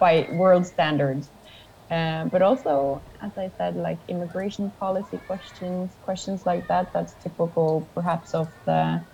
by 0.00 0.26
world 0.30 0.66
standards. 0.66 1.30
Uh, 1.90 2.24
but 2.26 2.42
also, 2.42 3.04
as 3.20 3.32
I 3.36 3.50
said, 3.58 3.76
like 3.76 4.00
immigration 4.08 4.72
policy 4.80 5.18
questions, 5.18 5.96
questions 6.00 6.44
like 6.46 6.68
that, 6.68 6.92
that's 6.94 7.14
typical 7.16 7.90
perhaps 7.94 8.32
of 8.34 8.52
the 8.66 9.04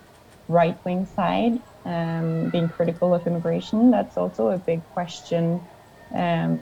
right 0.47 0.77
wing 0.85 1.05
side, 1.05 1.53
um, 1.85 2.49
being 2.51 2.69
critical 2.69 3.13
of 3.13 3.27
immigration. 3.27 3.91
That's 3.91 4.15
also 4.17 4.49
a 4.49 4.59
big 4.59 4.87
question 4.89 5.67
um, 6.15 6.61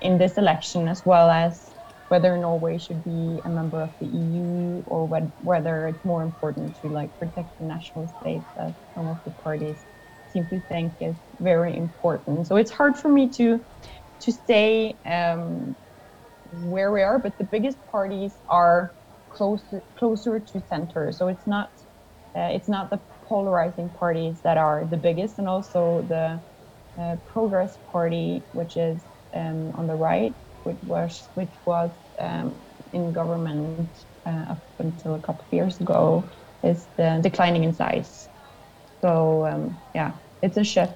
in 0.00 0.18
this 0.18 0.38
election, 0.38 0.88
as 0.88 1.02
well 1.04 1.30
as 1.30 1.72
whether 2.08 2.36
Norway 2.38 2.78
should 2.78 3.02
be 3.02 3.40
a 3.44 3.48
member 3.48 3.82
of 3.82 3.90
the 4.00 4.06
EU 4.06 4.84
or 4.86 5.08
whether 5.38 5.88
it's 5.88 6.04
more 6.04 6.22
important 6.22 6.76
to 6.80 6.88
like 6.88 7.10
protect 7.18 7.50
the 7.58 7.66
national 7.66 8.06
states 8.06 8.50
as 8.56 8.74
some 8.94 9.08
of 9.08 9.18
the 9.24 9.32
parties 9.32 9.84
to 10.42 10.60
think 10.68 10.94
is 11.00 11.16
very 11.38 11.76
important. 11.76 12.46
So 12.46 12.56
it's 12.56 12.70
hard 12.70 12.96
for 12.96 13.08
me 13.08 13.30
to 13.30 13.64
to 14.20 14.32
say 14.32 14.98
um, 15.04 15.76
where 16.44 16.92
we 16.92 17.02
are, 17.02 17.18
but 17.18 17.38
the 17.38 17.44
biggest 17.44 17.78
parties 17.86 18.36
are 18.48 18.94
closer 19.28 19.82
closer 19.96 20.40
to 20.40 20.60
center. 20.60 21.12
So 21.12 21.28
it's 21.28 21.46
not 21.46 21.70
uh, 22.36 22.50
it's 22.52 22.68
not 22.68 22.90
the 22.90 23.00
polarizing 23.22 23.90
parties 23.90 24.40
that 24.42 24.56
are 24.58 24.86
the 24.90 24.96
biggest, 24.96 25.38
and 25.38 25.48
also 25.48 26.02
the 26.08 26.42
uh, 27.00 27.16
Progress 27.26 27.78
Party, 27.90 28.46
which 28.52 28.76
is 28.76 29.04
um, 29.34 29.72
on 29.74 29.86
the 29.86 29.94
right, 29.94 30.34
which 30.64 30.78
was 30.82 31.28
which 31.34 31.54
was 31.66 31.90
um, 32.18 32.62
in 32.92 33.12
government 33.12 33.96
uh, 34.26 34.44
up 34.50 34.62
until 34.78 35.14
a 35.14 35.20
couple 35.20 35.44
of 35.44 35.52
years 35.52 35.80
ago, 35.80 36.28
is 36.62 36.88
declining 37.20 37.64
in 37.64 37.72
size. 37.72 38.28
So 39.04 39.46
um, 39.46 39.82
yeah, 39.94 40.12
it's 40.44 40.56
a 40.58 40.64
shift. 40.64 40.92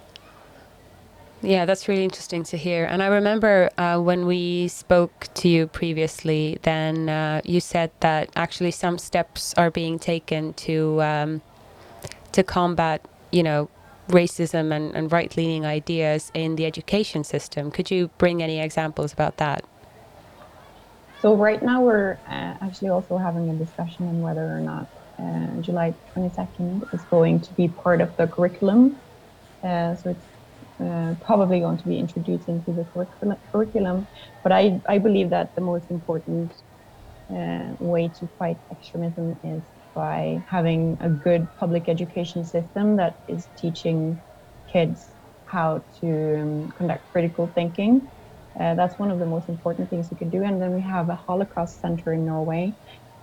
Yeah, 1.40 1.64
that's 1.66 1.88
really 1.88 2.05
interesting 2.05 2.42
to 2.44 2.57
hear. 2.57 2.84
And 2.84 3.03
I 3.03 3.07
remember 3.07 3.70
uh, 3.78 3.99
when 4.01 4.26
we 4.26 4.68
spoke 4.68 5.28
to 5.34 5.49
you 5.49 5.68
previously, 5.68 6.59
then 6.62 7.09
uh, 7.09 7.40
you 7.44 7.61
said 7.61 7.90
that 8.01 8.28
actually 8.34 8.72
some 8.72 8.99
steps 8.99 9.55
are 9.55 9.70
being 9.70 9.99
taken 9.99 10.53
to 10.55 11.01
um, 11.01 11.42
to 12.32 12.42
combat, 12.42 13.01
you 13.30 13.42
know, 13.42 13.70
racism 14.09 14.74
and, 14.74 14.94
and 14.96 15.12
right 15.12 15.34
leaning 15.36 15.64
ideas 15.64 16.30
in 16.34 16.57
the 16.57 16.66
education 16.66 17.22
system. 17.24 17.70
Could 17.70 17.90
you 17.90 18.11
bring 18.18 18.42
any 18.42 18.59
examples 18.61 19.12
about 19.12 19.36
that? 19.36 19.64
So 21.22 21.34
right 21.34 21.62
now 21.62 21.82
we're 21.82 22.18
uh, 22.28 22.66
actually 22.66 22.90
also 22.90 23.16
having 23.16 23.49
a 23.49 23.55
discussion 23.55 24.09
on 24.09 24.22
whether 24.22 24.44
or 24.44 24.61
not 24.61 24.88
uh, 25.18 25.61
July 25.61 25.94
22nd 26.14 26.94
is 26.94 27.03
going 27.03 27.40
to 27.40 27.53
be 27.55 27.68
part 27.68 28.01
of 28.01 28.16
the 28.16 28.26
curriculum. 28.26 28.96
Uh, 29.63 29.95
so 29.95 30.11
it's 30.11 30.27
uh, 30.85 31.15
probably 31.21 31.61
going 31.61 31.79
to 31.79 31.87
be 31.87 31.99
introduced 31.99 32.49
into 32.49 32.73
the 32.73 32.85
curriculum. 33.53 34.09
But 34.43 34.53
I, 34.53 34.81
I 34.89 34.99
believe 34.99 35.31
that 35.31 35.55
the 35.55 35.61
most 35.61 35.91
important 35.91 36.55
uh, 37.31 37.75
way 37.79 38.09
to 38.19 38.29
fight 38.39 38.59
extremism 38.71 39.39
is 39.43 39.63
by 39.95 40.43
having 40.49 40.97
a 41.01 41.09
good 41.09 41.55
public 41.57 41.89
education 41.89 42.45
system 42.45 42.97
that 42.97 43.19
is 43.27 43.49
teaching 43.57 44.23
kids 44.73 45.15
how 45.45 45.85
to 46.01 46.41
um, 46.41 46.69
conduct 46.77 47.09
critical 47.09 47.51
thinking. 47.55 48.09
Uh, 48.59 48.75
that's 48.75 48.99
one 48.99 49.11
of 49.11 49.19
the 49.19 49.27
most 49.27 49.49
important 49.49 49.89
things 49.91 50.11
you 50.11 50.17
can 50.17 50.31
do. 50.31 50.43
And 50.43 50.61
then 50.61 50.73
we 50.73 50.83
have 50.83 51.09
a 51.09 51.15
Holocaust 51.15 51.81
Center 51.81 52.13
in 52.13 52.25
Norway 52.25 52.75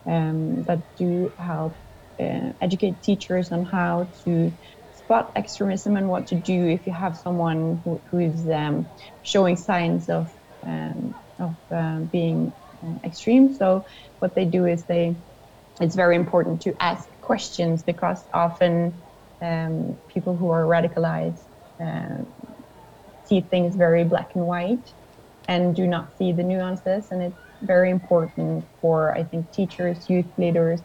um, 0.06 0.64
that 0.64 0.84
do 0.98 1.34
help 1.38 1.78
uh, 2.20 2.52
educate 2.62 3.02
teachers 3.02 3.52
on 3.52 3.66
how 3.66 4.10
to 4.24 4.58
spot 5.06 5.32
extremism 5.36 5.98
and 5.98 6.10
what 6.10 6.28
to 6.28 6.36
do 6.36 6.68
if 6.68 6.88
you 6.88 6.94
have 6.94 7.16
someone 7.18 7.82
who, 7.86 8.02
who 8.10 8.20
is 8.20 8.48
um, 8.50 8.92
showing 9.22 9.56
signs 9.56 10.10
of 10.10 10.32
um, 10.68 11.16
of 11.40 11.56
uh, 11.76 12.00
being 12.00 12.54
uh, 12.84 12.96
extreme. 13.06 13.54
So 13.54 13.86
what 14.20 14.36
they 14.36 14.46
do 14.46 14.66
is 14.66 14.86
they 14.86 15.18
it's 15.82 15.96
very 15.96 16.16
important 16.16 16.62
to 16.64 16.76
ask 16.80 17.10
questions 17.22 17.84
because 17.84 18.24
often 18.34 19.04
um, 19.42 20.00
people 20.08 20.38
who 20.38 20.50
are 20.50 20.66
radicalized 20.66 21.46
uh, 21.84 22.24
see 23.26 23.42
things 23.42 23.76
very 23.76 24.04
black 24.04 24.32
and 24.36 24.46
white 24.46 24.90
and 25.48 25.76
do 25.76 25.88
not 25.88 26.16
see 26.18 26.32
the 26.34 26.44
nuances 26.44 27.08
and 27.12 27.22
it's 27.22 27.42
very 27.62 27.90
important 27.92 28.66
for 28.82 29.16
i 29.18 29.24
think 29.24 29.52
teachers 29.52 30.10
youth 30.10 30.32
leaders 30.38 30.82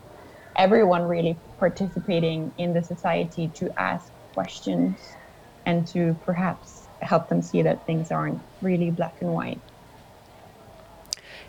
everyone 0.56 1.02
really 1.02 1.40
participating 1.60 2.52
in 2.58 2.72
the 2.72 2.82
society 2.82 3.48
to 3.54 3.70
ask 3.78 4.10
questions 4.34 4.98
and 5.66 5.86
to 5.86 6.16
perhaps 6.24 6.88
help 7.02 7.28
them 7.28 7.42
see 7.42 7.62
that 7.62 7.86
things 7.86 8.10
aren't 8.10 8.40
really 8.62 8.90
black 8.90 9.14
and 9.20 9.32
white. 9.32 9.60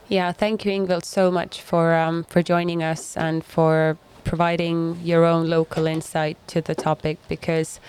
Yeah, 0.08 0.34
thank 0.34 0.66
you, 0.66 0.72
Ingvild, 0.74 1.06
so 1.06 1.32
much 1.32 1.62
for 1.62 1.96
um, 1.96 2.26
for 2.26 2.44
joining 2.44 2.84
us 2.84 3.16
and 3.16 3.44
for 3.44 3.98
providing 4.26 5.00
your 5.02 5.24
own 5.26 5.50
local 5.50 5.88
insight 5.88 6.38
to 6.48 6.62
the 6.62 6.76
topic 6.76 7.18
because 7.28 7.80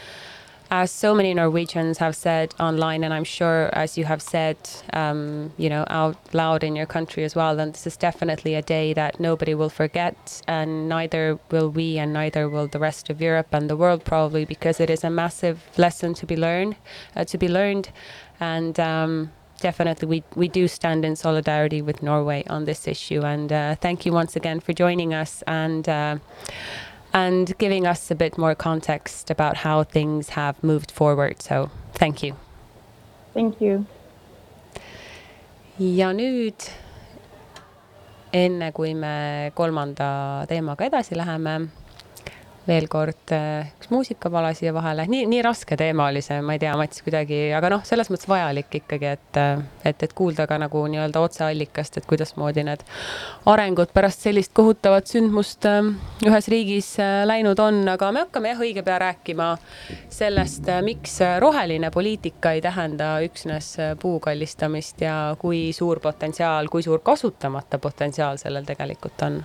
as 0.72 0.90
so 0.90 1.14
many 1.14 1.34
Norwegians 1.34 1.98
have 1.98 2.16
said 2.16 2.54
online, 2.58 3.04
and 3.04 3.12
I'm 3.12 3.24
sure 3.24 3.68
as 3.74 3.98
you 3.98 4.06
have 4.06 4.22
said, 4.22 4.56
um, 4.94 5.52
you 5.58 5.68
know, 5.68 5.84
out 5.90 6.16
loud 6.32 6.64
in 6.64 6.74
your 6.74 6.86
country 6.86 7.24
as 7.24 7.36
well, 7.36 7.54
then 7.54 7.72
this 7.72 7.86
is 7.86 7.98
definitely 7.98 8.54
a 8.54 8.62
day 8.62 8.94
that 8.94 9.20
nobody 9.20 9.54
will 9.54 9.68
forget, 9.68 10.40
and 10.48 10.88
neither 10.88 11.38
will 11.50 11.68
we, 11.68 11.98
and 11.98 12.14
neither 12.14 12.48
will 12.48 12.68
the 12.68 12.78
rest 12.78 13.10
of 13.10 13.20
Europe 13.20 13.48
and 13.52 13.68
the 13.68 13.76
world 13.76 14.02
probably, 14.02 14.46
because 14.46 14.80
it 14.80 14.88
is 14.88 15.04
a 15.04 15.10
massive 15.10 15.60
lesson 15.76 16.14
to 16.14 16.24
be 16.24 16.36
learned, 16.36 16.74
uh, 17.14 17.24
to 17.24 17.36
be 17.38 17.48
learned, 17.48 17.90
and. 18.40 18.80
Um, 18.80 19.30
definitely, 19.60 20.08
we, 20.08 20.24
we 20.34 20.48
do 20.48 20.66
stand 20.66 21.04
in 21.04 21.14
solidarity 21.14 21.80
with 21.80 22.02
Norway 22.02 22.42
on 22.50 22.64
this 22.64 22.88
issue. 22.88 23.22
And 23.22 23.52
uh, 23.52 23.76
thank 23.76 24.04
you 24.04 24.12
once 24.12 24.34
again 24.34 24.58
for 24.58 24.72
joining 24.72 25.14
us. 25.14 25.44
And 25.46 25.88
uh, 25.88 26.16
and 27.12 27.56
giving 27.58 27.86
us 27.86 28.10
a 28.10 28.14
bit 28.14 28.38
more 28.38 28.54
context 28.54 29.30
about 29.30 29.56
how 29.58 29.84
things 29.84 30.30
have 30.30 30.62
moved 30.62 30.90
forward. 30.90 31.42
So 31.42 31.70
thank 31.94 32.22
you. 32.22 32.34
Thank 33.34 33.60
you. 33.60 33.86
ja 35.78 36.12
nüüd, 36.12 36.68
enne 38.32 38.68
kui 38.76 38.92
me 38.94 39.50
kolmanda 39.56 40.44
teemaga 40.48 40.86
edasi 40.86 41.16
läheme 41.16 41.54
veel 42.66 42.86
kord 42.90 43.32
äh, 43.34 43.70
üks 43.78 43.90
muusikapala 43.90 44.52
siia 44.54 44.72
vahele, 44.74 45.06
nii, 45.10 45.24
nii 45.30 45.42
raske 45.42 45.76
teema 45.78 46.06
oli 46.10 46.22
see, 46.22 46.38
ma 46.44 46.54
ei 46.54 46.60
tea, 46.62 46.74
Mats, 46.78 47.02
kuidagi, 47.02 47.38
aga 47.56 47.72
noh, 47.74 47.84
selles 47.86 48.10
mõttes 48.12 48.28
vajalik 48.30 48.76
ikkagi, 48.82 49.08
et, 49.16 49.38
äh, 49.40 49.62
et, 49.88 50.02
et 50.06 50.14
kuulda 50.16 50.46
ka 50.50 50.58
nagu 50.62 50.84
nii-öelda 50.92 51.22
otseallikast, 51.26 51.98
et 51.98 52.06
kuidasmoodi 52.10 52.64
need 52.68 52.84
arengud 53.50 53.90
pärast 53.94 54.22
sellist 54.26 54.54
kohutavat 54.54 55.10
sündmust 55.10 55.66
äh, 55.68 55.90
ühes 56.26 56.50
riigis 56.52 56.92
läinud 57.26 57.58
on, 57.62 57.82
aga 57.96 58.12
me 58.14 58.26
hakkame 58.26 58.52
jah, 58.52 58.62
õige 58.62 58.84
pea 58.86 58.98
rääkima 59.02 59.48
sellest, 60.12 60.70
miks 60.86 61.18
roheline 61.42 61.90
poliitika 61.94 62.54
ei 62.54 62.62
tähenda 62.62 63.16
üksnes 63.26 63.74
puu 64.02 64.20
kallistamist 64.22 65.02
ja 65.02 65.16
kui 65.40 65.70
suur 65.74 66.00
potentsiaal, 66.04 66.70
kui 66.70 66.84
suur 66.86 67.02
kasutamata 67.02 67.82
potentsiaal 67.82 68.38
sellel 68.38 68.68
tegelikult 68.68 69.26
on 69.26 69.42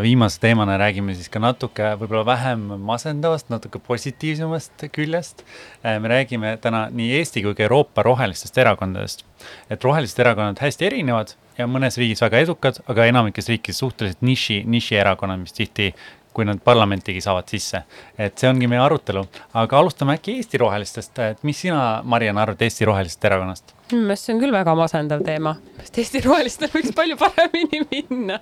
ja 0.00 0.02
viimase 0.02 0.40
teemana 0.40 0.78
räägime 0.80 1.14
siis 1.14 1.28
ka 1.28 1.40
natuke 1.42 1.90
võib-olla 2.00 2.24
vähem 2.24 2.62
masendavast, 2.88 3.50
natuke 3.52 3.78
positiivsemast 3.84 4.86
küljest. 4.94 5.42
Äh, 5.84 5.98
me 6.00 6.08
räägime 6.08 6.54
täna 6.60 6.86
nii 6.92 7.10
Eesti 7.18 7.42
kui 7.44 7.54
ka 7.54 7.66
Euroopa 7.66 8.02
rohelistest 8.02 8.56
erakondadest. 8.58 9.26
et 9.70 9.84
rohelised 9.84 10.18
erakonnad 10.20 10.60
hästi 10.60 10.86
erinevad 10.86 11.34
ja 11.58 11.66
mõnes 11.66 11.98
riigis 12.00 12.22
väga 12.22 12.40
edukad, 12.46 12.80
aga 12.88 13.04
enamikes 13.12 13.48
riikides 13.48 13.78
suhteliselt 13.78 14.22
niši, 14.22 14.62
nišierakonnad, 14.66 15.40
mis 15.40 15.52
tihti 15.52 15.92
kui 16.32 16.44
nad 16.44 16.60
parlamentigi 16.64 17.20
saavad 17.20 17.48
sisse. 17.48 17.82
et 18.18 18.38
see 18.38 18.48
ongi 18.48 18.66
meie 18.66 18.80
arutelu, 18.80 19.26
aga 19.54 19.78
alustame 19.78 20.16
äkki 20.16 20.38
Eesti 20.38 20.58
rohelistest, 20.58 21.18
et 21.18 21.44
mis 21.44 21.60
sina, 21.60 22.00
Mariann, 22.04 22.38
arvad 22.38 22.62
Eesti 22.62 22.88
rohelisest 22.88 23.24
erakonnast? 23.24 23.74
Minu 23.94 24.08
meelest 24.08 24.28
see 24.28 24.34
on 24.34 24.42
küll 24.42 24.54
väga 24.54 24.74
masendav 24.78 25.24
teema, 25.26 25.54
sest 25.80 25.98
Eesti 26.02 26.22
rohelistel 26.26 26.70
võiks 26.72 26.94
palju 26.96 27.16
paremini 27.20 27.82
minna. 27.90 28.38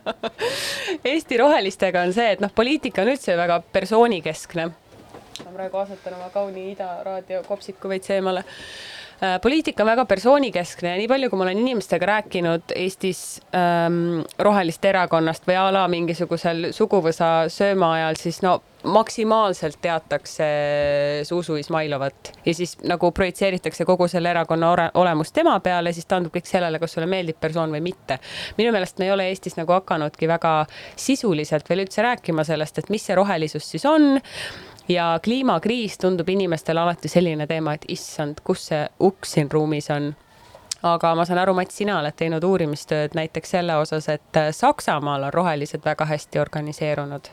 Eesti 1.07 1.40
rohelistega 1.40 2.05
on 2.07 2.14
see, 2.16 2.34
et 2.34 2.44
noh, 2.44 2.53
poliitika 2.55 3.05
on 3.05 3.12
üldse 3.14 3.36
väga 3.38 3.61
persoonikeskne. 3.72 4.68
ma 5.44 5.51
praegu 5.55 5.78
asetan 5.78 6.18
oma 6.18 6.30
kauni 6.34 6.70
Ida 6.72 6.92
raadio 7.07 7.42
kopsiku 7.46 7.88
veits 7.88 8.11
eemale. 8.11 8.44
Äh, 9.22 9.40
poliitika 9.42 9.82
on 9.82 9.90
väga 9.90 10.05
persoonikeskne 10.07 10.92
ja 10.92 10.99
nii 10.99 11.09
palju, 11.11 11.30
kui 11.30 11.38
ma 11.38 11.49
olen 11.49 11.59
inimestega 11.59 12.07
rääkinud 12.07 12.74
Eestis 12.76 13.40
ähm, 13.51 14.20
roheliste 14.38 14.92
erakonnast 14.92 15.46
või 15.49 15.57
a 15.59 15.64
la 15.74 15.88
mingisugusel 15.90 16.68
suguvõsa 16.76 17.49
sööma 17.51 17.96
ajal, 17.96 18.20
siis 18.20 18.38
no 18.46 18.61
maksimaalselt 18.89 19.78
teatakse 19.80 20.45
Zuzu 21.24 21.57
Izmailovat 21.57 22.32
ja 22.47 22.55
siis 22.55 22.76
nagu 22.82 23.11
projitseeritakse 23.12 23.84
kogu 23.84 24.09
selle 24.09 24.30
erakonna 24.30 24.91
olemust 24.95 25.34
tema 25.34 25.59
peale, 25.61 25.93
siis 25.93 26.07
taandub 26.07 26.34
kõik 26.34 26.49
sellele, 26.49 26.78
kas 26.78 26.97
sulle 26.97 27.07
meeldib 27.11 27.41
persoon 27.41 27.72
või 27.74 27.82
mitte. 27.84 28.18
minu 28.59 28.72
meelest 28.72 28.99
me 28.99 29.09
ei 29.09 29.12
ole 29.12 29.28
Eestis 29.28 29.57
nagu 29.57 29.72
hakanudki 29.72 30.28
väga 30.28 30.53
sisuliselt 30.97 31.68
veel 31.68 31.84
üldse 31.84 32.03
rääkima 32.03 32.45
sellest, 32.45 32.78
et 32.78 32.91
mis 32.91 33.07
see 33.07 33.16
rohelisus 33.16 33.70
siis 33.70 33.86
on. 33.86 34.20
Ja 34.89 35.20
kliimakriis 35.24 35.99
tundub 35.99 36.28
inimestele 36.28 36.80
alati 36.80 37.09
selline 37.09 37.47
teema, 37.47 37.74
et 37.74 37.84
issand, 37.89 38.41
kus 38.45 38.70
see 38.70 38.86
uks 39.05 39.36
siin 39.36 39.51
ruumis 39.53 39.91
on. 39.93 40.14
Aga 40.82 41.11
ma 41.18 41.26
saan 41.26 41.43
aru, 41.43 41.53
Mats, 41.59 41.76
sina 41.76 41.99
oled 41.99 42.16
teinud 42.16 42.45
uurimistööd 42.45 43.16
näiteks 43.18 43.51
selle 43.51 43.76
osas, 43.76 44.09
et 44.09 44.41
Saksamaal 44.55 45.26
on 45.28 45.34
rohelised 45.34 45.84
väga 45.84 46.07
hästi 46.07 46.41
organiseerunud 46.41 47.28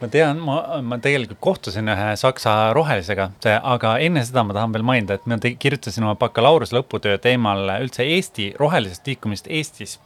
ma 0.00 0.08
tean, 0.08 0.40
ma, 0.44 0.56
ma 0.82 0.98
tegelikult 1.02 1.40
kohtusin 1.44 1.90
ühe 1.92 2.10
saksa 2.20 2.72
rohelisega, 2.76 3.30
aga 3.60 3.96
enne 4.04 4.24
seda 4.26 4.44
ma 4.46 4.56
tahan 4.56 4.74
veel 4.76 4.86
mainida, 4.86 5.18
et 5.18 5.26
ma 5.28 5.38
kirjutasin 5.40 6.06
oma 6.06 6.16
bakalaureuse 6.20 6.76
lõputöö 6.78 7.18
teemal 7.22 7.68
üldse 7.80 8.06
Eesti 8.16 8.52
rohelisest 8.60 9.06
liikumist 9.10 9.50
Eestis 9.50 9.98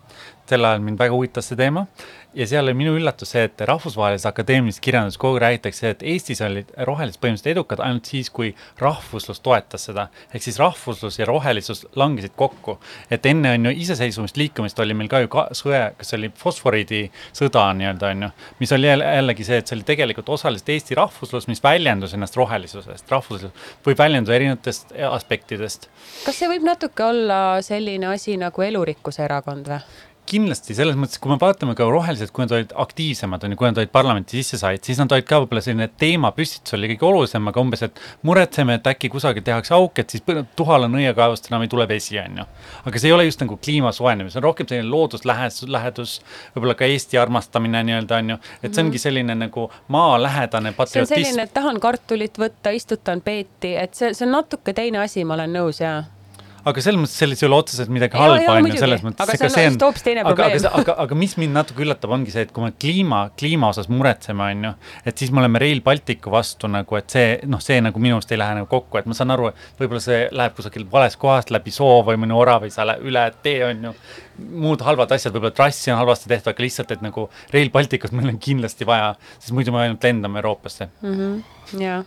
sel 0.49 0.65
ajal 0.65 0.85
mind 0.85 1.01
väga 1.01 1.17
huvitas 1.17 1.51
see 1.51 1.59
teema 1.61 1.87
ja 2.35 2.47
seal 2.49 2.67
oli 2.67 2.75
minu 2.77 2.95
üllatus 2.99 3.31
see, 3.35 3.45
et 3.47 3.63
rahvusvahelises 3.69 4.27
akadeemilises 4.29 4.83
kirjanduses 4.83 5.19
kogu 5.21 5.39
aeg 5.39 5.43
räägitakse, 5.45 5.91
et 5.95 6.03
Eestis 6.15 6.43
olid 6.45 6.71
rohelised 6.89 7.21
põhimõtteliselt 7.23 7.51
edukad 7.53 7.83
ainult 7.85 8.11
siis, 8.11 8.31
kui 8.35 8.51
rahvuslus 8.81 9.41
toetas 9.45 9.87
seda. 9.89 10.09
ehk 10.35 10.43
siis 10.43 10.59
rahvuslus 10.59 11.19
ja 11.19 11.29
rohelisus 11.31 11.85
langesid 11.97 12.35
kokku. 12.37 12.79
et 13.11 13.27
enne 13.27 13.55
on 13.55 13.67
ju 13.67 13.75
iseseisvumist 13.85 14.37
liikumist 14.37 14.79
oli 14.79 14.95
meil 14.95 15.09
ka 15.09 15.21
ju 15.23 15.29
ka 15.29 15.49
sõe, 15.53 15.83
kas 15.99 16.15
oli 16.19 16.31
fosforiidisõda 16.39 17.67
nii-öelda 17.79 18.11
on 18.11 18.23
ju, 18.27 18.31
mis 18.61 18.73
oli 18.73 18.91
jällegi 18.91 19.45
see, 19.45 19.59
et 19.59 19.67
see 19.67 19.79
oli 19.79 19.87
tegelikult 19.87 20.29
osaliselt 20.29 20.69
Eesti 20.75 20.99
rahvuslus, 20.99 21.47
mis 21.49 21.63
väljendus 21.63 22.15
ennast 22.15 22.37
rohelisusest. 22.37 23.11
rahvuslus 23.11 23.53
võib 23.87 23.99
väljenduda 23.99 24.35
erinevatest 24.35 24.97
aspektidest. 25.11 25.89
kas 26.25 26.39
see 26.39 26.51
võib 26.51 26.67
natuke 26.67 27.05
olla 27.05 27.63
selline 27.63 28.11
asi 28.11 28.37
nagu 28.41 28.63
elurikkuse 28.63 29.25
erakond 29.25 29.71
või? 29.71 29.81
Kindlasti 30.29 30.75
selles 30.77 30.97
mõttes, 30.99 31.21
kui 31.21 31.31
me 31.33 31.37
vaatame 31.41 31.75
ka 31.77 31.87
rohelised, 31.89 32.31
kui 32.35 32.45
nad 32.45 32.53
olid 32.57 32.73
aktiivsemad, 32.85 33.45
on 33.45 33.55
ju, 33.55 33.59
kui 33.61 33.69
nad 33.69 33.81
olid 33.81 33.93
parlamenti 33.93 34.41
sisse 34.41 34.59
said, 34.61 34.83
siis 34.87 35.01
nad 35.01 35.13
olid 35.13 35.27
ka 35.29 35.41
võib-olla 35.43 35.63
selline 35.65 35.89
teemapüstitus 36.01 36.77
oli 36.79 36.91
kõige 36.95 37.09
olulisem, 37.11 37.51
aga 37.51 37.63
umbes, 37.63 37.85
et 37.87 38.01
muretseme, 38.27 38.79
et 38.79 38.89
äkki 38.95 39.11
kusagil 39.13 39.45
tehakse 39.45 39.75
auk, 39.77 40.01
et 40.01 40.15
siis 40.15 40.25
Tuhala 40.57 40.89
nõiakaevust 40.91 41.51
enam 41.51 41.67
ei 41.67 41.73
tule 41.73 41.87
vesi, 41.91 42.17
on 42.23 42.41
ju. 42.43 42.47
aga 42.89 43.03
see 43.03 43.11
ei 43.11 43.17
ole 43.17 43.29
just 43.29 43.45
nagu 43.45 43.59
kliima 43.61 43.93
soojenemine, 43.95 44.33
see 44.33 44.41
on 44.41 44.49
rohkem 44.49 44.71
selline 44.71 44.89
looduslähedus, 44.89 45.69
lähedus, 45.77 46.17
võib-olla 46.57 46.79
ka 46.79 46.89
Eesti 46.89 47.21
armastamine 47.21 47.85
nii-öelda, 47.91 48.23
on 48.23 48.35
ju. 48.35 48.41
et 48.63 48.73
see 48.73 48.85
ongi 48.85 48.97
mhm. 48.97 49.05
selline 49.05 49.39
nagu 49.45 49.69
maalähedane 49.93 50.73
patriotism. 50.73 51.15
see 51.15 51.21
on 51.21 51.29
selline, 51.29 51.49
et 51.49 51.55
tahan 51.55 51.81
kartulit 51.85 52.41
võtta, 52.41 52.73
istutan 52.75 53.21
peeti, 53.25 53.77
et 53.77 53.95
see, 53.95 54.15
see 54.17 54.29
on 54.29 54.39
natuke 54.39 54.73
teine 54.77 55.05
asi, 55.05 55.25
ma 55.29 55.37
olen 55.39 55.59
nõus, 55.61 55.85
jaa 55.85 56.03
aga 56.69 56.85
selles 56.85 57.01
mõttes 57.01 57.17
selles 57.21 57.43
ei 57.43 57.49
ole 57.49 57.59
otseselt 57.59 57.93
midagi 57.93 58.19
halba, 58.19 58.57
on 58.57 58.69
ju, 58.69 58.79
selles 58.81 59.05
mõttes. 59.05 59.33
aga 59.35 59.51
see 59.53 59.67
on, 59.71 59.79
hoopis 59.85 60.05
teine 60.07 60.25
probleem. 60.27 60.57
aga, 60.59 60.73
aga, 60.81 60.97
aga 61.05 61.19
mis 61.19 61.37
mind 61.41 61.57
natuke 61.57 61.85
üllatab, 61.85 62.15
ongi 62.17 62.35
see, 62.35 62.47
et 62.47 62.53
kui 62.55 62.65
me 62.65 62.73
kliima, 62.73 63.21
kliima 63.41 63.71
osas 63.75 63.91
muretseme, 63.93 64.49
on 64.55 64.69
ju, 64.69 64.73
et 65.11 65.23
siis 65.23 65.33
me 65.35 65.43
oleme 65.43 65.63
Rail 65.63 65.83
Balticu 65.85 66.33
vastu 66.35 66.71
nagu, 66.73 66.99
et 67.01 67.17
see, 67.17 67.39
noh, 67.51 67.63
see 67.65 67.81
nagu 67.85 68.03
minu 68.03 68.19
arust 68.19 68.33
ei 68.35 68.41
lähe 68.41 68.59
nagu 68.61 68.71
kokku, 68.71 69.01
et 69.01 69.11
ma 69.11 69.17
saan 69.19 69.35
aru, 69.35 69.51
et 69.53 69.83
võib-olla 69.83 70.05
see 70.05 70.23
läheb 70.33 70.57
kusagil 70.57 70.87
vales 70.93 71.19
kohas 71.21 71.53
läbi 71.55 71.75
soo 71.75 72.01
või 72.07 72.21
mõni 72.25 72.37
orav 72.37 72.67
ei 72.69 72.75
saa 72.75 72.97
üle 73.01 73.27
tee, 73.45 73.61
on 73.69 73.91
ju. 73.91 73.95
muud 74.65 74.83
halvad 74.83 75.13
asjad, 75.15 75.35
võib-olla 75.37 75.55
trassi 75.55 75.93
on 75.93 76.01
halvasti 76.01 76.31
tehtud, 76.33 76.55
aga 76.55 76.65
lihtsalt, 76.67 76.97
et 76.97 77.05
nagu 77.05 77.29
Rail 77.55 77.71
Balticut 77.75 78.17
meil 78.17 78.33
on 78.33 78.41
kindlasti 78.43 78.89
vaja, 78.89 79.15
sest 79.39 79.55
muidu 79.57 79.75
me 79.75 79.85
ainult 79.85 80.03
lendame 80.05 80.41
Euroopasse 80.43 80.89
mm. 81.03 81.15
-hmm, 81.15 81.45
Äh, 81.73 82.05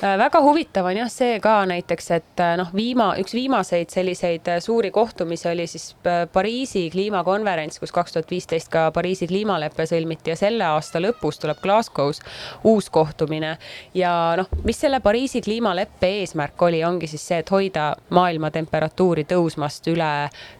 väga 0.00 0.40
huvitav 0.44 0.84
on 0.84 0.96
jah 0.98 1.08
see 1.08 1.38
ka 1.40 1.54
näiteks, 1.68 2.10
et 2.12 2.40
äh, 2.44 2.54
noh, 2.60 2.68
viima-, 2.76 3.14
üks 3.20 3.32
viimaseid 3.36 3.92
selliseid 3.92 4.48
äh, 4.52 4.60
suuri 4.60 4.90
kohtumisi 4.90 5.48
oli 5.48 5.66
siis 5.66 5.94
Pariisi 6.32 6.90
kliimakonverents, 6.92 7.80
kus 7.80 7.92
kaks 7.96 8.12
tuhat 8.12 8.30
viisteist 8.30 8.68
ka 8.72 8.90
Pariisi 8.92 9.28
kliimalepe 9.30 9.86
sõlmiti 9.88 10.34
ja 10.34 10.36
selle 10.36 10.68
aasta 10.68 11.00
lõpus 11.00 11.40
tuleb 11.40 11.62
Glasgow's 11.64 12.20
uus 12.64 12.90
kohtumine. 12.90 13.56
ja 13.94 14.12
noh, 14.36 14.52
mis 14.64 14.80
selle 14.80 15.00
Pariisi 15.00 15.40
kliimaleppe 15.40 16.12
eesmärk 16.20 16.62
oli, 16.62 16.84
ongi 16.84 17.08
siis 17.08 17.24
see, 17.28 17.40
et 17.40 17.50
hoida 17.50 17.94
maailma 18.10 18.50
temperatuuri 18.50 19.24
tõusmast 19.24 19.88
üle 19.92 20.12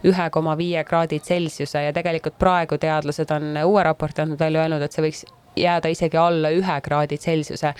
ühe 0.04 0.30
koma 0.30 0.56
viie 0.56 0.84
kraadi 0.84 1.20
Celsiuse 1.20 1.84
ja 1.84 1.92
tegelikult 1.92 2.38
praegu 2.38 2.78
teadlased 2.80 3.30
on 3.36 3.52
uue 3.66 3.82
raporti 3.84 4.24
andnud 4.24 4.40
välja 4.40 4.64
öelnud, 4.64 4.82
et 4.82 4.96
see 4.96 5.04
võiks 5.04 5.26
jääda 5.56 5.88
isegi 5.88 6.16
alla 6.20 6.50
ühe 6.54 6.80
kraadi 6.82 7.18
Celsiuse. 7.18 7.74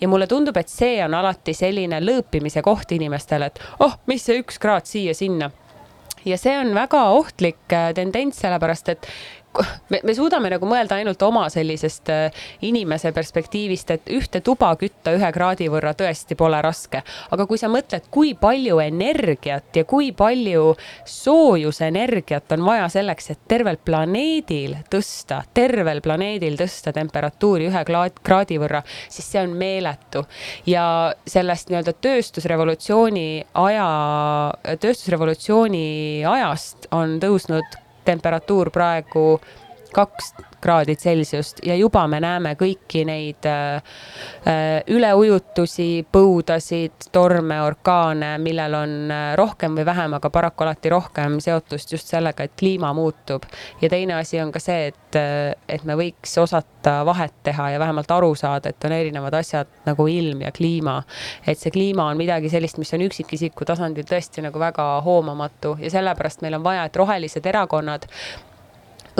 ja 0.00 0.08
mulle 0.08 0.26
tundub, 0.26 0.56
et 0.56 0.68
see 0.68 1.00
on 1.04 1.14
alati 1.14 1.54
selline 1.54 2.00
lõõpimise 2.00 2.62
koht 2.62 2.92
inimestele, 2.92 3.46
et 3.46 3.60
oh, 3.80 3.98
mis 4.06 4.24
see 4.24 4.40
üks 4.42 4.58
kraad 4.58 4.86
siia-sinna 4.86 5.50
ja 6.24 6.38
see 6.38 6.54
on 6.58 6.74
väga 6.74 7.02
ohtlik 7.16 7.72
äh, 7.72 7.90
tendents, 7.94 8.40
sellepärast 8.42 8.92
et 8.94 9.08
me, 9.90 10.00
me 10.02 10.14
suudame 10.16 10.50
nagu 10.52 10.66
mõelda 10.68 10.96
ainult 10.98 11.22
oma 11.26 11.44
sellisest 11.52 12.10
äh, 12.12 12.44
inimese 12.64 13.12
perspektiivist, 13.12 13.90
et 13.94 14.12
ühte 14.14 14.40
tuba 14.44 14.72
kütta 14.80 15.14
ühe 15.16 15.30
kraadi 15.34 15.68
võrra 15.72 15.92
tõesti 15.98 16.36
pole 16.38 16.60
raske. 16.64 17.02
aga 17.30 17.46
kui 17.46 17.60
sa 17.60 17.70
mõtled, 17.72 18.08
kui 18.10 18.34
palju 18.38 18.80
energiat 18.84 19.76
ja 19.76 19.84
kui 19.88 20.12
palju 20.16 20.74
soojusenergiat 21.08 22.56
on 22.56 22.64
vaja 22.66 22.88
selleks, 22.92 23.30
et 23.34 23.42
tervel 23.48 23.78
planeedil 23.84 24.78
tõsta, 24.92 25.42
tervel 25.54 26.02
planeedil 26.04 26.56
tõsta 26.60 26.94
temperatuuri 26.96 27.68
ühe 27.70 27.84
kraadi 28.22 28.60
võrra, 28.62 28.82
siis 29.08 29.28
see 29.32 29.42
on 29.42 29.56
meeletu. 29.58 30.24
ja 30.66 31.12
sellest 31.26 31.70
nii-öelda 31.70 31.94
tööstusrevolutsiooni 32.04 33.44
aja, 33.54 33.86
tööstusrevolutsiooni 34.80 35.86
ajast 36.28 36.88
on 36.92 37.18
tõusnud 37.22 37.81
temperatuur 38.04 38.70
praegu 38.70 39.40
kaks 39.94 40.34
kraadi 40.62 40.96
Celsiust 40.96 41.60
ja 41.66 41.74
juba 41.76 42.04
me 42.08 42.20
näeme 42.22 42.54
kõiki 42.58 43.02
neid 43.06 43.46
äh, 43.48 43.82
äh, 44.46 44.82
üleujutusi, 44.90 46.04
põudasid, 46.12 47.08
torme, 47.12 47.58
orkaane, 47.66 48.36
millel 48.42 48.76
on 48.78 48.94
äh, 49.10 49.24
rohkem 49.38 49.76
või 49.78 49.86
vähem, 49.88 50.14
aga 50.18 50.30
paraku 50.30 50.66
alati 50.66 50.92
rohkem 50.92 51.38
seotust 51.42 51.92
just 51.92 52.10
sellega, 52.12 52.46
et 52.46 52.54
kliima 52.58 52.92
muutub. 52.96 53.46
ja 53.82 53.90
teine 53.90 54.14
asi 54.20 54.40
on 54.40 54.52
ka 54.52 54.62
see, 54.62 54.92
et, 54.92 55.18
et 55.68 55.84
me 55.88 55.96
võiks 55.98 56.36
osata 56.38 57.00
vahet 57.06 57.34
teha 57.42 57.70
ja 57.74 57.82
vähemalt 57.82 58.10
aru 58.10 58.34
saada, 58.38 58.70
et 58.70 58.84
on 58.84 58.94
erinevad 58.96 59.34
asjad 59.34 59.70
nagu 59.86 60.06
ilm 60.08 60.46
ja 60.46 60.52
kliima. 60.52 61.02
et 61.46 61.58
see 61.58 61.74
kliima 61.74 62.06
on 62.10 62.20
midagi 62.20 62.52
sellist, 62.52 62.78
mis 62.78 62.94
on 62.94 63.06
üksikisiku 63.08 63.66
tasandil 63.68 64.06
tõesti 64.08 64.46
nagu 64.46 64.62
väga 64.62 64.88
hoomamatu 65.04 65.76
ja 65.82 65.90
sellepärast 65.90 66.46
meil 66.46 66.60
on 66.60 66.64
vaja, 66.64 66.86
et 66.86 66.96
rohelised 66.96 67.46
erakonnad 67.46 68.06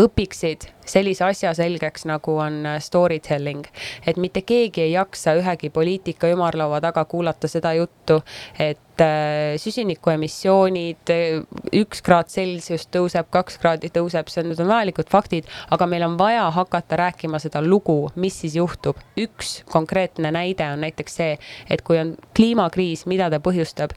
õpiksid 0.00 0.68
sellise 0.88 1.24
asja 1.24 1.52
selgeks, 1.54 2.06
nagu 2.08 2.36
on 2.42 2.66
äh, 2.66 2.78
story 2.82 3.20
telling. 3.20 3.66
et 4.06 4.16
mitte 4.16 4.42
keegi 4.42 4.82
ei 4.82 4.92
jaksa 4.92 5.36
ühegi 5.38 5.70
poliitika 5.70 6.30
ümarlaua 6.32 6.80
taga 6.80 7.04
kuulata 7.04 7.48
seda 7.48 7.72
juttu, 7.76 8.22
et 8.58 9.00
äh, 9.04 9.54
süsinikuemissioonid, 9.62 11.12
äh, 11.12 11.44
üks 11.82 12.02
kraad 12.02 12.32
Celsius 12.32 12.88
tõuseb, 12.90 13.28
kaks 13.30 13.60
kraadi 13.62 13.92
tõuseb, 13.94 14.32
see 14.32 14.42
on, 14.42 14.50
need 14.52 14.64
on 14.64 14.72
vajalikud 14.72 15.12
faktid, 15.12 15.48
aga 15.70 15.86
meil 15.86 16.06
on 16.08 16.18
vaja 16.18 16.48
hakata 16.50 16.98
rääkima 17.04 17.38
seda 17.42 17.62
lugu, 17.62 18.10
mis 18.16 18.40
siis 18.42 18.56
juhtub. 18.58 18.98
üks 19.16 19.62
konkreetne 19.70 20.32
näide 20.34 20.66
on 20.72 20.82
näiteks 20.82 21.16
see, 21.20 21.38
et 21.70 21.82
kui 21.86 22.00
on 22.00 22.16
kliimakriis, 22.36 23.06
mida 23.06 23.30
ta 23.30 23.42
põhjustab 23.44 23.94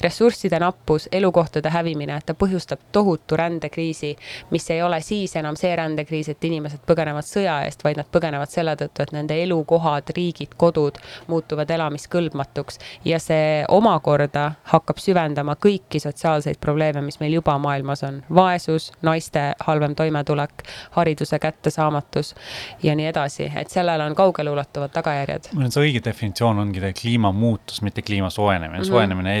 ressursside 0.00 0.58
nappus, 0.58 1.08
elukohtade 1.12 1.70
hävimine, 1.70 2.18
ta 2.26 2.34
põhjustab 2.34 2.80
tohutu 2.92 3.36
rändekriisi, 3.36 4.16
mis 4.50 4.70
ei 4.70 4.82
ole 4.82 5.00
siis 5.00 5.36
enam 5.36 5.56
see 5.56 5.72
rändekriis, 5.76 6.28
et 6.32 6.44
inimesed 6.44 6.82
põgenevad 6.88 7.26
sõja 7.26 7.60
eest, 7.66 7.84
vaid 7.84 8.00
nad 8.00 8.08
põgenevad 8.12 8.50
selle 8.50 8.76
tõttu, 8.80 9.04
et 9.04 9.12
nende 9.16 9.36
elukohad, 9.42 10.12
riigid, 10.16 10.56
kodud 10.60 10.98
muutuvad 11.30 11.70
elamiskõlbmatuks 11.70 12.80
ja 13.04 13.20
see 13.22 13.64
omakorda 13.68 14.50
hakkab 14.72 15.00
süvendama 15.02 15.56
kõiki 15.60 16.00
sotsiaalseid 16.02 16.60
probleeme, 16.60 17.02
mis 17.04 17.20
meil 17.20 17.36
juba 17.38 17.58
maailmas 17.58 18.04
on. 18.06 18.22
vaesus, 18.34 18.90
naiste 19.02 19.52
halvem 19.66 19.94
toimetulek, 19.94 20.64
hariduse 20.96 21.38
kättesaamatus 21.38 22.34
ja 22.82 22.94
nii 22.96 23.06
edasi, 23.06 23.50
et 23.56 23.70
sellel 23.70 24.00
on 24.00 24.14
kaugeleulatuvad 24.14 24.92
tagajärjed. 24.94 25.50
mul 25.52 25.68
on 25.68 25.72
see 25.74 25.86
õige 25.88 26.04
definitsioon 26.04 26.58
ongi 26.58 26.80
kliimamuutus, 27.00 27.82
mitte 27.82 28.02
kliima 28.02 28.30
soojenemine 28.30 28.78
mm. 28.78 28.82
-hmm. 28.82 28.88
soojenemine, 28.88 29.38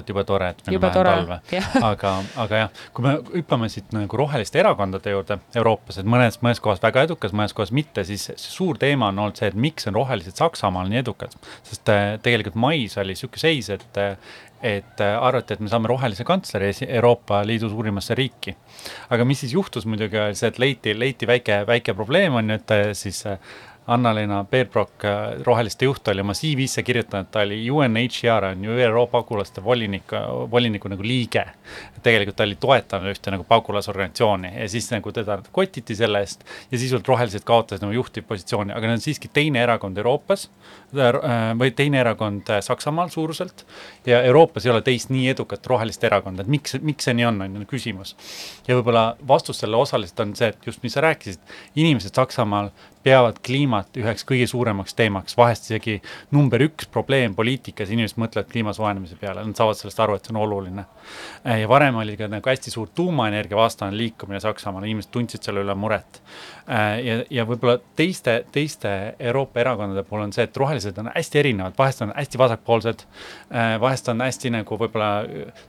eestlased 0.00 0.10
mõtlevad 0.10 0.10
jube 0.10 0.24
tore, 0.24 0.50
et 0.50 0.66
meil 0.66 0.78
on 0.78 0.82
vähem 0.82 1.04
talve. 1.04 1.38
aga, 1.90 2.12
aga 2.44 2.60
jah, 2.62 2.82
kui 2.94 3.04
me 3.06 3.14
hüppame 3.34 3.70
siit 3.72 3.92
nagu 3.94 4.20
roheliste 4.20 4.60
erakondade 4.60 5.14
juurde 5.14 5.38
Euroopas, 5.56 6.00
et 6.00 6.06
mõnes, 6.08 6.40
mõnes 6.44 6.60
kohas 6.60 6.82
väga 6.82 7.06
edukas, 7.08 7.32
mõnes 7.32 7.54
kohas 7.56 7.72
mitte, 7.72 8.04
siis 8.08 8.30
suur 8.40 8.78
teema 8.80 9.10
on 9.10 9.18
olnud 9.18 9.40
see, 9.40 9.50
et 9.50 9.58
miks 9.58 9.88
on 9.90 9.98
rohelised 9.98 10.36
Saksamaal 10.40 10.90
nii 10.90 11.02
edukad. 11.02 11.34
sest 11.62 11.88
äh, 11.88 12.18
tegelikult 12.22 12.56
mais 12.56 12.96
oli 12.98 13.14
sihuke 13.14 13.40
seis, 13.40 13.70
et 13.70 14.00
et 14.60 15.00
äh, 15.00 15.14
arvati, 15.16 15.54
et 15.54 15.60
me 15.64 15.70
saame 15.72 15.88
rohelise 15.88 16.24
kantsleri 16.28 16.68
Euroopa 16.84 17.38
Liidu 17.48 17.70
suurimasse 17.72 18.14
riiki. 18.14 18.56
aga 19.10 19.24
mis 19.24 19.40
siis 19.40 19.54
juhtus 19.54 19.86
muidugi, 19.88 20.18
oli 20.20 20.36
see, 20.36 20.50
et 20.52 20.58
leiti, 20.60 20.92
leiti 20.98 21.26
väike, 21.26 21.62
väike 21.66 21.94
probleem 21.96 22.36
on 22.36 22.50
ju, 22.50 22.58
et 22.60 22.76
äh, 22.76 22.90
siis 22.92 23.24
Anna-Leena 23.90 24.44
Beerbrock, 24.46 25.02
Roheliste 25.42 25.84
juht, 25.84 26.08
oli 26.08 26.22
oma 26.22 26.34
CV-sse 26.36 26.84
kirjutanud, 26.86 27.26
ta 27.32 27.42
oli 27.42 27.58
UNHCR 27.70 28.44
on 28.52 28.64
ju 28.64 28.76
ÜRO 28.78 29.06
pagulaste 29.10 29.64
volinik, 29.64 30.14
voliniku 30.50 30.88
nagu 30.92 31.02
liige. 31.02 31.44
tegelikult 32.02 32.36
ta 32.36 32.46
oli 32.46 32.56
toetanud 32.56 33.10
ühte 33.12 33.28
nagu 33.34 33.44
pagulasorganisatsiooni 33.44 34.54
ja 34.54 34.68
siis 34.72 34.86
nagu 34.88 35.12
teda 35.12 35.34
kotiti 35.52 35.92
selle 35.98 36.22
eest 36.24 36.46
ja 36.70 36.78
sisuliselt 36.78 37.08
Rohelised 37.08 37.44
kaotasid 37.44 37.82
nagu 37.84 37.92
juhtivpositsiooni, 37.92 38.72
aga 38.72 38.86
need 38.86 39.00
on 39.00 39.02
siiski 39.04 39.28
teine 39.28 39.60
erakond 39.60 39.98
Euroopas 40.00 40.46
või 41.60 41.74
teine 41.76 42.00
erakond 42.00 42.48
Saksamaal 42.64 43.12
suuruselt 43.12 43.66
ja 44.06 44.22
Euroopas 44.22 44.64
ei 44.64 44.72
ole 44.72 44.80
teist 44.86 45.10
nii 45.10 45.28
edukat 45.34 45.66
rohelist 45.66 46.04
erakonda, 46.04 46.46
et 46.46 46.48
miks, 46.48 46.78
miks 46.80 47.04
see 47.04 47.18
nii 47.18 47.28
on, 47.28 47.42
on 47.44 47.60
ju 47.60 47.68
küsimus. 47.74 48.14
ja 48.68 48.78
võib-olla 48.78 49.04
vastus 49.28 49.60
sellele 49.60 49.82
osaliselt 49.82 50.24
on 50.24 50.34
see, 50.38 50.48
et 50.54 50.66
just, 50.66 50.82
mis 50.82 50.96
sa 50.96 51.04
rääkisid, 51.04 51.42
inimesed 51.74 52.16
Saksamaal 52.16 52.72
peavad 53.02 53.38
kliimat 53.46 53.96
üheks 53.96 54.26
kõige 54.28 54.46
suuremaks 54.50 54.94
teemaks, 54.96 55.36
vahest 55.38 55.70
isegi 55.70 55.96
number 56.34 56.60
üks 56.66 56.88
probleem 56.92 57.34
poliitikas, 57.36 57.88
inimesed 57.94 58.20
mõtlevad 58.20 58.50
kliima 58.50 58.74
soojenemise 58.76 59.16
peale, 59.20 59.44
nad 59.46 59.56
saavad 59.56 59.78
sellest 59.78 60.02
aru, 60.04 60.18
et 60.18 60.26
see 60.26 60.34
on 60.34 60.40
oluline. 60.42 60.84
ja 61.44 61.68
varem 61.68 61.96
oli 61.96 62.16
ka 62.20 62.28
nagu 62.28 62.50
hästi 62.50 62.70
suur 62.70 62.90
tuumaenergia 62.94 63.56
vastane 63.56 63.96
liikumine 63.96 64.40
Saksamaal, 64.40 64.84
inimesed 64.84 65.10
tundsid 65.12 65.46
selle 65.46 65.64
üle 65.64 65.74
muret. 65.74 66.20
ja, 66.68 67.16
ja 67.30 67.46
võib-olla 67.48 67.78
teiste, 67.96 68.44
teiste 68.52 69.14
Euroopa 69.18 69.60
erakondade 69.60 70.04
puhul 70.04 70.26
on 70.26 70.36
see, 70.36 70.44
et 70.44 70.56
rohelised 70.56 70.98
on 71.00 71.08
hästi 71.14 71.40
erinevad, 71.40 71.78
vahest 71.78 72.04
on 72.04 72.12
hästi 72.16 72.38
vasakpoolsed, 72.38 73.06
vahest 73.80 74.12
on 74.12 74.20
hästi 74.20 74.52
nagu 74.58 74.80
võib-olla, 74.84 75.24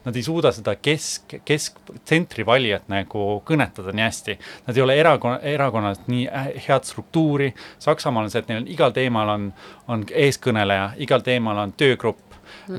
nad 0.06 0.20
ei 0.20 0.28
suuda 0.28 0.52
seda 0.52 0.76
kesk, 0.76 1.40
kesktsentri 1.48 2.46
valijat 2.46 2.92
nagu 2.92 3.40
kõnetada 3.48 3.96
nii 3.96 4.08
hästi. 4.10 4.38
Nad 4.68 4.78
ei 4.78 4.84
ole 4.84 5.00
erakonna, 5.00 5.40
erakonnalt 5.48 6.12
nii 6.12 6.28
head 6.68 6.88
struktuuri 6.88 7.21
kultuuri. 7.22 7.54
Saksamaal 7.80 8.24
on 8.24 8.32
see, 8.32 8.40
et 8.40 8.50
neil 8.50 8.62
on 8.62 8.68
igal 8.68 8.92
teemal 8.96 9.30
on, 9.30 9.48
on 9.88 10.06
eeskõneleja, 10.12 10.92
igal 10.98 11.22
teemal 11.26 11.58
on 11.58 11.74
töögrupp 11.78 12.31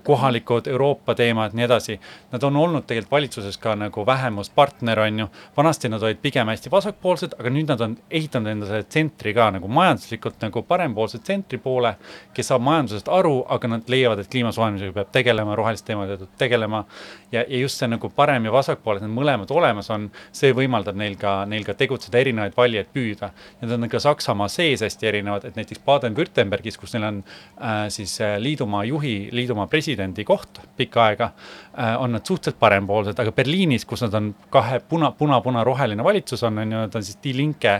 kohalikud 0.02 0.66
Euroopa 0.66 1.14
teemad, 1.14 1.54
nii 1.56 1.64
edasi. 1.64 1.98
Nad 2.32 2.42
on 2.42 2.56
olnud 2.56 2.86
tegelikult 2.86 3.12
valitsuses 3.12 3.58
ka 3.58 3.74
nagu 3.76 4.06
vähemuspartner, 4.06 5.00
on 5.00 5.18
ju. 5.18 5.28
vanasti 5.56 5.88
nad 5.88 6.02
olid 6.02 6.18
pigem 6.22 6.48
hästi 6.48 6.70
vasakpoolsed, 6.70 7.36
aga 7.38 7.50
nüüd 7.50 7.68
nad 7.68 7.80
on 7.80 7.96
ehitanud 8.10 8.50
endale 8.52 8.82
tsentri 8.84 9.34
ka 9.34 9.50
nagu 9.50 9.68
majanduslikult 9.68 10.40
nagu 10.42 10.62
parempoolse 10.62 11.18
tsentri 11.18 11.58
poole, 11.58 11.94
kes 12.34 12.48
saab 12.52 12.64
majandusest 12.66 13.08
aru, 13.08 13.34
aga 13.48 13.68
nad 13.68 13.90
leiavad, 13.92 14.22
et 14.22 14.30
kliima 14.32 14.52
soojenemisega 14.52 14.96
peab 14.96 15.12
tegelema, 15.12 15.56
roheliste 15.58 15.92
teemadega 15.92 16.24
peab 16.24 16.38
tegelema. 16.38 16.84
ja, 17.32 17.44
ja 17.48 17.58
just 17.58 17.78
see 17.80 17.88
nagu 17.88 18.10
parem 18.16 18.44
ja 18.44 18.52
vasakpool, 18.52 18.96
et 18.96 19.06
need 19.06 19.14
mõlemad 19.14 19.50
olemas 19.54 19.90
on, 19.90 20.08
see 20.32 20.52
võimaldab 20.56 20.96
neil 20.98 21.16
ka, 21.20 21.42
neil 21.48 21.64
ka 21.64 21.74
tegutseda, 21.78 22.18
erinevaid 22.20 22.56
valijaid 22.56 22.90
püüda. 22.94 23.32
Need 23.60 23.72
on 23.76 23.88
ka 23.92 24.00
Saksamaa 24.02 24.48
sees 24.52 24.82
hästi 24.84 25.08
erinevad, 25.08 25.46
et 25.48 25.56
näiteks 25.56 25.82
Baden-Württembergis, 25.86 26.78
kus 26.80 26.94
neil 26.96 27.08
on 27.08 27.22
äh, 27.24 27.86
siis 27.92 28.18
äh, 28.20 28.36
liidumaa 28.42 28.84
juhi, 28.88 29.30
liidumaa 29.32 29.61
presidendi 29.70 30.24
koht 30.24 30.60
pikka 30.76 31.04
aega, 31.04 31.28
äh, 31.72 31.94
on 32.00 32.12
nad 32.16 32.26
suhteliselt 32.26 32.58
parempoolsed, 32.60 33.18
aga 33.18 33.32
Berliinis, 33.36 33.84
kus 33.88 34.04
nad 34.04 34.14
on 34.18 34.30
kahe 34.52 34.80
puna, 34.88 35.12
puna-puna-roheline 35.18 36.04
valitsus 36.04 36.42
on, 36.48 36.58
on 36.62 36.74
ju, 36.74 36.82
nad 36.86 36.98
on 36.98 37.06
siis 37.06 37.18
Die 37.24 37.34
Linke 37.36 37.74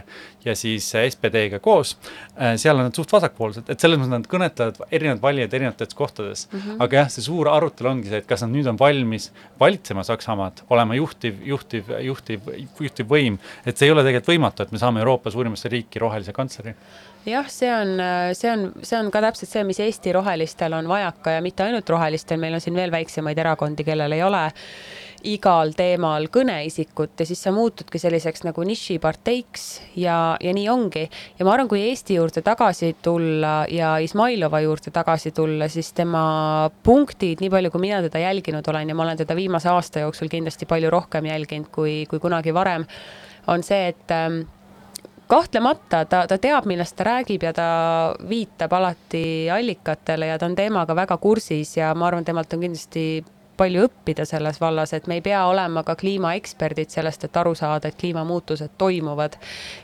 ja 0.45 0.57
siis 0.59 0.89
SPD-ga 0.93 1.61
koos, 1.63 1.95
äh, 2.37 2.57
seal 2.61 2.79
on 2.79 2.89
nad 2.89 2.99
suht 2.99 3.13
vasakpoolsed, 3.13 3.71
et 3.73 3.83
selles 3.83 4.01
mõttes 4.01 4.15
nad 4.15 4.29
kõnetavad 4.31 4.83
erinevaid 4.91 5.23
valijaid 5.23 5.55
erinevates 5.61 5.99
kohtades 5.99 6.49
mm. 6.51 6.59
-hmm. 6.59 6.83
aga 6.87 7.03
jah, 7.03 7.13
see 7.13 7.27
suur 7.29 7.51
arutelu 7.53 7.93
ongi 7.93 8.13
see, 8.13 8.23
et 8.23 8.29
kas 8.29 8.45
nad 8.47 8.55
nüüd 8.55 8.69
on 8.71 8.81
valmis 8.81 9.31
valitsema 9.61 10.05
Saksamaad, 10.07 10.65
olema 10.71 10.99
juhtiv, 10.99 11.41
juhtiv, 11.47 11.95
juhtiv, 12.01 12.53
juhtiv 12.81 13.09
võim, 13.09 13.39
et 13.67 13.77
see 13.77 13.89
ei 13.89 13.95
ole 13.95 14.05
tegelikult 14.07 14.35
võimatu, 14.35 14.63
et 14.63 14.73
me 14.73 14.79
saame 14.79 15.01
Euroopa 15.01 15.31
suurimasse 15.31 15.69
riiki 15.73 16.03
rohelise 16.03 16.33
kantsleri 16.33 16.75
jah, 17.27 17.49
see 17.49 17.71
on, 17.71 17.95
see 18.35 18.51
on, 18.51 18.67
see 18.83 18.99
on 18.99 19.11
ka 19.15 19.23
täpselt 19.25 19.51
see, 19.53 19.63
mis 19.69 19.81
Eesti 19.83 20.13
rohelistel 20.17 20.75
on 20.79 20.91
vajaka 20.91 21.37
ja 21.37 21.45
mitte 21.45 21.67
ainult 21.67 21.89
rohelistel, 21.91 22.41
meil 22.43 22.59
on 22.59 22.65
siin 22.65 22.77
veel 22.79 22.93
väiksemaid 22.95 23.39
erakondi, 23.39 23.87
kellel 23.87 24.17
ei 24.17 24.23
ole 24.27 24.49
igal 25.29 25.71
teemal 25.77 26.27
kõneisikut 26.33 27.21
ja 27.23 27.27
siis 27.27 27.43
sa 27.45 27.53
muutudki 27.55 28.01
selliseks 28.03 28.43
nagu 28.47 28.65
nišiparteiks 28.67 29.67
ja, 30.03 30.37
ja 30.43 30.55
nii 30.55 30.69
ongi. 30.73 31.05
ja 31.39 31.47
ma 31.47 31.55
arvan, 31.55 31.71
kui 31.71 31.83
Eesti 31.87 32.17
juurde 32.19 32.43
tagasi 32.43 32.97
tulla 33.03 33.63
ja 33.71 33.95
Izmailova 34.03 34.63
juurde 34.65 34.91
tagasi 34.95 35.31
tulla, 35.37 35.69
siis 35.71 35.93
tema 35.97 36.71
punktid, 36.83 37.43
nii 37.43 37.53
palju 37.53 37.71
kui 37.71 37.85
mina 37.87 38.01
teda 38.03 38.25
jälginud 38.25 38.67
olen 38.69 38.91
ja 38.91 38.99
ma 38.99 39.07
olen 39.07 39.23
teda 39.23 39.37
viimase 39.39 39.71
aasta 39.71 40.03
jooksul 40.03 40.33
kindlasti 40.33 40.67
palju 40.67 40.91
rohkem 40.91 41.31
jälginud 41.31 41.71
kui, 41.71 42.03
kui 42.11 42.19
kunagi 42.23 42.55
varem, 42.55 42.87
on 43.47 43.63
see, 43.67 43.93
et 43.95 44.11
ähm, 44.15 44.43
kahtlemata 45.33 46.05
ta, 46.05 46.25
ta 46.29 46.39
teab, 46.39 46.67
millest 46.69 46.97
ta 46.99 47.07
räägib 47.09 47.47
ja 47.47 47.53
ta 47.57 47.69
viitab 48.29 48.73
alati 48.77 49.49
allikatele 49.51 50.29
ja 50.29 50.39
ta 50.39 50.49
on 50.51 50.57
teemaga 50.59 50.97
väga 50.97 51.17
kursis 51.23 51.77
ja 51.79 51.95
ma 51.95 52.11
arvan, 52.11 52.25
temalt 52.25 52.53
on 52.53 52.67
kindlasti 52.67 53.07
palju 53.57 53.87
õppida 53.87 54.25
selles 54.29 54.61
vallas, 54.61 54.93
et 54.93 55.07
me 55.07 55.19
ei 55.19 55.25
pea 55.25 55.45
olema 55.47 55.83
ka 55.87 55.95
kliimaeksperdid 55.99 56.91
sellest, 56.93 57.25
et 57.25 57.37
aru 57.37 57.55
saada, 57.59 57.89
et 57.89 57.99
kliimamuutused 58.01 58.77
toimuvad. 58.79 59.37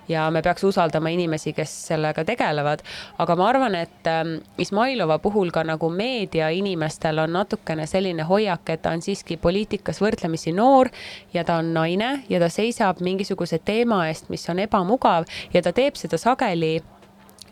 ja 0.09 0.31
me 0.31 0.43
peaks 0.43 0.65
usaldama 0.65 1.09
inimesi, 1.09 1.53
kes 1.53 1.75
sellega 1.89 2.25
tegelevad. 2.25 2.83
aga 3.19 3.37
ma 3.37 3.49
arvan, 3.49 3.75
et 3.75 4.07
ähm, 4.07 4.35
Izmailova 4.59 5.19
puhul 5.19 5.51
ka 5.51 5.65
nagu 5.65 5.91
meediainimestel 5.91 7.19
on 7.19 7.33
natukene 7.33 7.87
selline 7.87 8.23
hoiak, 8.23 8.71
et 8.71 8.83
ta 8.83 8.91
on 8.91 9.03
siiski 9.03 9.37
poliitikas 9.37 10.01
võrdlemisi 10.01 10.53
noor 10.53 10.89
ja 11.35 11.45
ta 11.45 11.57
on 11.57 11.75
naine 11.75 12.25
ja 12.29 12.41
ta 12.41 12.49
seisab 12.49 13.01
mingisuguse 13.01 13.59
teema 13.59 14.07
eest, 14.09 14.29
mis 14.29 14.49
on 14.51 14.59
ebamugav 14.59 15.25
ja 15.55 15.63
ta 15.63 15.73
teeb 15.73 15.97
seda 15.97 16.19
sageli 16.19 16.79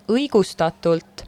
õigustatult 0.08 1.26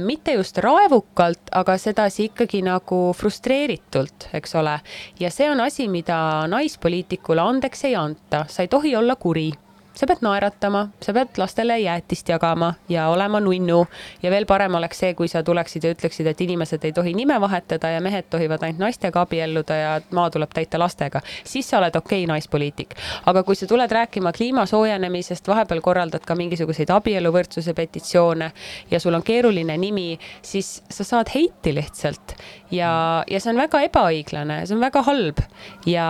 mitte 0.00 0.36
just 0.36 0.58
raevukalt, 0.62 1.50
aga 1.52 1.74
sedasi 1.78 2.28
ikkagi 2.30 2.62
nagu 2.62 2.98
frustreeritult, 3.16 4.28
eks 4.32 4.54
ole. 4.60 4.78
ja 5.20 5.30
see 5.30 5.50
on 5.50 5.60
asi, 5.60 5.88
mida 5.88 6.46
naispoliitikule 6.50 7.42
andeks 7.42 7.84
ei 7.84 7.96
anta, 7.98 8.44
sa 8.48 8.62
ei 8.62 8.68
tohi 8.68 8.96
olla 8.96 9.16
kuri 9.16 9.50
sa 9.94 10.06
pead 10.06 10.22
naeratama, 10.26 10.88
sa 11.02 11.12
pead 11.12 11.38
lastele 11.38 11.78
jäätist 11.78 12.28
jagama 12.28 12.74
ja 12.88 13.08
olema 13.08 13.40
nunnu. 13.40 13.86
Ja 14.22 14.30
veel 14.30 14.46
parem 14.46 14.74
oleks 14.74 14.98
see, 14.98 15.14
kui 15.14 15.28
sa 15.28 15.42
tuleksid 15.42 15.84
ja 15.84 15.92
ütleksid, 15.94 16.26
et 16.26 16.40
inimesed 16.40 16.84
ei 16.84 16.92
tohi 16.92 17.14
nime 17.14 17.40
vahetada 17.40 17.90
ja 17.94 18.00
mehed 18.00 18.28
tohivad 18.30 18.62
ainult 18.62 18.82
naistega 18.82 19.22
abielluda 19.22 19.76
ja 19.76 19.92
maa 20.10 20.30
tuleb 20.30 20.50
täita 20.54 20.78
lastega, 20.78 21.20
siis 21.44 21.70
sa 21.70 21.78
oled 21.78 21.96
okei 21.96 22.24
okay, 22.24 22.32
naispoliitik. 22.32 22.94
aga 23.26 23.42
kui 23.42 23.56
sa 23.56 23.66
tuled 23.66 23.90
rääkima 23.90 24.32
kliima 24.32 24.66
soojenemisest, 24.66 25.48
vahepeal 25.48 25.80
korraldad 25.80 26.26
ka 26.26 26.34
mingisuguseid 26.34 26.90
abieluvõrdsuse 26.90 27.74
petitsioone 27.74 28.52
ja 28.90 29.00
sul 29.00 29.14
on 29.14 29.22
keeruline 29.22 29.76
nimi, 29.78 30.18
siis 30.42 30.82
sa 30.90 31.04
saad 31.04 31.30
heiti 31.34 31.74
lihtsalt 31.74 32.36
ja, 32.74 33.24
ja 33.30 33.40
see 33.40 33.52
on 33.52 33.60
väga 33.60 33.80
ebaõiglane, 33.88 34.58
see 34.66 34.76
on 34.76 34.82
väga 34.82 35.02
halb 35.06 35.40
ja, 35.88 36.08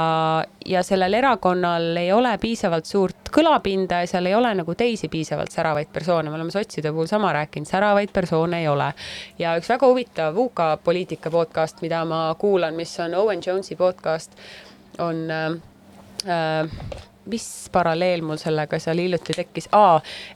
ja 0.67 0.83
sellel 0.87 1.19
erakonnal 1.21 2.01
ei 2.01 2.11
ole 2.15 2.33
piisavalt 2.43 2.89
suurt 2.89 3.31
kõlapinda 3.35 4.03
ja 4.05 4.11
seal 4.11 4.31
ei 4.31 4.37
ole 4.39 4.55
nagu 4.61 4.77
teisi 4.79 5.11
piisavalt 5.12 5.55
säravaid 5.55 5.93
persoone, 5.93 6.31
me 6.31 6.39
oleme 6.39 6.55
sotside 6.55 6.93
puhul 6.95 7.11
sama 7.11 7.33
rääkinud, 7.37 7.69
säravaid 7.69 8.12
persoone 8.15 8.62
ei 8.65 8.69
ole. 8.71 8.93
ja 9.39 9.57
üks 9.61 9.71
väga 9.75 9.91
huvitav 9.91 10.39
UK 10.39 10.67
poliitika 10.85 11.33
podcast, 11.35 11.83
mida 11.85 12.05
ma 12.09 12.27
kuulan, 12.39 12.77
mis 12.79 12.95
on 13.05 13.15
Owen 13.19 13.43
Jonesi 13.47 13.77
podcast, 13.77 14.39
on 14.99 15.27
äh, 15.31 15.51
äh 16.29 17.11
mis 17.31 17.68
paralleel 17.72 18.22
mul 18.22 18.39
sellega 18.41 18.79
seal 18.79 19.01
hiljuti 19.01 19.37
tekkis, 19.37 19.68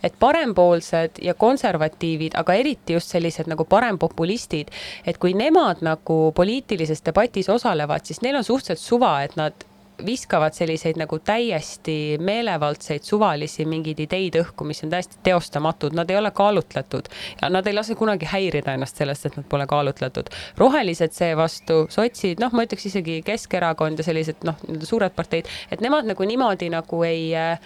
et 0.03 0.15
parempoolsed 0.21 1.23
ja 1.23 1.35
konservatiivid, 1.35 2.37
aga 2.41 2.55
eriti 2.55 2.97
just 2.97 3.13
sellised 3.15 3.51
nagu 3.51 3.65
parempopulistid, 3.65 4.71
et 5.07 5.19
kui 5.19 5.35
nemad 5.35 5.83
nagu 5.85 6.21
poliitilises 6.37 7.05
debatis 7.05 7.49
osalevad, 7.49 8.05
siis 8.05 8.23
neil 8.23 8.41
on 8.41 8.45
suhteliselt 8.45 8.85
suva, 8.85 9.19
et 9.23 9.37
nad 9.37 9.69
viskavad 10.07 10.55
selliseid 10.55 10.99
nagu 11.01 11.19
täiesti 11.19 12.17
meelevaldseid 12.21 13.03
suvalisi 13.03 13.65
mingeid 13.69 14.01
ideid 14.05 14.39
õhku, 14.43 14.67
mis 14.69 14.83
on 14.85 14.93
täiesti 14.93 15.19
teostamatud, 15.27 15.97
nad 15.97 16.11
ei 16.11 16.19
ole 16.21 16.31
kaalutletud 16.31 17.11
ja 17.43 17.51
nad 17.51 17.67
ei 17.67 17.75
lase 17.75 17.95
kunagi 17.99 18.29
häirida 18.31 18.77
ennast 18.79 18.97
sellest, 19.01 19.27
et 19.27 19.37
nad 19.37 19.49
pole 19.49 19.67
kaalutletud. 19.67 20.31
rohelised 20.57 21.13
seevastu, 21.13 21.87
sotsid, 21.91 22.41
noh, 22.41 22.53
ma 22.53 22.67
ütleks 22.67 22.89
isegi 22.91 23.21
Keskerakond 23.27 23.99
ja 23.99 24.07
sellised 24.07 24.47
noh, 24.47 24.59
nii-öelda 24.67 24.87
suured 24.89 25.15
parteid, 25.17 25.49
et 25.71 25.85
nemad 25.85 26.07
nagu 26.09 26.25
niimoodi 26.25 26.71
nagu 26.73 27.03
ei 27.07 27.31
äh, 27.37 27.59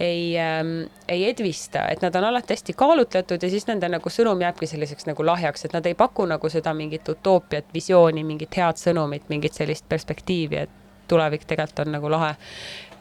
ei 0.00 0.38
ähm,, 0.38 0.82
ei 1.08 1.28
edvista, 1.28 1.88
et 1.88 2.02
nad 2.02 2.14
on 2.14 2.24
alati 2.24 2.54
hästi 2.54 2.72
kaalutletud 2.72 3.42
ja 3.42 3.50
siis 3.50 3.66
nende 3.66 3.88
nagu 3.90 4.10
sõnum 4.12 4.40
jääbki 4.42 4.66
selliseks 4.70 5.08
nagu 5.08 5.26
lahjaks, 5.26 5.64
et 5.64 5.74
nad 5.74 5.86
ei 5.86 5.96
paku 5.98 6.26
nagu 6.30 6.50
seda 6.52 6.74
mingit 6.74 7.08
utoopiat, 7.08 7.72
visiooni, 7.74 8.24
mingit 8.24 8.56
head 8.56 8.78
sõnumit, 8.78 9.26
mingit 9.28 9.58
sellist 9.58 9.88
perspektiivi, 9.88 10.62
et 10.66 10.77
tulevik 11.08 11.46
tegelikult 11.48 11.86
on 11.86 11.92
nagu 11.96 12.10
lahe. 12.10 12.34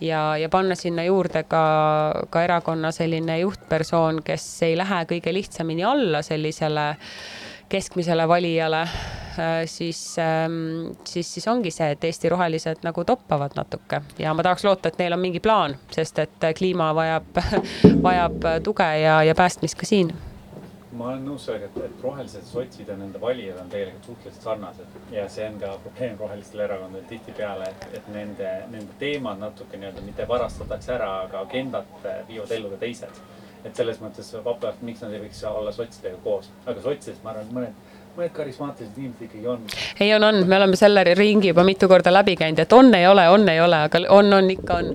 ja, 0.01 0.37
ja 0.37 0.49
panna 0.49 0.75
sinna 0.75 1.03
juurde 1.03 1.43
ka, 1.43 1.63
ka 2.29 2.43
erakonna 2.43 2.91
selline 2.91 3.39
juhtpersoon, 3.39 4.21
kes 4.23 4.45
ei 4.63 4.77
lähe 4.77 5.03
kõige 5.09 5.33
lihtsamini 5.33 5.83
alla 5.83 6.21
sellisele 6.21 6.93
keskmisele 7.69 8.27
valijale, 8.27 8.87
siis, 9.65 10.15
siis, 11.03 11.33
siis 11.33 11.47
ongi 11.47 11.71
see, 11.71 11.89
et 11.91 12.03
Eesti 12.03 12.29
rohelised 12.31 12.85
nagu 12.87 13.03
toppavad 13.05 13.57
natuke 13.59 14.01
ja 14.19 14.33
ma 14.33 14.45
tahaks 14.45 14.63
loota, 14.63 14.87
et 14.87 15.01
neil 15.01 15.17
on 15.17 15.21
mingi 15.21 15.43
plaan, 15.43 15.75
sest 15.91 16.23
et 16.23 16.47
kliima 16.57 16.93
vajab, 16.95 17.43
vajab 18.07 18.49
tuge 18.63 18.89
ja, 19.01 19.19
ja 19.27 19.35
päästmist 19.35 19.77
ka 19.77 19.89
siin 19.89 20.13
ma 20.91 21.09
olen 21.09 21.25
nõus 21.27 21.45
sellega, 21.47 21.67
et, 21.67 21.77
et 21.89 22.03
rohelised 22.03 22.45
sotsid 22.47 22.87
ja 22.87 22.95
nende 22.99 23.19
valijad 23.21 23.59
on 23.59 23.71
tegelikult 23.71 24.05
suhteliselt 24.11 24.45
sarnased 24.45 25.11
ja 25.11 25.25
see 25.31 25.47
on 25.49 25.57
ka 25.59 25.73
probleem 25.83 26.15
rohelistel 26.19 26.63
erakondadel 26.63 27.09
tihtipeale, 27.09 27.67
et, 27.71 27.87
et 27.99 28.07
nende, 28.13 28.53
nende 28.71 28.95
teemad 29.01 29.41
natuke 29.43 29.79
nii-öelda 29.79 30.05
mitte 30.05 30.27
varastatakse 30.29 30.95
ära, 30.95 31.11
aga 31.25 31.43
agendat 31.43 32.07
viivad 32.29 32.55
ellu 32.55 32.71
ka 32.75 32.81
teised. 32.85 33.21
et 33.65 33.75
selles 33.75 33.97
mõttes 33.99 34.29
vabalt, 34.45 34.81
miks 34.85 35.01
nad 35.03 35.11
ei 35.11 35.19
võiks 35.19 35.41
olla 35.49 35.71
sotsidega 35.75 36.19
koos, 36.23 36.47
aga 36.65 36.81
sotsidest 36.81 37.23
ma 37.23 37.33
arvan, 37.33 37.47
et 37.47 37.55
mõned 37.57 37.96
mõned 38.17 38.33
karismaatilised 38.33 38.97
inimesed 38.97 39.25
ikkagi 39.27 39.47
on. 39.47 39.63
ei, 39.99 40.09
on, 40.15 40.23
on, 40.25 40.41
me 40.49 40.57
oleme 40.57 40.77
selle 40.79 41.03
ringi 41.17 41.51
juba 41.51 41.63
mitu 41.67 41.89
korda 41.89 42.11
läbi 42.13 42.35
käinud, 42.39 42.59
et 42.63 42.73
on, 42.73 42.89
ei 42.97 43.05
ole, 43.07 43.27
on, 43.29 43.45
ei 43.51 43.61
ole, 43.61 43.81
aga 43.87 44.01
on, 44.13 44.31
on, 44.33 44.49
ikka 44.53 44.79
on. 44.81 44.91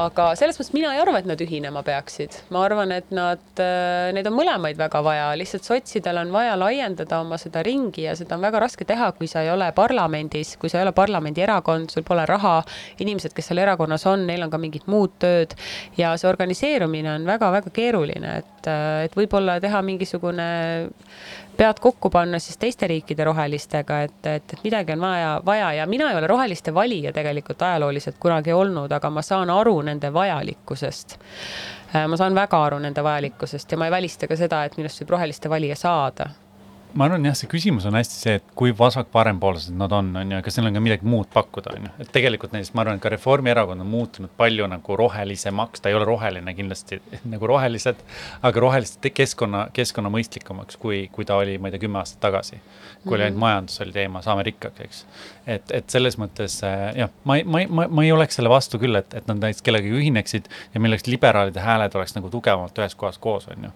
aga 0.00 0.26
selles 0.38 0.58
mõttes 0.58 0.74
mina 0.76 0.92
ei 0.94 1.00
arva, 1.02 1.20
et 1.20 1.28
nad 1.28 1.40
ühinema 1.40 1.82
peaksid. 1.86 2.36
ma 2.54 2.64
arvan, 2.66 2.92
et 2.96 3.08
nad, 3.16 3.42
äh, 3.62 4.10
neid 4.16 4.28
on 4.28 4.36
mõlemaid 4.36 4.78
väga 4.80 5.02
vaja, 5.04 5.30
lihtsalt 5.40 5.66
sotsidel 5.66 6.20
on 6.20 6.32
vaja 6.34 6.56
laiendada 6.60 7.22
oma 7.24 7.40
seda 7.40 7.64
ringi 7.66 8.04
ja 8.04 8.14
seda 8.18 8.36
on 8.36 8.44
väga 8.44 8.62
raske 8.66 8.84
teha, 8.88 9.10
kui 9.16 9.30
sa 9.30 9.44
ei 9.46 9.52
ole 9.52 9.70
parlamendis, 9.76 10.56
kui 10.60 10.72
sa 10.72 10.80
ei 10.80 10.86
ole 10.88 10.94
parlamendierakond, 10.96 11.90
sul 11.94 12.06
pole 12.06 12.26
raha. 12.28 12.60
inimesed, 13.00 13.32
kes 13.32 13.50
seal 13.50 13.62
erakonnas 13.62 14.04
on, 14.10 14.26
neil 14.28 14.44
on 14.44 14.52
ka 14.52 14.58
mingid 14.60 14.84
muud 14.90 15.16
tööd 15.22 15.56
ja 15.96 16.12
see 16.20 16.28
organiseerumine 16.28 17.14
on 17.14 17.24
väga-väga 17.28 17.72
keeruline, 17.72 18.36
et, 18.44 18.68
äh, 18.68 19.06
et 19.08 19.16
võib-olla 19.16 19.56
teha 19.62 19.80
mingisugune 19.86 20.50
pead 21.60 21.80
kokku 21.80 22.10
panna 22.10 22.38
siis 22.40 22.56
teiste 22.56 22.86
riikide 22.88 23.24
rohelistega, 23.24 24.00
et, 24.06 24.26
et, 24.26 24.52
et 24.54 24.62
midagi 24.64 24.94
on 24.96 25.00
vaja, 25.04 25.32
vaja 25.44 25.72
ja 25.76 25.86
mina 25.86 26.10
ei 26.10 26.16
ole 26.16 26.26
roheliste 26.26 26.72
valija 26.74 27.12
tegelikult 27.12 27.62
ajalooliselt 27.62 28.16
kunagi 28.18 28.52
olnud, 28.56 28.92
aga 28.96 29.10
ma 29.12 29.22
saan 29.22 29.52
aru 29.52 29.74
nende 29.84 30.08
vajalikkusest. 30.12 31.18
Äh, 31.94 32.06
ma 32.08 32.16
saan 32.16 32.34
väga 32.34 32.62
aru 32.64 32.78
nende 32.80 33.04
vajalikkusest 33.04 33.72
ja 33.72 33.78
ma 33.78 33.90
ei 33.90 33.92
välista 33.92 34.28
ka 34.30 34.40
seda, 34.40 34.62
et 34.64 34.78
minust 34.80 35.02
võib 35.02 35.18
roheliste 35.18 35.52
valija 35.52 35.76
saada 35.76 36.30
ma 36.94 37.06
arvan 37.06 37.24
jah, 37.28 37.36
see 37.38 37.48
küsimus 37.50 37.86
on 37.88 37.96
hästi 37.98 38.16
see, 38.16 38.34
et 38.40 38.52
kui 38.58 38.72
vasak-parempoolsed 38.76 39.76
nad 39.78 39.92
on, 39.94 40.10
on 40.20 40.34
ju, 40.34 40.40
kas 40.44 40.58
neil 40.58 40.70
on 40.70 40.78
ka 40.78 40.82
midagi 40.84 41.08
muud 41.08 41.30
pakkuda, 41.32 41.74
on 41.76 41.86
ju. 41.86 41.92
et 42.04 42.12
tegelikult 42.14 42.54
näiteks 42.54 42.72
ma 42.74 42.84
arvan, 42.84 42.98
et 42.98 43.04
ka 43.04 43.12
Reformierakond 43.14 43.84
on 43.84 43.90
muutunud 43.90 44.32
palju 44.38 44.66
nagu 44.70 44.96
rohelisemaks, 45.00 45.82
ta 45.82 45.92
ei 45.92 45.98
ole 45.98 46.08
roheline 46.08 46.54
kindlasti 46.56 47.00
nagu 47.34 47.50
rohelised, 47.50 48.02
aga 48.46 48.64
rohelist 48.66 49.10
keskkonna, 49.14 49.66
keskkonna 49.76 50.12
mõistlikumaks, 50.12 50.78
kui, 50.80 51.02
kui 51.12 51.28
ta 51.28 51.38
oli, 51.40 51.58
ma 51.58 51.70
ei 51.70 51.76
tea, 51.76 51.84
kümme 51.86 52.02
aastat 52.02 52.22
tagasi. 52.26 52.60
kui 53.04 53.16
oli 53.16 53.28
ainult 53.28 53.38
mhm. 53.38 53.46
majandus 53.46 53.80
oli 53.84 53.96
teema, 53.96 54.22
saame 54.24 54.44
rikkaks, 54.50 54.84
eks. 54.84 55.04
Et, 55.46 55.70
et 55.74 55.92
selles 55.92 56.16
mõttes 56.20 56.58
äh, 56.66 56.84
jah, 56.98 57.10
ma 57.24 57.36
ei, 57.38 57.44
ma 57.44 57.62
ei, 57.62 57.68
ma, 57.70 57.86
ma 57.88 58.04
ei 58.04 58.12
oleks 58.12 58.38
selle 58.38 58.50
vastu 58.52 58.80
küll, 58.80 58.96
et, 58.98 59.14
et 59.16 59.28
nad 59.30 59.40
näiteks 59.40 59.64
kellegagi 59.66 59.92
ühineksid 60.00 60.48
ja 60.74 60.82
milleks 60.82 61.06
liberaalide 61.08 61.62
hääled 61.64 61.94
oleks 61.96 62.14
nagu 62.16 62.30
tugevamalt 62.32 62.78
ühes 62.82 62.96
kohas 62.98 63.18
koos, 63.22 63.48
on 63.52 63.68
ju. 63.68 63.72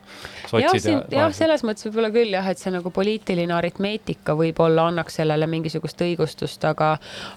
jah, 0.61 0.77
jah, 1.13 1.35
selles 1.37 1.65
mõttes 1.67 1.89
võib-olla 1.89 2.13
küll 2.15 2.37
jah, 2.37 2.49
et 2.51 2.61
see 2.61 2.73
nagu 2.75 2.93
poliitiline 2.95 3.57
aritmeetika 3.57 4.37
võib-olla 4.39 4.89
annaks 4.93 5.21
sellele 5.21 5.49
mingisugust 5.51 6.05
õigustust, 6.05 6.65
aga, 6.69 6.95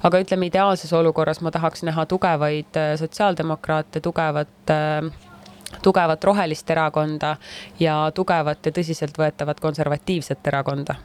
aga 0.07 0.23
ütleme, 0.23 0.51
ideaalses 0.51 0.93
olukorras 0.97 1.41
ma 1.45 1.53
tahaks 1.55 1.86
näha 1.88 2.07
tugevaid 2.09 2.80
äh, 2.80 2.93
sotsiaaldemokraate, 2.99 4.03
tugevat 4.03 4.73
äh, 4.73 5.11
tugevat 5.84 6.23
rohelist 6.23 6.69
erakonda 6.71 7.36
ja 7.80 7.99
tugevat 8.15 8.65
ja 8.65 8.71
tõsiseltvõetavat 8.71 9.59
konservatiivset 9.59 10.47
erakonda 10.47 10.95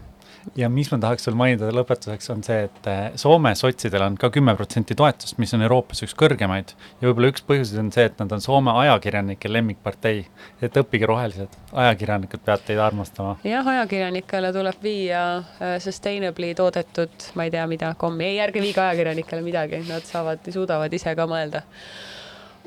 ja 0.57 0.69
mis 0.73 0.91
ma 0.93 0.99
tahaks 1.03 1.27
veel 1.29 1.37
mainida 1.39 1.71
lõpetuseks, 1.75 2.31
on 2.35 2.43
see, 2.47 2.67
et 2.69 2.89
eh, 2.91 3.01
Soome 3.21 3.55
sotsidel 3.59 4.05
on 4.07 4.17
ka 4.21 4.31
kümme 4.35 4.55
protsenti 4.59 4.97
toetust, 4.99 5.39
mis 5.43 5.53
on 5.57 5.65
Euroopas 5.67 6.03
üks 6.07 6.15
kõrgemaid. 6.19 6.75
ja 7.01 7.09
võib-olla 7.09 7.33
üks 7.33 7.45
põhjuseid 7.47 7.81
on 7.83 7.91
see, 7.95 8.07
et 8.11 8.23
nad 8.23 8.33
on 8.35 8.45
Soome 8.45 8.75
ajakirjanike 8.85 9.51
lemmikpartei. 9.53 10.25
et 10.63 10.79
õppige 10.79 11.09
rohelised, 11.09 11.59
ajakirjanikud 11.73 12.45
peavad 12.45 12.67
teid 12.67 12.83
armastama. 12.83 13.37
jah, 13.47 13.67
ajakirjanikele 13.75 14.53
tuleb 14.53 14.83
viia 14.83 15.23
uh, 15.39 15.77
sustainably 15.83 16.55
toodetud, 16.59 17.29
ma 17.35 17.47
ei 17.49 17.55
tea, 17.55 17.67
mida, 17.71 17.95
kommi, 17.99 18.27
ei, 18.33 18.41
ärge 18.45 18.65
viige 18.65 18.81
ajakirjanikele 18.81 19.45
midagi, 19.47 19.85
nad 19.89 20.07
saavad, 20.09 20.43
suudavad 20.51 20.93
ise 20.93 21.15
ka 21.19 21.29
mõelda 21.31 21.63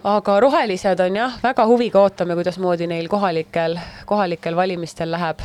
aga 0.06 0.40
rohelised 0.44 1.00
on 1.02 1.16
jah, 1.18 1.38
väga 1.44 1.66
huviga 1.66 2.04
ootame, 2.06 2.36
kuidasmoodi 2.38 2.88
neil 2.88 3.08
kohalikel, 3.10 3.80
kohalikel 4.06 4.56
valimistel 4.56 5.10
läheb 5.12 5.42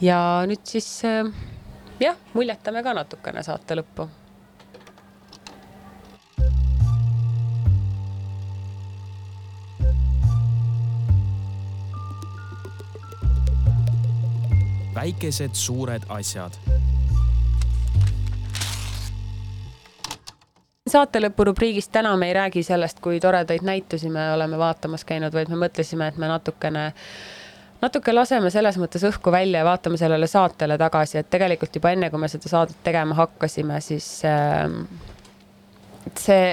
ja 0.00 0.18
nüüd 0.46 0.64
siis 0.64 0.88
äh, 1.04 1.26
jah, 2.00 2.16
muljetame 2.34 2.82
ka 2.82 2.94
natukene 2.94 3.42
saate 3.42 3.76
lõppu 3.78 4.08
väikesed 14.94 15.54
suured 15.58 16.06
asjad. 16.08 16.58
saate 20.94 21.18
lõpu 21.18 21.48
rubriigist 21.48 21.90
täna 21.90 22.12
me 22.16 22.28
ei 22.28 22.34
räägi 22.36 22.62
sellest, 22.62 23.00
kui 23.02 23.18
toredaid 23.20 23.64
näitusi 23.66 24.10
me 24.10 24.28
oleme 24.32 24.58
vaatamas 24.58 25.02
käinud, 25.04 25.34
vaid 25.34 25.50
me 25.50 25.58
mõtlesime, 25.58 26.06
et 26.08 26.20
me 26.22 26.28
natukene 26.30 26.84
äh, 26.86 27.43
natuke 27.82 28.14
laseme 28.14 28.50
selles 28.52 28.78
mõttes 28.80 29.04
õhku 29.08 29.32
välja 29.34 29.62
ja 29.62 29.66
vaatame 29.66 29.98
sellele 30.00 30.28
saatele 30.30 30.78
tagasi, 30.80 31.18
et 31.20 31.30
tegelikult 31.32 31.74
juba 31.76 31.92
enne, 31.94 32.10
kui 32.10 32.20
me 32.20 32.30
seda 32.32 32.50
saadet 32.50 32.78
tegema 32.86 33.16
hakkasime, 33.18 33.80
siis 33.84 34.08
äh, 34.28 34.70
see, 36.18 36.48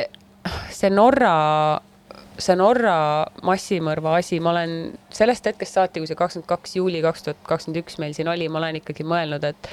see 0.74 0.92
Norra, 0.94 1.36
see 2.42 2.58
Norra 2.60 2.98
massimõrva 3.48 4.18
asi, 4.20 4.42
ma 4.44 4.54
olen 4.56 4.76
sellest 5.14 5.52
hetkest 5.52 5.80
saati, 5.80 6.02
kui 6.02 6.10
see 6.10 6.20
kakskümmend 6.20 6.50
kaks 6.50 6.78
juuli 6.80 7.04
kaks 7.06 7.28
tuhat 7.28 7.42
kakskümmend 7.48 7.84
üks 7.84 8.00
meil 8.02 8.16
siin 8.18 8.32
oli, 8.32 8.50
ma 8.50 8.62
olen 8.64 8.82
ikkagi 8.82 9.08
mõelnud, 9.08 9.46
et 9.48 9.72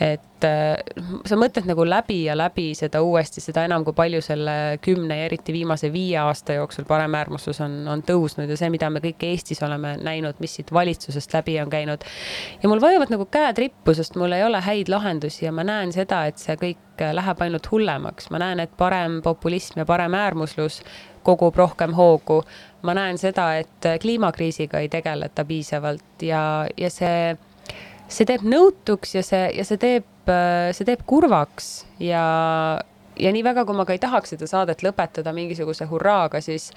et 0.00 0.44
äh, 0.44 0.76
sa 1.24 1.38
mõtled 1.40 1.64
nagu 1.70 1.84
läbi 1.88 2.18
ja 2.26 2.34
läbi 2.36 2.68
seda 2.76 3.00
uuesti, 3.04 3.40
seda 3.40 3.64
enam, 3.64 3.84
kui 3.86 3.96
palju 3.96 4.20
selle 4.24 4.76
kümne 4.84 5.16
ja 5.16 5.28
eriti 5.30 5.54
viimase 5.56 5.88
viie 5.92 6.18
aasta 6.20 6.58
jooksul 6.58 6.84
paremäärmuslus 6.88 7.62
on, 7.64 7.78
on 7.88 8.04
tõusnud 8.04 8.50
ja 8.52 8.58
see, 8.60 8.68
mida 8.72 8.90
me 8.92 9.00
kõik 9.04 9.24
Eestis 9.30 9.62
oleme 9.64 9.94
näinud, 9.96 10.36
mis 10.44 10.58
siit 10.58 10.72
valitsusest 10.72 11.32
läbi 11.38 11.56
on 11.62 11.72
käinud. 11.72 12.04
ja 12.62 12.68
mul 12.68 12.84
vajuvad 12.84 13.14
nagu 13.14 13.28
käed 13.32 13.58
rippu, 13.64 13.96
sest 13.96 14.20
mul 14.20 14.36
ei 14.36 14.44
ole 14.44 14.60
häid 14.60 14.92
lahendusi 14.92 15.46
ja 15.48 15.52
ma 15.52 15.64
näen 15.64 15.96
seda, 15.96 16.26
et 16.28 16.38
see 16.42 16.60
kõik 16.60 17.04
läheb 17.16 17.42
ainult 17.44 17.70
hullemaks, 17.72 18.30
ma 18.30 18.40
näen, 18.40 18.60
et 18.60 18.76
parem 18.76 19.20
populism 19.24 19.80
ja 19.80 19.88
paremäärmuslus 19.88 20.82
kogub 21.26 21.56
rohkem 21.56 21.96
hoogu. 21.96 22.42
ma 22.82 22.94
näen 22.94 23.18
seda, 23.18 23.56
et 23.56 23.86
kliimakriisiga 24.00 24.78
ei 24.78 24.88
tegeleta 24.88 25.44
piisavalt 25.44 26.22
ja, 26.22 26.66
ja 26.76 26.90
see 26.90 27.36
see 28.08 28.28
teeb 28.28 28.44
nõutuks 28.46 29.16
ja 29.16 29.24
see, 29.26 29.48
ja 29.56 29.64
see 29.66 29.80
teeb, 29.80 30.06
see 30.76 30.86
teeb 30.86 31.02
kurvaks 31.08 31.70
ja, 32.02 32.22
ja 33.18 33.32
nii 33.32 33.42
väga, 33.46 33.64
kui 33.66 33.76
ma 33.76 33.86
ka 33.88 33.94
ei 33.96 34.00
tahaks 34.02 34.34
seda 34.34 34.48
saadet 34.50 34.82
lõpetada 34.84 35.32
mingisuguse 35.36 35.88
hurraaga, 35.90 36.40
siis 36.44 36.68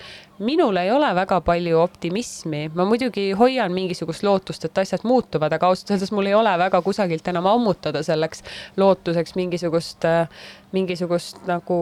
minul 0.44 0.78
ei 0.82 0.92
ole 0.94 1.10
väga 1.16 1.40
palju 1.46 1.80
optimismi. 1.82 2.70
ma 2.76 2.86
muidugi 2.90 3.32
hoian 3.38 3.74
mingisugust 3.76 4.24
lootust, 4.24 4.66
et 4.66 4.82
asjad 4.84 5.06
muutuvad, 5.08 5.54
aga 5.54 5.70
ausalt 5.70 5.94
öeldes 5.96 6.14
mul 6.16 6.30
ei 6.32 6.38
ole 6.38 6.56
väga 6.62 6.82
kusagilt 6.86 7.28
enam 7.28 7.50
ammutada 7.52 8.04
selleks 8.04 8.44
lootuseks 8.78 9.36
mingisugust, 9.36 10.08
mingisugust 10.76 11.39
nagu, 11.49 11.76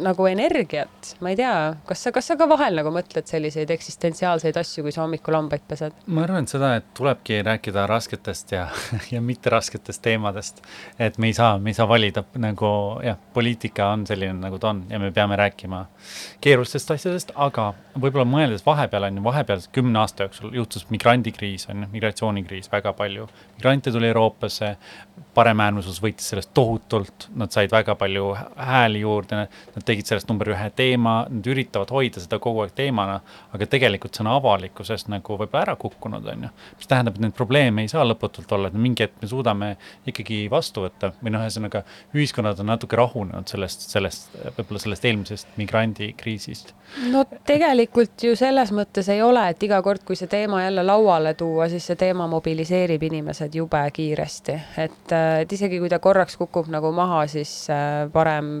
nagu 0.00 0.26
energiat, 0.26 1.10
ma 1.20 1.32
ei 1.32 1.36
tea, 1.36 1.52
kas 1.88 2.04
sa, 2.06 2.12
kas 2.14 2.30
sa 2.30 2.36
ka 2.40 2.46
vahel 2.48 2.78
nagu 2.78 2.88
mõtled 2.94 3.28
selliseid 3.28 3.70
eksistentsiaalseid 3.74 4.56
asju, 4.56 4.84
kui 4.86 4.94
sa 4.94 5.02
hommikul 5.04 5.36
hambaid 5.36 5.66
pesed? 5.68 5.96
ma 6.06 6.24
arvan, 6.24 6.46
et 6.46 6.54
seda, 6.54 6.70
et 6.80 6.86
tulebki 6.96 7.42
rääkida 7.44 7.84
rasketest 7.90 8.54
ja, 8.56 8.66
ja 9.12 9.20
mitte 9.20 9.52
rasketest 9.52 10.02
teemadest. 10.04 10.62
et 10.98 11.18
me 11.20 11.28
ei 11.28 11.36
saa, 11.36 11.58
me 11.58 11.74
ei 11.74 11.76
saa 11.76 11.88
valida 11.88 12.24
nagu 12.40 12.72
jah, 13.04 13.20
poliitika 13.36 13.90
on 13.92 14.06
selline, 14.08 14.38
nagu 14.40 14.60
ta 14.62 14.72
on 14.72 14.86
ja 14.88 15.00
me 15.02 15.12
peame 15.12 15.36
rääkima 15.36 15.84
keerulistest 16.40 16.94
asjadest, 16.96 17.34
aga 17.36 17.72
võib-olla 17.92 18.24
mõeldes 18.28 18.64
vahepeal 18.64 19.10
on 19.10 19.20
ju, 19.20 19.26
vahepeal 19.28 19.66
kümne 19.76 20.00
aasta 20.00 20.24
jooksul 20.24 20.56
juhtus 20.56 20.88
migrandikriis 20.88 21.68
on 21.68 21.84
ju, 21.84 21.90
migratsioonikriis 21.92 22.72
väga 22.72 22.96
palju. 22.96 23.28
migrante 23.58 23.92
tuli 23.92 24.08
Euroopasse, 24.08 24.76
paremäärmuslus 25.36 26.00
võitis 26.02 26.32
sellest 26.32 26.52
tohutult, 26.56 27.28
nad 27.36 27.52
said 27.52 27.70
väga 27.72 27.94
palju 28.00 28.21
hääli 28.56 29.02
juurde, 29.02 29.46
nad 29.74 29.86
tegid 29.86 30.08
sellest 30.08 30.30
number 30.30 30.52
ühe 30.54 30.68
teema, 30.76 31.14
nad 31.30 31.48
üritavad 31.52 31.90
hoida 31.94 32.22
seda 32.22 32.38
kogu 32.42 32.64
aeg 32.64 32.74
teemana, 32.76 33.18
aga 33.54 33.68
tegelikult 33.70 34.16
see 34.16 34.24
on 34.24 34.32
avalikkusest 34.34 35.10
nagu 35.12 35.38
võib-olla 35.40 35.66
ära 35.66 35.76
kukkunud, 35.80 36.26
on 36.34 36.46
ju. 36.46 36.52
mis 36.78 36.90
tähendab, 36.90 37.18
et 37.18 37.26
neid 37.26 37.36
probleeme 37.36 37.84
ei 37.84 37.90
saa 37.92 38.04
lõputult 38.06 38.52
olla, 38.56 38.70
et 38.70 38.78
mingi 38.78 39.06
hetk 39.06 39.22
me 39.22 39.30
suudame 39.30 39.72
ikkagi 40.08 40.44
vastu 40.52 40.86
võtta 40.86 41.12
või 41.20 41.34
noh, 41.34 41.44
ühesõnaga 41.46 41.84
ühiskonnad 42.16 42.60
on 42.62 42.70
natuke 42.72 42.98
rahunenud 42.98 43.50
sellest, 43.50 43.88
sellest, 43.92 44.32
võib-olla 44.58 44.82
sellest 44.82 45.08
eelmisest 45.08 45.56
migrandikriisist. 45.60 46.74
no 47.12 47.24
tegelikult 47.48 48.26
ju 48.26 48.36
selles 48.38 48.72
mõttes 48.74 49.08
ei 49.12 49.22
ole, 49.24 49.44
et 49.52 49.62
iga 49.62 49.80
kord, 49.84 50.04
kui 50.06 50.18
see 50.18 50.30
teema 50.30 50.62
jälle 50.64 50.84
lauale 50.86 51.34
tuua, 51.38 51.68
siis 51.72 51.86
see 51.90 51.98
teema 52.00 52.26
mobiliseerib 52.30 53.02
inimesed 53.08 53.54
jube 53.56 53.82
kiiresti, 53.92 54.58
et, 54.84 55.16
et 55.42 55.52
isegi 55.52 55.80
kui 55.82 55.90
ta 55.92 55.98
korraks 56.02 56.36
kukub 56.40 56.70
nagu 56.72 56.92
maha, 56.94 57.24
siis 57.30 57.52
äh, 57.72 58.06
parem 58.12 58.54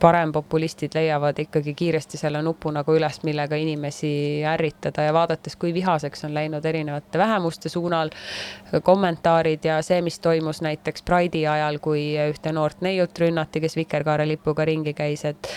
parempopulistid 0.00 0.90
leiavad 0.94 1.38
ikkagi 1.38 1.74
kiiresti 1.74 2.18
selle 2.20 2.42
nupu 2.42 2.70
nagu 2.74 2.92
üles, 2.92 3.22
millega 3.24 3.56
inimesi 3.56 4.10
ärritada. 4.44 5.06
Ja 5.06 5.14
vaadates, 5.16 5.56
kui 5.56 5.72
vihaseks 5.74 6.26
on 6.28 6.34
läinud 6.34 6.64
erinevate 6.64 7.18
vähemuste 7.18 7.68
suunal 7.72 8.10
kommentaarid 8.82 9.64
ja 9.64 9.78
see, 9.82 10.02
mis 10.04 10.18
toimus 10.20 10.60
näiteks 10.66 11.06
Pride'i 11.08 11.46
ajal, 11.48 11.80
kui 11.80 12.04
ühte 12.28 12.52
noort 12.52 12.84
neiut 12.84 13.18
rünnati, 13.18 13.62
kes 13.64 13.76
vikerkaarelipuga 13.80 14.68
ringi 14.68 14.92
käis, 14.92 15.24
et 15.24 15.48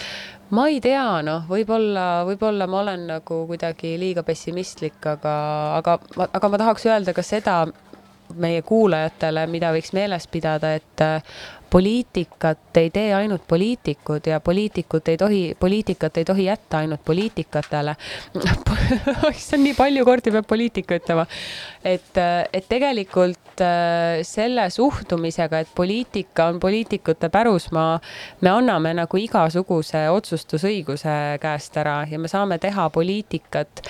ma 0.49 0.69
ei 0.71 0.79
tea, 0.81 1.21
noh, 1.27 1.43
võib-olla, 1.49 2.23
võib-olla 2.29 2.69
ma 2.71 2.79
olen 2.85 3.07
nagu 3.11 3.41
kuidagi 3.49 3.97
liiga 3.99 4.23
pessimistlik, 4.23 5.01
aga, 5.03 5.35
aga, 5.81 5.99
aga 6.29 6.53
ma 6.53 6.63
tahaks 6.63 6.87
öelda 6.87 7.15
ka 7.17 7.25
seda 7.25 7.65
meie 8.35 8.61
kuulajatele, 8.61 9.47
mida 9.47 9.71
võiks 9.75 9.93
meeles 9.95 10.27
pidada, 10.31 10.73
et 10.75 11.05
poliitikat 11.69 12.77
ei 12.77 12.89
tee 12.89 13.13
ainult 13.15 13.43
poliitikud 13.47 14.27
ja 14.27 14.39
poliitikut 14.39 15.07
ei 15.07 15.17
tohi, 15.17 15.41
poliitikat 15.59 16.17
ei 16.17 16.25
tohi 16.25 16.45
jätta 16.45 16.77
ainult 16.77 17.03
poliitikatele 17.05 17.95
issand, 19.35 19.63
nii 19.63 19.75
palju 19.77 20.05
kordi 20.07 20.31
peab 20.31 20.47
poliitika 20.47 20.99
ütlema. 20.99 21.25
et, 21.83 22.19
et 22.53 22.69
tegelikult 22.69 23.63
äh, 23.63 24.23
selle 24.27 24.69
suhtumisega, 24.69 25.59
et 25.59 25.71
poliitika 25.75 26.47
on 26.51 26.59
poliitikute 26.59 27.29
pärusmaa, 27.29 27.99
me 28.41 28.53
anname 28.53 28.93
nagu 29.01 29.19
igasuguse 29.21 30.07
otsustusõiguse 30.13 31.17
käest 31.41 31.77
ära 31.77 31.99
ja 32.09 32.19
me 32.19 32.31
saame 32.31 32.59
teha 32.63 32.89
poliitikat 32.89 33.83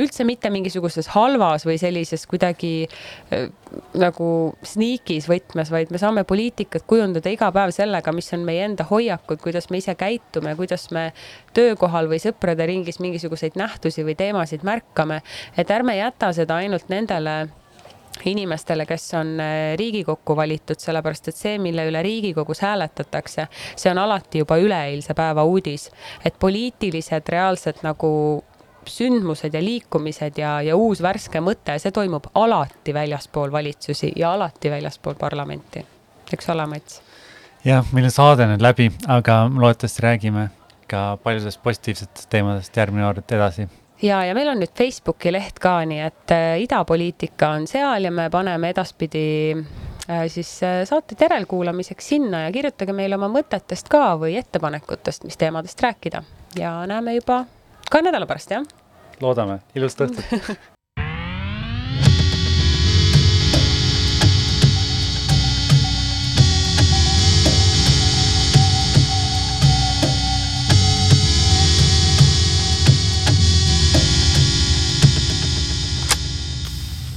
üldse 0.00 0.26
mitte 0.26 0.50
mingisuguses 0.52 1.08
halvas 1.14 1.66
või 1.66 1.78
sellises 1.80 2.26
kuidagi 2.30 2.72
äh, 2.84 3.48
nagu 3.98 4.28
sneakis 4.66 5.28
võtmes, 5.30 5.72
vaid 5.74 5.92
me 5.94 6.00
saame 6.02 6.24
poliitikat 6.28 6.86
kujundada 6.90 7.32
iga 7.32 7.50
päev 7.54 7.74
sellega, 7.74 8.14
mis 8.14 8.32
on 8.36 8.46
meie 8.46 8.64
enda 8.68 8.86
hoiakud, 8.88 9.40
kuidas 9.42 9.70
me 9.70 9.80
ise 9.82 9.96
käitume, 9.98 10.54
kuidas 10.58 10.88
me 10.94 11.10
töökohal 11.56 12.08
või 12.10 12.20
sõprade 12.22 12.66
ringis 12.70 13.00
mingisuguseid 13.02 13.58
nähtusi 13.60 14.06
või 14.06 14.16
teemasid 14.18 14.64
märkame. 14.66 15.22
et 15.56 15.70
ärme 15.70 15.96
jäta 15.96 16.32
seda 16.32 16.62
ainult 16.62 16.88
nendele 16.88 17.44
inimestele, 18.24 18.86
kes 18.86 19.14
on 19.14 19.40
äh, 19.40 19.76
Riigikokku 19.78 20.36
valitud, 20.36 20.78
sellepärast 20.78 21.28
et 21.28 21.38
see, 21.38 21.58
mille 21.58 21.86
üle 21.88 22.02
Riigikogus 22.02 22.62
hääletatakse, 22.64 23.48
see 23.76 23.90
on 23.90 23.98
alati 23.98 24.44
juba 24.44 24.58
üleeilse 24.62 25.14
päeva 25.14 25.44
uudis. 25.44 25.90
et 26.24 26.38
poliitilised 26.38 27.28
reaalsed 27.28 27.82
nagu 27.82 28.44
sündmused 28.90 29.54
ja 29.54 29.62
liikumised 29.62 30.38
ja, 30.38 30.56
ja 30.62 30.76
uus 30.76 31.02
värske 31.02 31.42
mõte, 31.44 31.78
see 31.78 31.94
toimub 31.94 32.30
alati 32.34 32.94
väljaspool 32.94 33.52
valitsusi 33.52 34.12
ja 34.16 34.34
alati 34.34 34.70
väljaspool 34.70 35.18
parlamenti. 35.20 35.84
eks 36.32 36.50
ole, 36.50 36.66
Mats? 36.66 37.00
jah, 37.64 37.86
meil 37.92 38.10
on 38.10 38.14
saade 38.14 38.48
nüüd 38.50 38.64
läbi, 38.64 38.90
aga 39.08 39.44
loodetavasti 39.48 40.06
räägime 40.06 40.48
ka 40.90 41.16
paljudest 41.22 41.62
positiivsetest 41.62 42.28
teemadest 42.30 42.76
järgmine 42.76 43.06
kord 43.06 43.32
edasi 43.38 43.68
ja, 44.02 44.20
ja 44.24 44.34
meil 44.36 44.50
on 44.52 44.60
nüüd 44.62 44.72
Facebooki 44.76 45.32
leht 45.34 45.58
ka, 45.62 45.78
nii 45.88 46.02
et 46.04 46.34
äh, 46.34 46.58
idapoliitika 46.64 47.54
on 47.58 47.68
seal 47.70 48.08
ja 48.08 48.12
me 48.14 48.28
paneme 48.32 48.70
edaspidi 48.74 49.26
äh, 49.54 50.24
siis 50.32 50.56
äh, 50.66 50.82
saated 50.88 51.20
järelkuulamiseks 51.24 52.08
sinna 52.14 52.44
ja 52.46 52.54
kirjutage 52.54 52.96
meile 52.96 53.18
oma 53.18 53.30
mõtetest 53.32 53.90
ka 53.92 54.14
või 54.20 54.36
ettepanekutest, 54.40 55.26
mis 55.28 55.38
teemadest 55.40 55.80
rääkida 55.84 56.24
ja 56.58 56.76
näeme 56.90 57.16
juba 57.18 57.44
ka 57.94 58.02
nädala 58.02 58.26
pärast, 58.26 58.50
jah? 58.50 58.64
loodame, 59.22 59.60
ilusat 59.78 60.08
õhtut. 60.08 60.24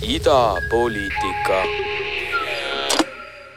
Idapoliitika 0.07 1.63